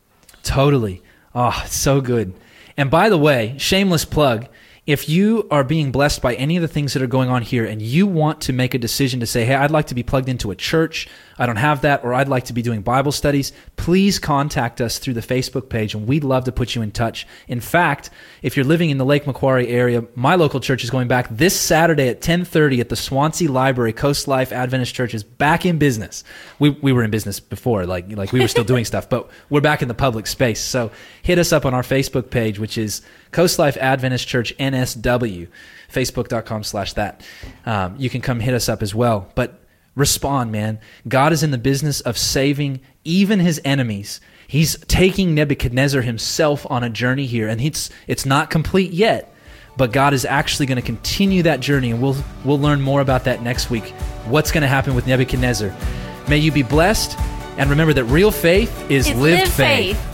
[0.42, 1.02] Totally.
[1.34, 2.32] Oh, so good.
[2.74, 4.48] And by the way, shameless plug.
[4.86, 7.64] If you are being blessed by any of the things that are going on here
[7.64, 10.28] and you want to make a decision to say, hey, I'd like to be plugged
[10.28, 11.08] into a church,
[11.38, 14.98] I don't have that, or I'd like to be doing Bible studies, please contact us
[14.98, 17.26] through the Facebook page and we'd love to put you in touch.
[17.48, 18.10] In fact,
[18.42, 21.58] if you're living in the Lake Macquarie area, my local church is going back this
[21.58, 23.94] Saturday at 1030 at the Swansea Library.
[23.94, 26.24] Coast Life Adventist Church is back in business.
[26.58, 29.62] We, we were in business before, like, like we were still doing stuff, but we're
[29.62, 30.60] back in the public space.
[30.60, 30.90] So
[31.22, 33.00] hit us up on our Facebook page, which is
[33.34, 35.48] Coast Life Adventist Church NSW,
[35.92, 37.20] facebook.com slash that.
[37.66, 39.28] Um, you can come hit us up as well.
[39.34, 39.60] But
[39.96, 40.78] respond, man.
[41.08, 44.20] God is in the business of saving even his enemies.
[44.46, 49.34] He's taking Nebuchadnezzar himself on a journey here, and it's, it's not complete yet.
[49.76, 53.24] But God is actually going to continue that journey, and we'll, we'll learn more about
[53.24, 53.88] that next week.
[54.26, 55.74] What's going to happen with Nebuchadnezzar?
[56.28, 57.18] May you be blessed,
[57.58, 59.96] and remember that real faith is It's lived live faith.
[59.96, 60.13] faith.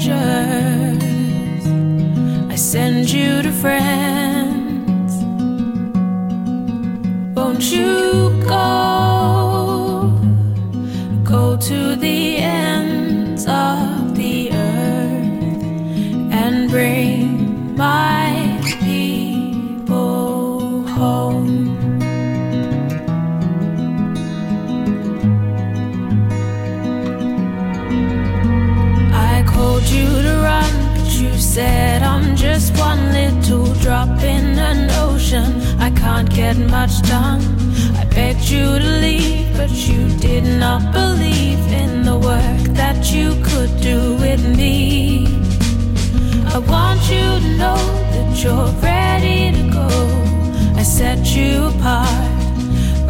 [0.00, 1.66] Strangers.
[2.50, 5.12] I send you to friends.
[7.36, 8.03] Won't you
[33.84, 35.60] drop in an ocean.
[35.78, 37.42] I can't get much done.
[38.00, 43.28] I begged you to leave, but you did not believe in the work that you
[43.48, 45.26] could do with me.
[46.54, 47.82] I want you to know
[48.14, 49.90] that you're ready to go.
[50.80, 52.32] I set you apart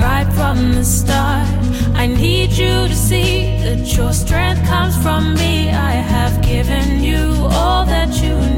[0.05, 1.47] right from the start.
[1.95, 5.71] I need you to see that your strength comes from me.
[5.71, 7.23] I have given you
[7.59, 8.54] all that you need.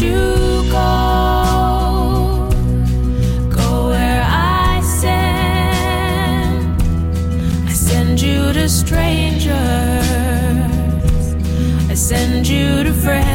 [0.00, 2.48] You go?
[3.50, 5.24] Go where I send.
[8.16, 9.54] You to strangers,
[11.90, 13.34] I send you to strangers.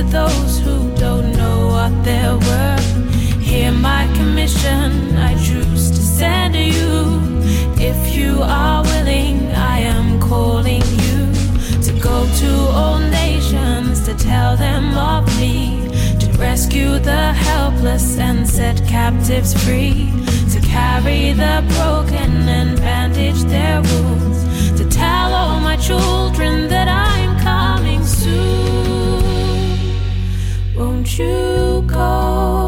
[0.00, 3.40] For those who don't know what they're worth.
[3.40, 7.20] Hear my commission, I choose to send you.
[7.76, 11.18] If you are willing, I am calling you
[11.86, 15.88] to go to all nations to tell them of me.
[16.20, 20.10] To rescue the helpless and set captives free.
[20.52, 24.38] To carry the broken and bandage their wounds.
[24.78, 27.09] To tell all my children that I'm
[31.20, 32.59] you go?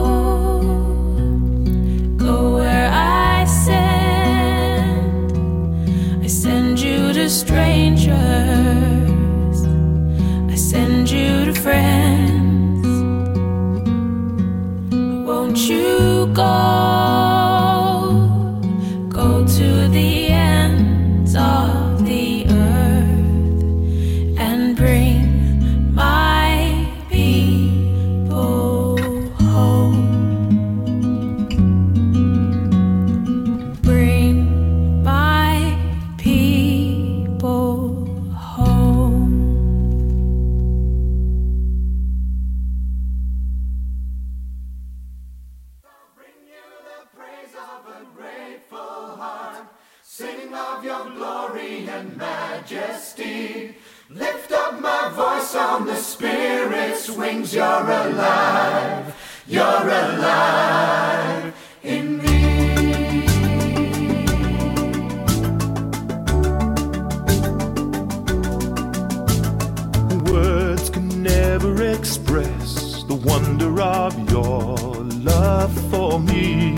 [71.62, 74.76] Never express the wonder of your
[75.22, 76.74] love for me.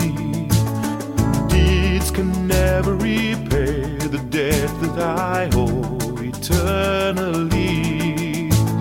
[1.47, 7.69] Deeds can never repay the debt that I owe eternally.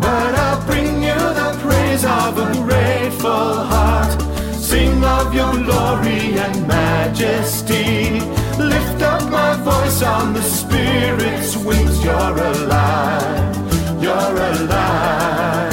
[0.00, 4.20] But I'll bring you the praise of a grateful heart.
[4.54, 8.20] Sing of your glory and majesty.
[8.58, 12.04] Lift up my voice on the Spirit's wings.
[12.04, 14.02] You're alive.
[14.02, 15.63] You're alive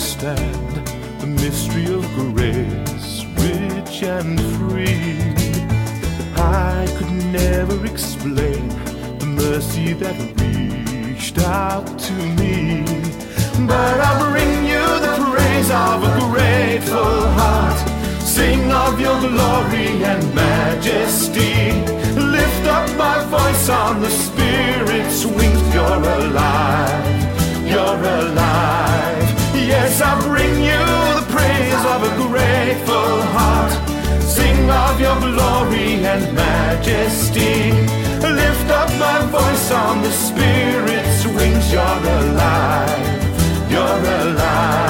[0.00, 0.86] understand
[1.20, 5.20] the mystery of grace, rich and free.
[6.36, 8.66] I could never explain
[9.18, 12.82] the mercy that reached out to me.
[13.66, 17.78] But I'll bring you the praise of a grateful heart.
[18.22, 21.72] Sing of your glory and majesty.
[22.18, 25.74] Lift up my voice on the Spirit's wings.
[25.74, 27.68] You're alive.
[27.68, 28.89] You're alive.
[29.70, 30.82] Yes, I bring you
[31.18, 33.72] the praise of a grateful heart.
[34.20, 37.70] Sing of your glory and majesty.
[38.40, 41.72] Lift up my voice on the Spirit's wings.
[41.72, 43.70] You're alive.
[43.70, 44.89] You're alive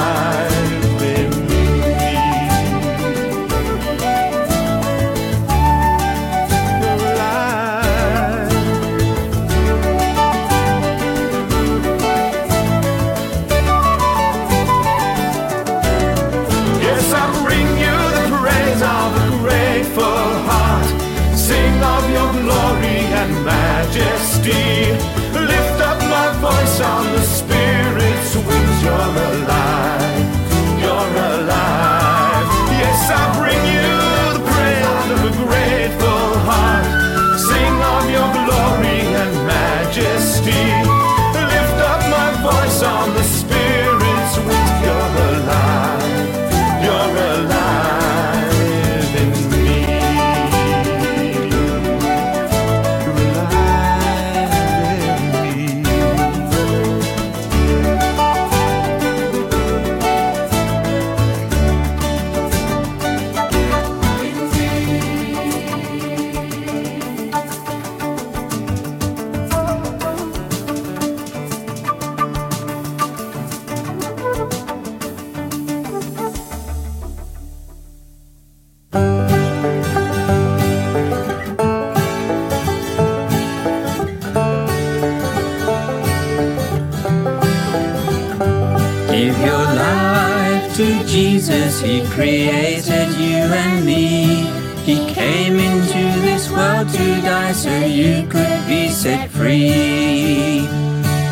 [91.83, 94.45] He created you and me.
[94.85, 100.67] He came into this world to die so you could be set free.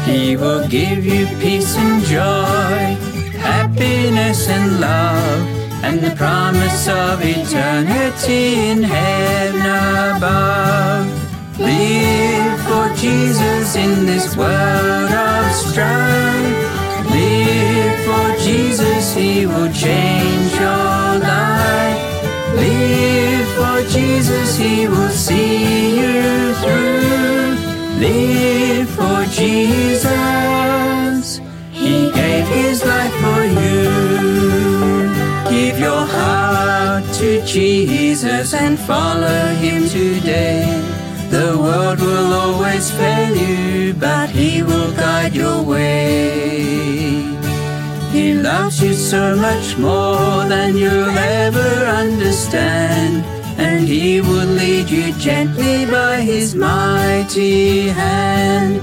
[0.05, 2.97] He will give you peace and joy,
[3.37, 5.41] happiness and love,
[5.83, 9.61] and the promise of eternity in heaven
[10.17, 11.05] above.
[11.59, 17.11] Live for Jesus in this world of strife.
[17.11, 21.99] Live for Jesus, He will change your life.
[22.55, 27.57] Live for Jesus, He will see you through.
[27.99, 31.39] Live for Jesus,
[31.71, 33.89] He gave His life for you.
[35.49, 40.81] Give your heart to Jesus and follow Him today.
[41.29, 47.38] The world will always fail you, but He will guide your way.
[48.19, 51.71] He loves you so much more than you'll ever
[52.03, 53.23] understand.
[53.57, 58.81] And He will lead you gently by His mighty hand.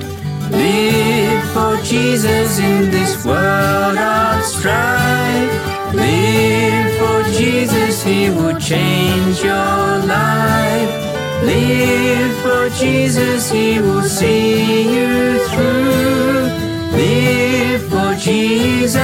[0.51, 5.53] Live for Jesus in this world of strife.
[5.93, 9.83] Live for Jesus, He will change your
[10.17, 10.93] life.
[11.45, 16.17] Live for Jesus, He will see you through.
[16.97, 17.56] Live
[18.27, 19.03] Jesus,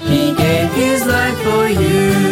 [0.00, 2.31] He gave His life for you.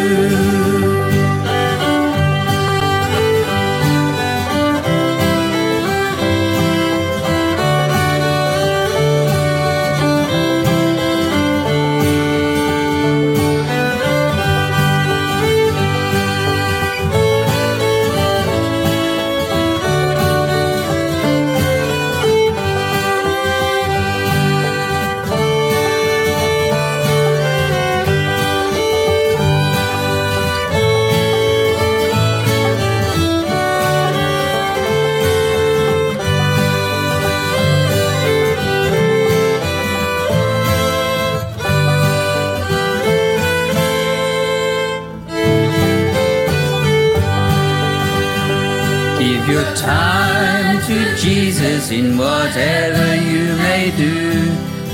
[51.91, 54.31] In whatever you may do.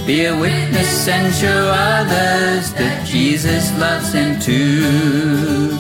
[0.07, 5.77] Be a witness and show others that Jesus loves them too.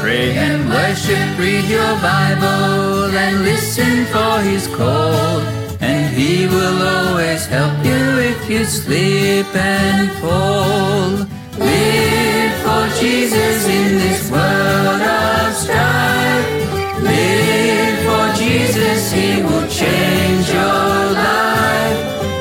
[0.00, 5.40] Pray and worship, read your Bible and listen for His call.
[5.80, 8.02] And He will always help you
[8.32, 11.10] if you slip and fall.
[11.58, 17.02] Live for Jesus in this world of strife.
[17.02, 21.98] Live for Jesus, He will change your life.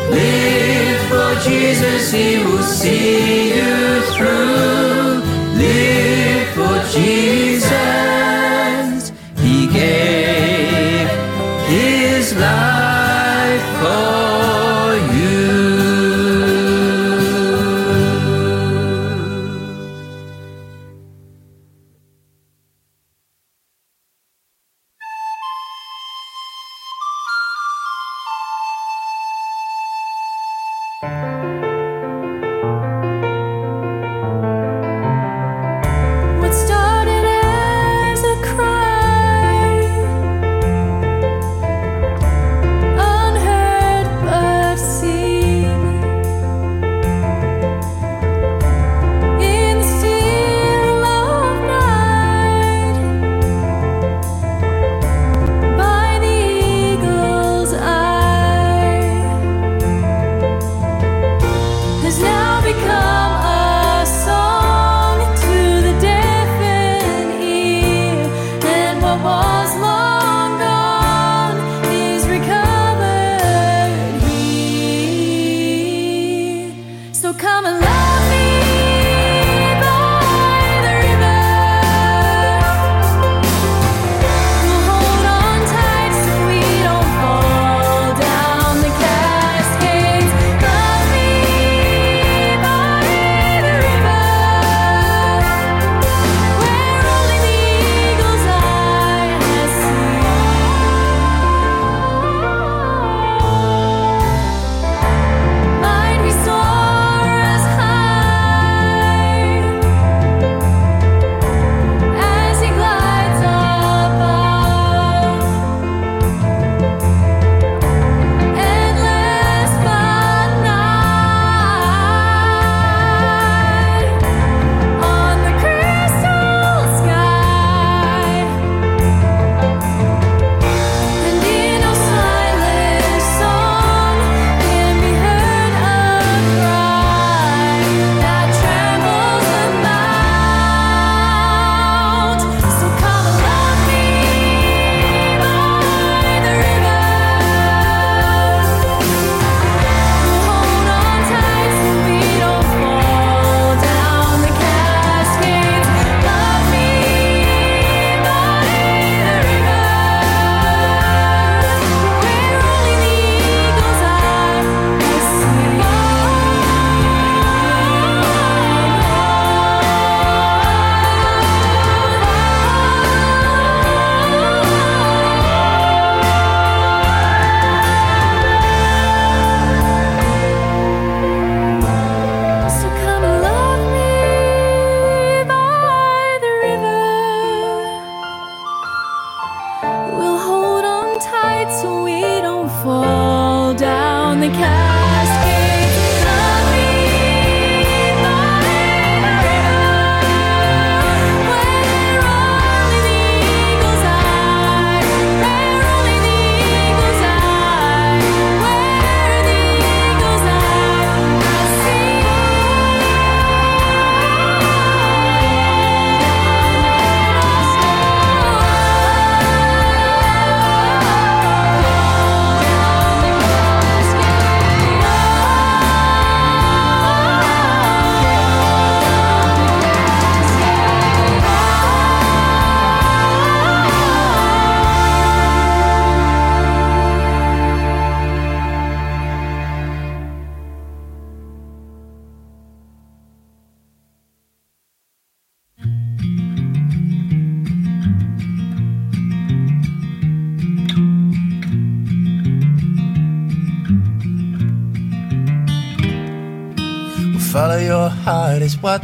[0.10, 5.22] Live for Jesus, He will see you through.
[5.64, 7.57] Live for Jesus,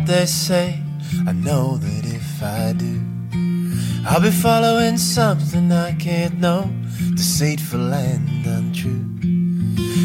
[0.06, 0.80] they say.
[1.28, 3.02] I know that if I do,
[4.06, 6.70] I'll be following something I can't know,
[7.16, 9.06] deceitful and untrue.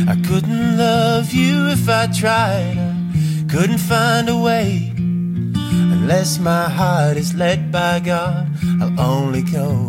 [0.09, 4.93] I couldn't love you if I tried, I couldn't find a way.
[4.97, 8.49] Unless my heart is led by God,
[8.81, 9.89] I'll only go